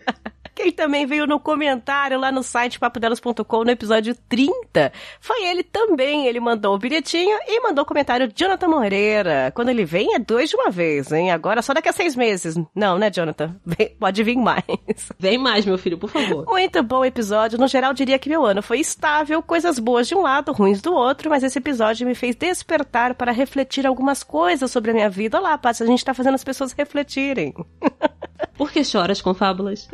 Quem 0.59 0.73
também 0.73 1.07
veio 1.07 1.25
no 1.25 1.39
comentário 1.39 2.19
lá 2.19 2.33
no 2.33 2.43
site 2.43 2.81
papodelas.com 2.81 3.63
no 3.63 3.71
episódio 3.71 4.13
30 4.29 4.93
foi 5.21 5.45
ele 5.47 5.63
também. 5.63 6.27
Ele 6.27 6.41
mandou 6.41 6.75
o 6.75 6.79
bilhetinho 6.79 7.39
e 7.47 7.61
mandou 7.61 7.85
o 7.85 7.87
comentário 7.87 8.29
Jonathan 8.35 8.67
Moreira. 8.67 9.53
Quando 9.55 9.69
ele 9.69 9.85
vem 9.85 10.17
é 10.17 10.19
dois 10.19 10.51
de 10.51 10.57
uma 10.57 10.69
vez, 10.69 11.13
hein? 11.13 11.31
Agora 11.31 11.63
só 11.63 11.73
daqui 11.73 11.89
a 11.89 11.93
seis 11.93 12.17
meses. 12.17 12.57
Não, 12.75 12.99
né, 12.99 13.09
Jonathan? 13.09 13.55
Vem- 13.65 13.95
pode 14.01 14.21
vir 14.25 14.35
mais. 14.37 14.65
Vem 15.17 15.39
mais, 15.39 15.65
meu 15.65 15.79
filho, 15.79 15.97
por 15.97 16.11
favor. 16.11 16.45
Muito 16.49 16.83
bom 16.83 17.05
episódio. 17.05 17.57
No 17.57 17.69
geral, 17.69 17.95
diria 17.95 18.19
que 18.19 18.29
meu 18.29 18.45
ano 18.45 18.61
foi 18.61 18.81
estável, 18.81 19.41
coisas 19.41 19.79
boas 19.79 20.09
de 20.09 20.17
um 20.17 20.23
lado, 20.23 20.51
ruins 20.53 20.83
do 20.83 20.93
outro, 20.93 21.31
mas 21.31 21.45
esse 21.45 21.59
episódio 21.61 22.05
me 22.05 22.17
fez 22.17 22.35
despertar 22.35 23.15
para 23.15 23.31
refletir 23.31 23.87
algumas 23.87 24.25
coisas 24.25 24.73
sobre 24.73 24.91
a 24.91 24.95
minha 24.95 25.09
vida. 25.09 25.39
Olá, 25.39 25.57
Paty, 25.57 25.85
a 25.85 25.87
gente 25.87 26.05
tá 26.05 26.13
fazendo 26.13 26.35
as 26.35 26.43
pessoas 26.43 26.73
refletirem. 26.73 27.55
Por 28.59 28.73
que 28.73 28.83
choras 28.83 29.21
com 29.23 29.33
fábulas? 29.35 29.89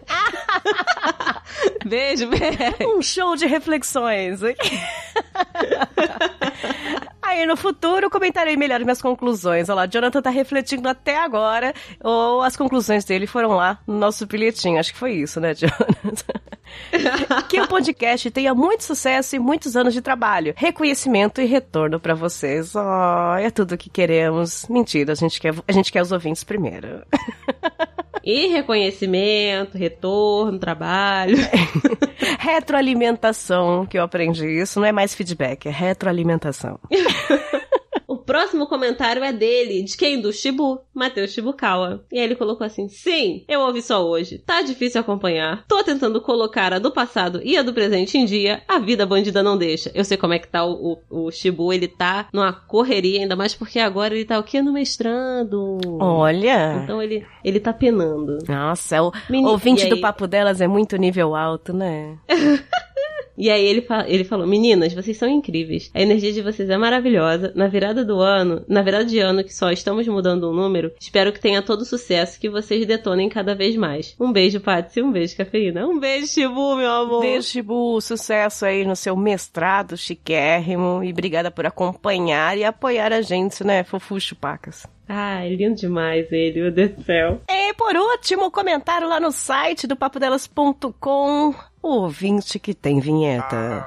Beijo, 1.85 2.29
beijo. 2.29 2.97
Um 2.97 3.03
show 3.03 3.37
de 3.37 3.47
reflexões. 3.47 4.41
Aí 7.23 7.47
no 7.47 7.57
futuro 7.57 8.11
comentarei 8.11 8.57
melhor 8.57 8.81
minhas 8.81 9.03
conclusões. 9.03 9.69
Olha 9.69 9.77
lá, 9.77 9.87
Jonathan 9.87 10.23
tá 10.23 10.31
refletindo 10.31 10.89
até 10.89 11.19
agora, 11.19 11.75
ou 12.03 12.43
as 12.43 12.57
conclusões 12.57 13.05
dele 13.05 13.27
foram 13.27 13.51
lá 13.51 13.79
no 13.87 13.99
nosso 13.99 14.27
bilhetinho. 14.27 14.79
Acho 14.79 14.93
que 14.93 14.99
foi 14.99 15.13
isso, 15.13 15.41
né, 15.41 15.55
Jonathan? 15.55 16.41
que 17.49 17.61
o 17.61 17.69
podcast 17.69 18.31
tenha 18.31 18.55
muito 18.55 18.85
sucesso 18.85 19.37
e 19.37 19.39
muitos 19.39 19.77
anos 19.77 19.93
de 19.93 20.01
trabalho, 20.01 20.55
reconhecimento 20.57 21.41
e 21.41 21.45
retorno 21.45 21.99
pra 21.99 22.15
vocês. 22.15 22.75
Oh, 22.75 23.37
é 23.39 23.51
tudo 23.51 23.77
que 23.77 23.91
queremos. 23.91 24.67
Mentira, 24.69 25.13
a 25.13 25.17
gente 25.17 25.41
quer, 25.41 25.55
a 25.67 25.73
gente 25.73 25.93
quer 25.93 26.03
os 26.03 26.13
ouvintes 26.13 26.45
primeiro. 26.45 27.03
E 28.25 28.47
reconhecimento, 28.47 29.77
retorno, 29.77 30.59
trabalho. 30.59 31.37
Retroalimentação, 32.41 33.85
que 33.85 33.99
eu 33.99 34.03
aprendi 34.03 34.47
isso, 34.47 34.81
não 34.81 34.87
é 34.87 34.93
mais 34.93 35.15
feedback, 35.15 35.67
é 35.67 35.71
retroalimentação. 35.71 36.81
Próximo 38.27 38.67
comentário 38.67 39.23
é 39.23 39.33
dele, 39.33 39.83
de 39.83 39.97
quem? 39.97 40.21
Do 40.21 40.33
Shibu, 40.33 40.81
Matheus 40.95 41.33
Shibukawa. 41.33 42.05
E 42.13 42.19
aí 42.19 42.25
ele 42.25 42.35
colocou 42.37 42.67
assim: 42.67 42.89
Sim, 42.89 43.45
eu 43.49 43.61
ouvi 43.61 43.83
só 43.83 44.05
hoje. 44.07 44.39
Tá 44.39 44.63
difícil 44.63 45.01
acompanhar. 45.01 45.65
Tô 45.69 45.83
tentando 45.85 46.21
colocar 46.21 46.73
a 46.73 46.79
do 46.79 46.91
passado 46.91 47.41
e 47.45 47.57
a 47.57 47.63
do 47.63 47.73
presente 47.75 48.17
em 48.19 48.25
dia. 48.25 48.63
A 48.69 48.79
vida 48.79 49.05
bandida 49.07 49.43
não 49.43 49.57
deixa. 49.57 49.91
Eu 49.95 50.05
sei 50.05 50.17
como 50.17 50.33
é 50.33 50.39
que 50.39 50.49
tá 50.49 50.65
o, 50.65 50.99
o, 51.11 51.27
o 51.27 51.31
Shibu, 51.31 51.73
ele 51.73 51.89
tá 51.89 52.29
numa 52.33 52.53
correria, 52.53 53.21
ainda 53.21 53.37
mais 53.37 53.55
porque 53.55 53.79
agora 53.79 54.15
ele 54.15 54.25
tá 54.25 54.39
o 54.39 54.43
quê? 54.43 54.63
No 54.63 54.73
mestrado. 54.73 55.79
Olha. 56.01 56.81
Então 56.83 57.03
ele, 57.03 57.27
ele 57.45 57.61
tá 57.61 57.73
penando. 57.73 58.39
Nossa, 58.49 59.03
o 59.03 59.13
Meni- 59.29 59.47
ouvinte 59.47 59.87
do 59.89 60.01
papo 60.01 60.27
delas 60.27 60.61
é 60.61 60.67
muito 60.69 60.97
nível 60.97 61.35
alto, 61.35 61.73
né? 61.73 62.17
E 63.37 63.51
aí 63.51 63.65
ele, 63.65 63.83
fa 63.83 64.05
ele 64.09 64.25
falou: 64.25 64.47
Meninas, 64.47 64.93
vocês 64.93 65.17
são 65.17 65.29
incríveis. 65.29 65.91
A 65.95 66.01
energia 66.01 66.33
de 66.33 66.43
vocês 66.43 66.71
é 66.71 66.77
maravilhosa. 66.77 67.53
Na 67.55 67.67
virada 67.67 68.05
do 68.05 68.21
ano, 68.21 68.65
na 68.69 68.83
virada 68.83 69.05
de 69.05 69.19
ano 69.19 69.45
que 69.45 69.55
só 69.55 69.71
estamos 69.71 70.07
mudando 70.07 70.51
um 70.51 70.55
número, 70.55 70.93
espero 71.01 71.33
que 71.33 71.41
tenha 71.41 71.63
todo 71.63 71.83
o 71.83 71.85
sucesso 71.85 72.39
que 72.41 72.49
vocês 72.49 72.87
detonem 72.87 73.29
cada 73.29 73.55
vez 73.55 73.77
mais. 73.77 74.15
Um 74.19 74.33
beijo, 74.33 74.61
Patsy. 74.61 75.03
Um 75.03 75.13
beijo, 75.13 75.37
cafeína. 75.37 75.87
Um 75.87 75.99
beijo, 75.99 76.27
Shibu, 76.29 76.77
meu 76.77 76.91
amor. 76.91 77.21
Beijo, 77.21 77.49
Shibu. 77.49 78.01
Sucesso 78.01 78.65
aí 78.65 78.85
no 78.85 78.97
seu 78.97 79.17
mestrado 79.17 79.97
chiquérrimo. 79.97 81.03
E 81.03 81.11
obrigada 81.11 81.51
por 81.51 81.67
acompanhar 81.67 82.57
e 82.57 82.65
apoiar 82.65 83.13
a 83.13 83.23
gente, 83.23 83.65
né, 83.65 83.83
fofucho 83.85 84.37
pacas. 84.37 84.87
Ai, 85.09 85.55
lindo 85.55 85.75
demais 85.75 86.31
ele, 86.33 86.63
meu 86.63 86.73
Deus 86.73 86.93
do 86.93 87.03
céu. 87.05 87.41
E 87.49 87.75
por 87.75 87.95
último, 87.95 88.51
comentário 88.51 89.09
lá 89.09 89.21
no 89.21 89.31
site 89.33 89.87
do 89.87 89.97
papodelas.com. 89.97 91.55
O 91.85 92.01
ouvinte 92.05 92.59
que 92.59 92.73
tem 92.73 92.99
vinheta. 92.99 93.87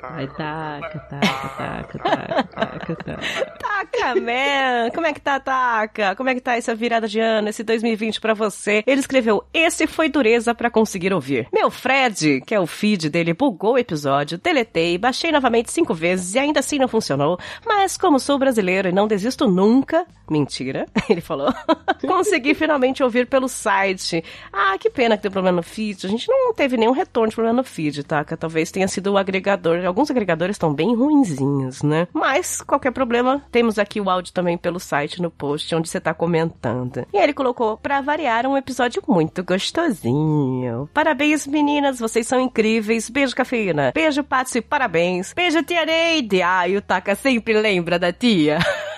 Vai, 0.00 0.28
taca, 0.28 1.00
taca, 1.00 1.48
taca, 1.58 1.98
taca, 1.98 2.44
taca, 2.44 2.94
taca. 2.94 3.67
Taca, 3.90 4.14
man! 4.20 4.90
Como 4.94 5.06
é 5.06 5.12
que 5.12 5.20
tá, 5.20 5.40
Taca? 5.40 6.14
Como 6.16 6.28
é 6.28 6.34
que 6.34 6.40
tá 6.40 6.56
essa 6.56 6.74
virada 6.74 7.08
de 7.08 7.20
ano, 7.20 7.48
esse 7.48 7.62
2020 7.62 8.20
pra 8.20 8.34
você? 8.34 8.82
Ele 8.86 9.00
escreveu, 9.00 9.44
esse 9.52 9.86
foi 9.86 10.08
dureza 10.08 10.54
pra 10.54 10.70
conseguir 10.70 11.12
ouvir. 11.12 11.48
Meu 11.52 11.70
Fred, 11.70 12.42
que 12.46 12.54
é 12.54 12.60
o 12.60 12.66
feed 12.66 13.08
dele, 13.08 13.34
bugou 13.34 13.74
o 13.74 13.78
episódio, 13.78 14.38
deletei, 14.38 14.98
baixei 14.98 15.32
novamente 15.32 15.70
cinco 15.70 15.94
vezes 15.94 16.34
e 16.34 16.38
ainda 16.38 16.60
assim 16.60 16.78
não 16.78 16.88
funcionou. 16.88 17.38
Mas 17.66 17.96
como 17.96 18.18
sou 18.18 18.38
brasileiro 18.38 18.88
e 18.88 18.92
não 18.92 19.06
desisto 19.06 19.46
nunca, 19.48 20.06
mentira, 20.30 20.86
ele 21.08 21.20
falou, 21.20 21.52
consegui 22.06 22.54
finalmente 22.54 23.02
ouvir 23.02 23.26
pelo 23.26 23.48
site. 23.48 24.22
Ah, 24.52 24.76
que 24.78 24.90
pena 24.90 25.16
que 25.16 25.22
deu 25.22 25.32
problema 25.32 25.56
no 25.56 25.62
feed. 25.62 26.06
A 26.06 26.10
gente 26.10 26.28
não 26.28 26.52
teve 26.52 26.76
nenhum 26.76 26.92
retorno 26.92 27.28
de 27.28 27.34
problema 27.34 27.56
no 27.58 27.64
feed, 27.64 28.04
Taca. 28.04 28.36
Talvez 28.36 28.70
tenha 28.70 28.88
sido 28.88 29.12
o 29.12 29.18
agregador. 29.18 29.84
Alguns 29.84 30.10
agregadores 30.10 30.54
estão 30.54 30.72
bem 30.72 30.94
ruinzinhos, 30.94 31.82
né? 31.82 32.08
Mas, 32.12 32.62
qualquer 32.62 32.92
problema, 32.92 33.42
temos 33.50 33.77
aqui 33.78 34.00
o 34.00 34.10
áudio 34.10 34.32
também 34.32 34.56
pelo 34.56 34.80
site 34.80 35.22
no 35.22 35.30
post 35.30 35.74
onde 35.74 35.88
você 35.88 36.00
tá 36.00 36.12
comentando. 36.12 37.06
E 37.12 37.16
ele 37.16 37.32
colocou, 37.32 37.76
pra 37.76 38.00
variar, 38.00 38.46
um 38.46 38.56
episódio 38.56 39.02
muito 39.06 39.42
gostosinho. 39.42 40.88
Parabéns, 40.92 41.46
meninas, 41.46 41.98
vocês 41.98 42.26
são 42.26 42.40
incríveis. 42.40 43.08
Beijo, 43.08 43.34
cafeína. 43.34 43.92
Beijo, 43.94 44.22
Patsy, 44.24 44.60
parabéns. 44.60 45.32
Beijo, 45.32 45.62
tia 45.62 45.84
Neide. 45.84 46.42
Ai, 46.42 46.76
o 46.76 46.82
Taka 46.82 47.14
sempre 47.14 47.54
lembra 47.54 47.98
da 47.98 48.12
tia. 48.12 48.58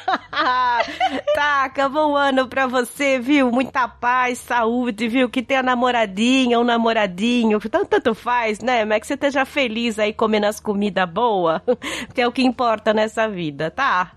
Taca, 1.34 1.88
bom 1.88 2.16
ano 2.16 2.48
pra 2.48 2.66
você, 2.66 3.18
viu? 3.18 3.50
Muita 3.50 3.88
paz, 3.88 4.38
saúde, 4.38 5.08
viu? 5.08 5.28
Que 5.28 5.42
tenha 5.42 5.62
namoradinha 5.62 6.58
ou 6.58 6.64
namoradinho, 6.64 7.60
tanto, 7.60 7.86
tanto 7.86 8.14
faz, 8.14 8.60
né? 8.60 8.84
Mas 8.84 9.00
que 9.00 9.06
você 9.06 9.14
esteja 9.14 9.44
feliz 9.44 9.98
aí 9.98 10.12
comendo 10.12 10.46
as 10.46 10.58
comidas 10.58 11.08
boas, 11.08 11.60
que 12.14 12.20
é 12.20 12.26
o 12.26 12.32
que 12.32 12.42
importa 12.42 12.92
nessa 12.92 13.28
vida, 13.28 13.70
tá? 13.70 14.12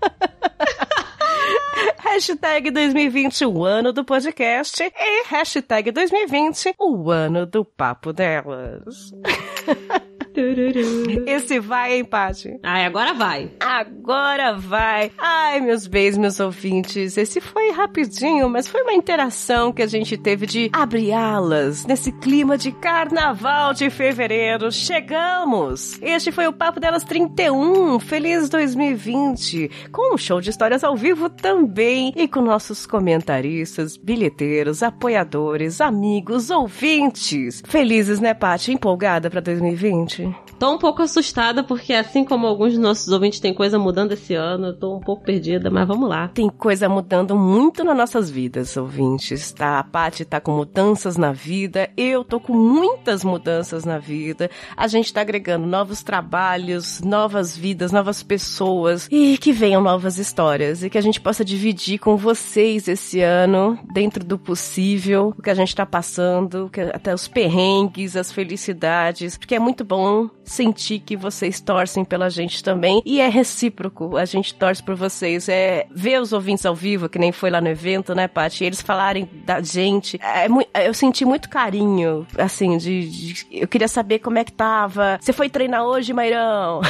hashtag 1.98 2.70
2020, 2.70 3.44
o 3.46 3.64
ano 3.64 3.92
do 3.92 4.04
podcast. 4.04 4.82
E 4.82 5.24
hashtag 5.28 5.92
2020, 5.92 6.74
o 6.78 7.10
ano 7.10 7.46
do 7.46 7.64
papo 7.64 8.12
delas. 8.12 9.12
Esse 11.26 11.58
vai, 11.58 11.94
hein, 11.94 12.04
Paty? 12.04 12.58
Ai, 12.62 12.84
agora 12.84 13.14
vai. 13.14 13.50
Agora 13.60 14.56
vai. 14.56 15.10
Ai, 15.18 15.60
meus 15.60 15.86
beijos, 15.86 16.18
meus 16.18 16.40
ouvintes. 16.40 17.16
Esse 17.16 17.40
foi 17.40 17.70
rapidinho, 17.72 18.48
mas 18.48 18.68
foi 18.68 18.82
uma 18.82 18.92
interação 18.92 19.72
que 19.72 19.82
a 19.82 19.86
gente 19.86 20.16
teve 20.16 20.46
de 20.46 20.70
abrir 20.72 21.12
alas 21.12 21.84
nesse 21.84 22.12
clima 22.12 22.56
de 22.56 22.72
carnaval 22.72 23.74
de 23.74 23.90
fevereiro. 23.90 24.70
Chegamos! 24.70 25.98
Este 26.00 26.30
foi 26.30 26.46
o 26.46 26.52
Papo 26.52 26.80
Delas 26.80 27.04
31. 27.04 27.98
Feliz 28.00 28.48
2020. 28.48 29.70
Com 29.90 30.14
um 30.14 30.18
show 30.18 30.40
de 30.40 30.50
histórias 30.50 30.84
ao 30.84 30.96
vivo 30.96 31.28
também. 31.28 32.12
E 32.16 32.28
com 32.28 32.40
nossos 32.40 32.86
comentaristas, 32.86 33.96
bilheteiros, 33.96 34.82
apoiadores, 34.82 35.80
amigos, 35.80 36.50
ouvintes. 36.50 37.62
Felizes, 37.66 38.20
né, 38.20 38.34
Paty? 38.34 38.72
Empolgada 38.72 39.30
pra 39.30 39.40
2020? 39.40 40.19
Tô 40.58 40.72
um 40.74 40.78
pouco 40.78 41.02
assustada 41.02 41.62
porque, 41.62 41.92
assim 41.92 42.24
como 42.24 42.46
alguns 42.46 42.74
dos 42.74 42.82
nossos 42.82 43.08
ouvintes, 43.08 43.40
tem 43.40 43.54
coisa 43.54 43.78
mudando 43.78 44.12
esse 44.12 44.34
ano. 44.34 44.68
Eu 44.68 44.78
tô 44.78 44.96
um 44.96 45.00
pouco 45.00 45.24
perdida, 45.24 45.70
mas 45.70 45.86
vamos 45.86 46.08
lá. 46.08 46.28
Tem 46.28 46.48
coisa 46.48 46.88
mudando 46.88 47.36
muito 47.36 47.84
nas 47.84 47.96
nossas 47.96 48.30
vidas, 48.30 48.76
ouvintes. 48.76 49.52
Tá? 49.52 49.78
A 49.78 49.84
Paty 49.84 50.24
tá 50.24 50.40
com 50.40 50.52
mudanças 50.52 51.16
na 51.16 51.32
vida, 51.32 51.90
eu 51.96 52.24
tô 52.24 52.38
com 52.38 52.52
muitas 52.52 53.24
mudanças 53.24 53.84
na 53.84 53.98
vida. 53.98 54.50
A 54.76 54.86
gente 54.86 55.12
tá 55.12 55.20
agregando 55.20 55.66
novos 55.66 56.02
trabalhos, 56.02 57.00
novas 57.00 57.56
vidas, 57.56 57.92
novas 57.92 58.22
pessoas. 58.22 59.08
E 59.10 59.38
que 59.38 59.52
venham 59.52 59.82
novas 59.82 60.18
histórias. 60.18 60.82
E 60.82 60.90
que 60.90 60.98
a 60.98 61.02
gente 61.02 61.20
possa 61.20 61.44
dividir 61.44 61.98
com 61.98 62.16
vocês 62.16 62.88
esse 62.88 63.20
ano, 63.20 63.78
dentro 63.92 64.24
do 64.24 64.38
possível, 64.38 65.34
o 65.38 65.42
que 65.42 65.50
a 65.50 65.54
gente 65.54 65.74
tá 65.74 65.86
passando, 65.86 66.70
até 66.92 67.14
os 67.14 67.28
perrengues, 67.28 68.16
as 68.16 68.32
felicidades. 68.32 69.36
Porque 69.36 69.54
é 69.54 69.58
muito 69.58 69.84
bom 69.84 70.04
sentir 70.44 71.00
que 71.00 71.16
vocês 71.16 71.60
torcem 71.60 72.04
pela 72.04 72.28
gente 72.28 72.62
também. 72.62 73.00
E 73.04 73.20
é 73.20 73.28
recíproco, 73.28 74.16
a 74.16 74.24
gente 74.24 74.54
torce 74.54 74.82
por 74.82 74.94
vocês. 74.94 75.48
É 75.48 75.86
ver 75.90 76.20
os 76.20 76.32
ouvintes 76.32 76.66
ao 76.66 76.74
vivo, 76.74 77.08
que 77.08 77.18
nem 77.18 77.32
foi 77.32 77.50
lá 77.50 77.60
no 77.60 77.68
evento, 77.68 78.14
né, 78.14 78.26
Paty? 78.26 78.64
Eles 78.64 78.80
falarem 78.80 79.28
da 79.44 79.60
gente. 79.60 80.18
É, 80.22 80.48
eu 80.86 80.94
senti 80.94 81.24
muito 81.24 81.48
carinho, 81.48 82.26
assim, 82.36 82.76
de, 82.76 83.08
de, 83.08 83.46
Eu 83.50 83.68
queria 83.68 83.88
saber 83.88 84.18
como 84.18 84.38
é 84.38 84.44
que 84.44 84.52
tava. 84.52 85.18
Você 85.20 85.32
foi 85.32 85.48
treinar 85.48 85.84
hoje, 85.84 86.12
Mairão? 86.12 86.80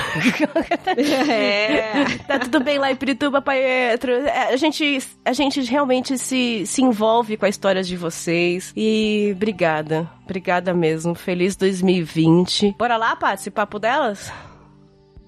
é. 1.28 2.04
tá 2.26 2.38
tudo 2.38 2.60
bem 2.60 2.78
lá 2.78 2.90
em 2.90 2.96
Pirituba, 2.96 3.42
Paetro? 3.42 4.12
É, 4.12 4.52
a 4.52 4.56
gente, 4.56 4.98
a 5.24 5.32
gente 5.32 5.60
realmente 5.62 6.16
se, 6.18 6.64
se 6.66 6.82
envolve 6.82 7.36
com 7.36 7.46
a 7.46 7.48
história 7.48 7.82
de 7.82 7.96
vocês. 7.96 8.72
E 8.76 9.32
obrigada. 9.34 10.08
Obrigada 10.30 10.72
mesmo. 10.72 11.12
Feliz 11.12 11.56
2020. 11.56 12.76
Bora 12.78 12.96
lá, 12.96 13.16
Paty, 13.16 13.50
papo 13.50 13.80
delas? 13.80 14.32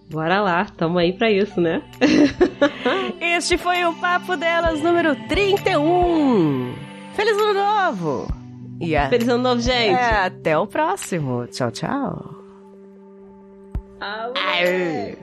Bora 0.08 0.40
lá, 0.40 0.64
tamo 0.76 0.96
aí 0.96 1.12
pra 1.12 1.28
isso, 1.28 1.60
né? 1.60 1.82
este 3.20 3.58
foi 3.58 3.84
o 3.84 3.94
Papo 3.94 4.36
Delas 4.36 4.80
número 4.80 5.16
31. 5.26 6.72
Feliz 7.14 7.36
ano 7.36 7.54
novo! 7.54 8.28
E 8.80 8.94
a... 8.94 9.08
Feliz 9.08 9.26
ano 9.26 9.42
novo, 9.42 9.60
gente! 9.60 9.94
É, 9.94 10.26
até 10.26 10.56
o 10.56 10.68
próximo. 10.68 11.48
Tchau, 11.48 11.72
tchau. 11.72 12.34
Ai. 14.00 15.18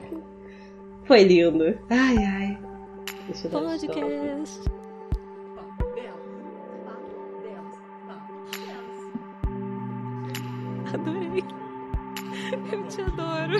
Foi 1.04 1.22
lindo. 1.22 1.78
Ai, 1.88 2.16
ai. 2.18 2.58
Deixa 3.28 3.46
eu 3.46 3.50
Podcast. 3.50 4.79
Adorei. 10.94 11.44
Eu 12.72 12.86
te 12.88 13.02
adoro. 13.02 13.54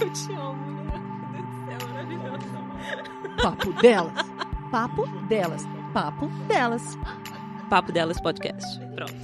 Eu 0.00 0.12
te 0.12 0.32
amo, 0.32 0.82
né? 0.84 1.00
Meu 1.20 1.30
Deus 1.32 1.46
do 1.46 1.54
céu, 1.66 1.88
maravilhoso. 1.88 3.42
Papo 3.42 3.72
delas. 3.80 4.12
Papo 4.70 5.06
delas. 5.28 5.68
Papo 5.92 6.26
delas. 6.46 6.98
Papo 7.70 7.92
delas 7.92 8.20
podcast. 8.20 8.80
Pronto. 8.94 9.14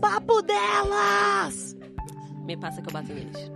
Papo 0.00 0.42
delas! 0.42 1.76
Me 2.44 2.56
passa 2.56 2.80
que 2.82 2.88
eu 2.88 2.92
bato 2.92 3.12
neles. 3.12 3.55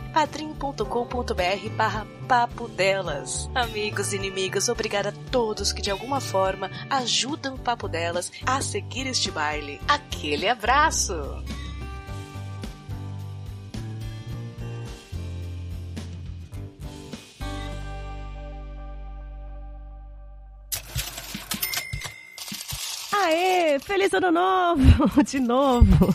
padrim.com.br 0.13 1.69
barra 1.75 2.07
papo 2.27 2.67
delas. 2.67 3.49
Amigos 3.53 4.13
e 4.13 4.15
inimigas, 4.15 4.69
obrigada 4.69 5.09
a 5.09 5.31
todos 5.31 5.73
que 5.73 5.81
de 5.81 5.91
alguma 5.91 6.19
forma 6.19 6.69
ajudam 6.89 7.55
o 7.55 7.59
Papo 7.59 7.87
Delas 7.87 8.31
a 8.45 8.61
seguir 8.61 9.07
este 9.07 9.29
baile. 9.31 9.79
Aquele 9.87 10.47
abraço! 10.47 11.43
Aê, 23.23 23.77
feliz 23.77 24.11
ano 24.15 24.31
novo! 24.31 24.81
De 25.23 25.39
novo! 25.39 26.13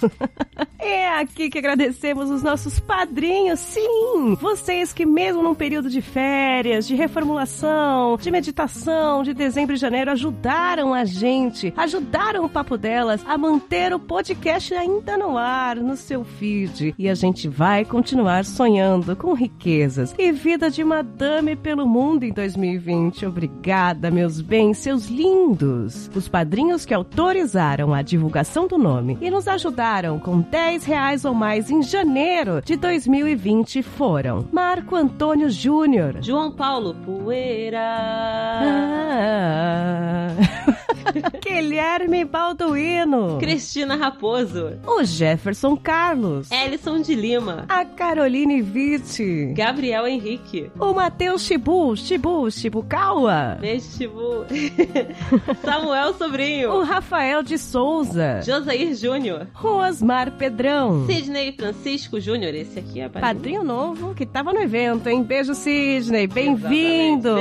É 0.79 1.09
aqui 1.09 1.49
que 1.49 1.59
agradecemos 1.59 2.31
os 2.31 2.43
nossos 2.43 2.81
padrinhos, 2.81 3.61
sim! 3.61 4.37
Vocês 4.41 4.93
que 4.93 5.07
mesmo 5.07 5.43
num 5.43 5.55
período 5.55 5.89
de 5.89 6.01
férias, 6.01 6.87
de 6.87 6.95
reformulação, 6.95 8.17
de 8.17 8.31
meditação, 8.31 9.23
de 9.23 9.33
dezembro 9.33 9.75
e 9.75 9.79
janeiro, 9.79 10.11
ajudaram 10.11 10.93
a 10.93 11.05
gente, 11.05 11.73
ajudaram 11.77 12.45
o 12.45 12.49
Papo 12.49 12.77
Delas 12.77 13.25
a 13.27 13.39
manter 13.39 13.95
o 13.95 13.99
podcast 13.99 14.75
ainda 14.75 15.17
no 15.17 15.39
ar, 15.39 15.77
no 15.77 15.97
seu 15.97 16.25
feed. 16.25 16.95
E 16.99 17.09
a 17.09 17.15
gente 17.15 17.49
vai 17.49 17.85
continuar 17.85 18.45
sonhando 18.45 19.17
com 19.17 19.33
riquezas 19.33 20.15
e 20.19 20.33
vida 20.33 20.71
de 20.71 20.83
madame 20.85 21.57
pelo 21.57 21.87
mundo 21.87 22.25
em 22.25 22.33
2020. 22.33 23.27
Obrigada, 23.27 24.11
meus 24.11 24.41
bens, 24.41 24.79
seus 24.79 25.07
lindos! 25.07 26.11
Os 26.15 26.29
padrinhos 26.29 26.85
que 26.85 26.96
autorizaram 26.97 27.93
a 27.93 28.01
divulgação 28.01 28.67
do 28.67 28.79
nome 28.79 29.19
e 29.21 29.31
nos 29.31 29.47
ajudaram 29.47 30.19
com 30.19 30.41
10 30.41 30.85
reais 30.85 31.25
ou 31.25 31.35
mais 31.35 31.71
em 31.71 31.83
janeiro 31.83 32.63
de 32.63 32.75
2020 32.77 33.83
foram 33.83 34.49
Marco 34.51 34.97
Antônio 34.97 35.51
Júnior, 35.51 36.17
João 36.23 36.51
Paulo 36.51 36.95
Poeira, 36.95 37.79
ah, 38.63 40.29
Guilherme 41.47 42.25
Balduino, 42.25 43.39
Cristina 43.39 43.95
Raposo, 43.95 44.81
o 44.85 45.05
Jefferson 45.05 45.77
Carlos, 45.77 46.51
Ellison 46.51 47.01
de 47.01 47.15
Lima, 47.15 47.65
a 47.69 47.85
Caroline 47.85 48.61
Vitti, 48.61 49.53
Gabriel 49.55 50.09
Henrique, 50.09 50.73
o 50.77 50.93
Matheus 50.93 51.43
Chibu, 51.43 51.97
Chibu, 51.97 52.51
Chibukawa, 52.51 53.59
Beijo, 53.61 53.87
Chibu, 53.97 54.45
Samuel 55.63 56.15
Sobrinho, 56.15 56.73
o 56.73 56.83
Rafael 56.83 57.45
de 57.45 57.57
Souza, 57.59 58.43
Josair 58.45 58.93
Júnior, 58.97 59.47
o 59.63 59.69
Osmar 59.69 60.33
Pedrão, 60.33 61.07
Sidney 61.07 61.53
Francisco 61.53 62.21
Júnior, 62.21 62.55
esse 62.55 62.81
aqui 62.81 63.01
é 63.01 63.09
padrinho. 63.09 63.35
Padrinho 63.37 63.65
novo 63.65 64.15
que 64.17 64.27
tava 64.27 64.53
no 64.53 64.61
evento, 64.61 65.09
hein? 65.09 65.23
Beijo, 65.23 65.55
Sidney. 65.55 66.27
Bem-vindo. 66.27 67.37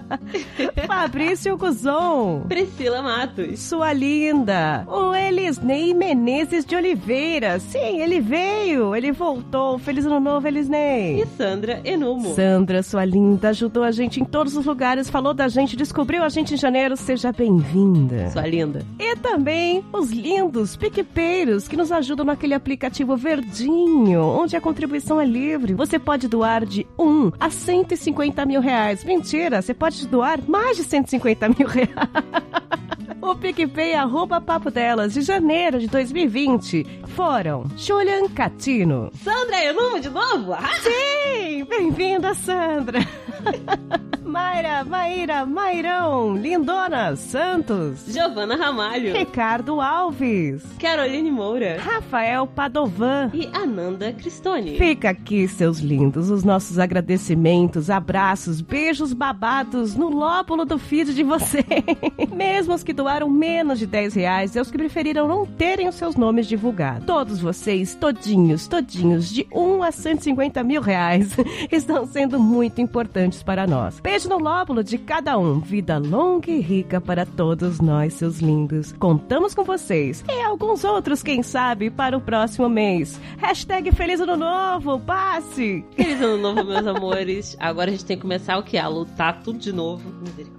Fabrício 0.86 1.56
Guzon. 1.58 2.46
Priscila 2.48 3.02
Matos, 3.10 3.58
Sua 3.58 3.92
linda. 3.92 4.86
O 4.86 5.12
Elisnei 5.12 5.92
Menezes 5.92 6.64
de 6.64 6.76
Oliveira. 6.76 7.58
Sim, 7.58 8.00
ele 8.00 8.20
veio. 8.20 8.94
Ele 8.94 9.10
voltou. 9.10 9.80
Feliz 9.80 10.06
ano 10.06 10.20
novo, 10.20 10.46
Elisnei. 10.46 11.20
e 11.20 11.26
Sandra 11.36 11.80
Enumo. 11.84 12.32
Sandra, 12.36 12.84
sua 12.84 13.04
linda, 13.04 13.48
ajudou 13.48 13.82
a 13.82 13.90
gente 13.90 14.20
em 14.20 14.24
todos 14.24 14.56
os 14.56 14.64
lugares, 14.64 15.10
falou 15.10 15.34
da 15.34 15.48
gente, 15.48 15.74
descobriu 15.74 16.22
a 16.22 16.28
gente 16.28 16.54
em 16.54 16.56
janeiro. 16.56 16.96
Seja 16.96 17.32
bem-vinda. 17.32 18.30
Sua 18.30 18.46
linda. 18.46 18.86
E 18.96 19.16
também 19.16 19.84
os 19.92 20.12
lindos 20.12 20.76
PicPeiros 20.76 21.66
que 21.66 21.76
nos 21.76 21.90
ajudam 21.90 22.24
naquele 22.24 22.54
aplicativo 22.54 23.16
verdinho, 23.16 24.22
onde 24.22 24.54
a 24.56 24.60
contribuição 24.60 25.20
é 25.20 25.24
livre. 25.24 25.74
Você 25.74 25.98
pode 25.98 26.28
doar 26.28 26.64
de 26.64 26.86
1 26.96 27.32
a 27.40 27.50
150 27.50 28.46
mil 28.46 28.60
reais. 28.60 29.02
Mentira, 29.02 29.60
você 29.60 29.74
pode 29.74 30.06
doar 30.06 30.38
mais 30.46 30.76
de 30.76 30.84
150 30.84 31.48
mil 31.48 31.66
reais. 31.66 31.90
O 33.20 33.34
PicPay 33.34 33.94
arroba 33.94 34.40
papo 34.40 34.70
delas 34.70 35.12
de 35.14 35.20
janeiro 35.22 35.78
de 35.78 35.86
2020 35.88 36.86
foram 37.08 37.64
Julian 37.76 38.28
Catino. 38.28 39.10
Sandra 39.22 39.62
Enumo 39.64 40.00
de 40.00 40.08
novo? 40.08 40.52
Ah! 40.54 40.68
Sim, 40.82 41.64
bem-vinda, 41.64 42.34
Sandra. 42.34 43.00
Mayra, 44.24 44.84
Maíra, 44.84 45.44
Mairão, 45.44 46.36
Lindona, 46.36 47.16
Santos. 47.16 48.04
Giovana 48.06 48.54
Ramalho, 48.54 49.12
Ricardo 49.12 49.80
Alves. 49.80 50.62
Caroline 50.78 51.32
Moura 51.32 51.78
Rafael 51.80 52.46
Padovan. 52.46 53.30
e 53.34 53.48
Ananda 53.52 54.12
Cristone. 54.12 54.78
Fica 54.78 55.10
aqui, 55.10 55.48
seus 55.48 55.80
lindos, 55.80 56.30
os 56.30 56.44
nossos 56.44 56.78
agradecimentos, 56.78 57.90
abraços, 57.90 58.60
beijos 58.60 59.12
babados 59.12 59.96
no 59.96 60.08
lóbulo 60.08 60.64
do 60.64 60.78
feed 60.78 61.12
de 61.12 61.24
vocês. 61.24 61.64
Mesmo 62.32 62.72
os 62.74 62.84
que 62.84 62.89
doaram 62.92 63.28
menos 63.28 63.78
de 63.78 63.86
10 63.86 64.14
reais 64.14 64.54
e 64.54 64.60
os 64.60 64.70
que 64.70 64.78
preferiram 64.78 65.28
não 65.28 65.46
terem 65.46 65.88
os 65.88 65.94
seus 65.94 66.16
nomes 66.16 66.46
divulgados. 66.46 67.06
Todos 67.06 67.40
vocês, 67.40 67.94
todinhos, 67.94 68.66
todinhos, 68.66 69.30
de 69.30 69.46
1 69.52 69.82
a 69.82 69.92
150 69.92 70.62
mil 70.62 70.80
reais, 70.80 71.30
estão 71.70 72.06
sendo 72.06 72.38
muito 72.38 72.80
importantes 72.80 73.42
para 73.42 73.66
nós. 73.66 74.00
Beijo 74.00 74.28
no 74.28 74.38
lóbulo 74.38 74.82
de 74.82 74.98
cada 74.98 75.38
um. 75.38 75.60
Vida 75.60 75.98
longa 75.98 76.50
e 76.50 76.60
rica 76.60 77.00
para 77.00 77.26
todos 77.26 77.80
nós, 77.80 78.14
seus 78.14 78.38
lindos. 78.38 78.92
Contamos 78.92 79.54
com 79.54 79.64
vocês. 79.64 80.24
E 80.28 80.42
alguns 80.42 80.84
outros, 80.84 81.22
quem 81.22 81.42
sabe, 81.42 81.90
para 81.90 82.16
o 82.16 82.20
próximo 82.20 82.68
mês. 82.68 83.20
Hashtag 83.38 83.92
Feliz 83.92 84.20
Ano 84.20 84.36
Novo, 84.36 84.98
passe! 85.00 85.84
Feliz 85.94 86.20
ano 86.20 86.38
novo, 86.38 86.64
meus 86.64 86.86
amores. 86.88 87.56
Agora 87.58 87.90
a 87.90 87.92
gente 87.92 88.04
tem 88.04 88.16
que 88.16 88.22
começar 88.22 88.58
o 88.58 88.62
que? 88.62 88.78
A 88.78 88.88
lutar 88.88 89.42
tudo 89.42 89.58
de 89.58 89.72
novo. 89.72 90.02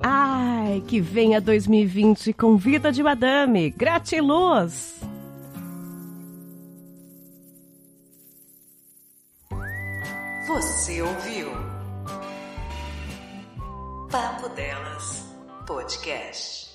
Ai, 0.02 0.84
que 0.88 1.00
venha 1.00 1.42
2020 1.42 2.21
com 2.32 2.56
vida 2.56 2.92
de 2.92 3.02
madame. 3.02 3.72
Gratiluz! 3.72 5.00
Você 10.48 11.02
ouviu? 11.02 11.50
Papo 14.12 14.50
Delas 14.50 15.26
Podcast. 15.66 16.71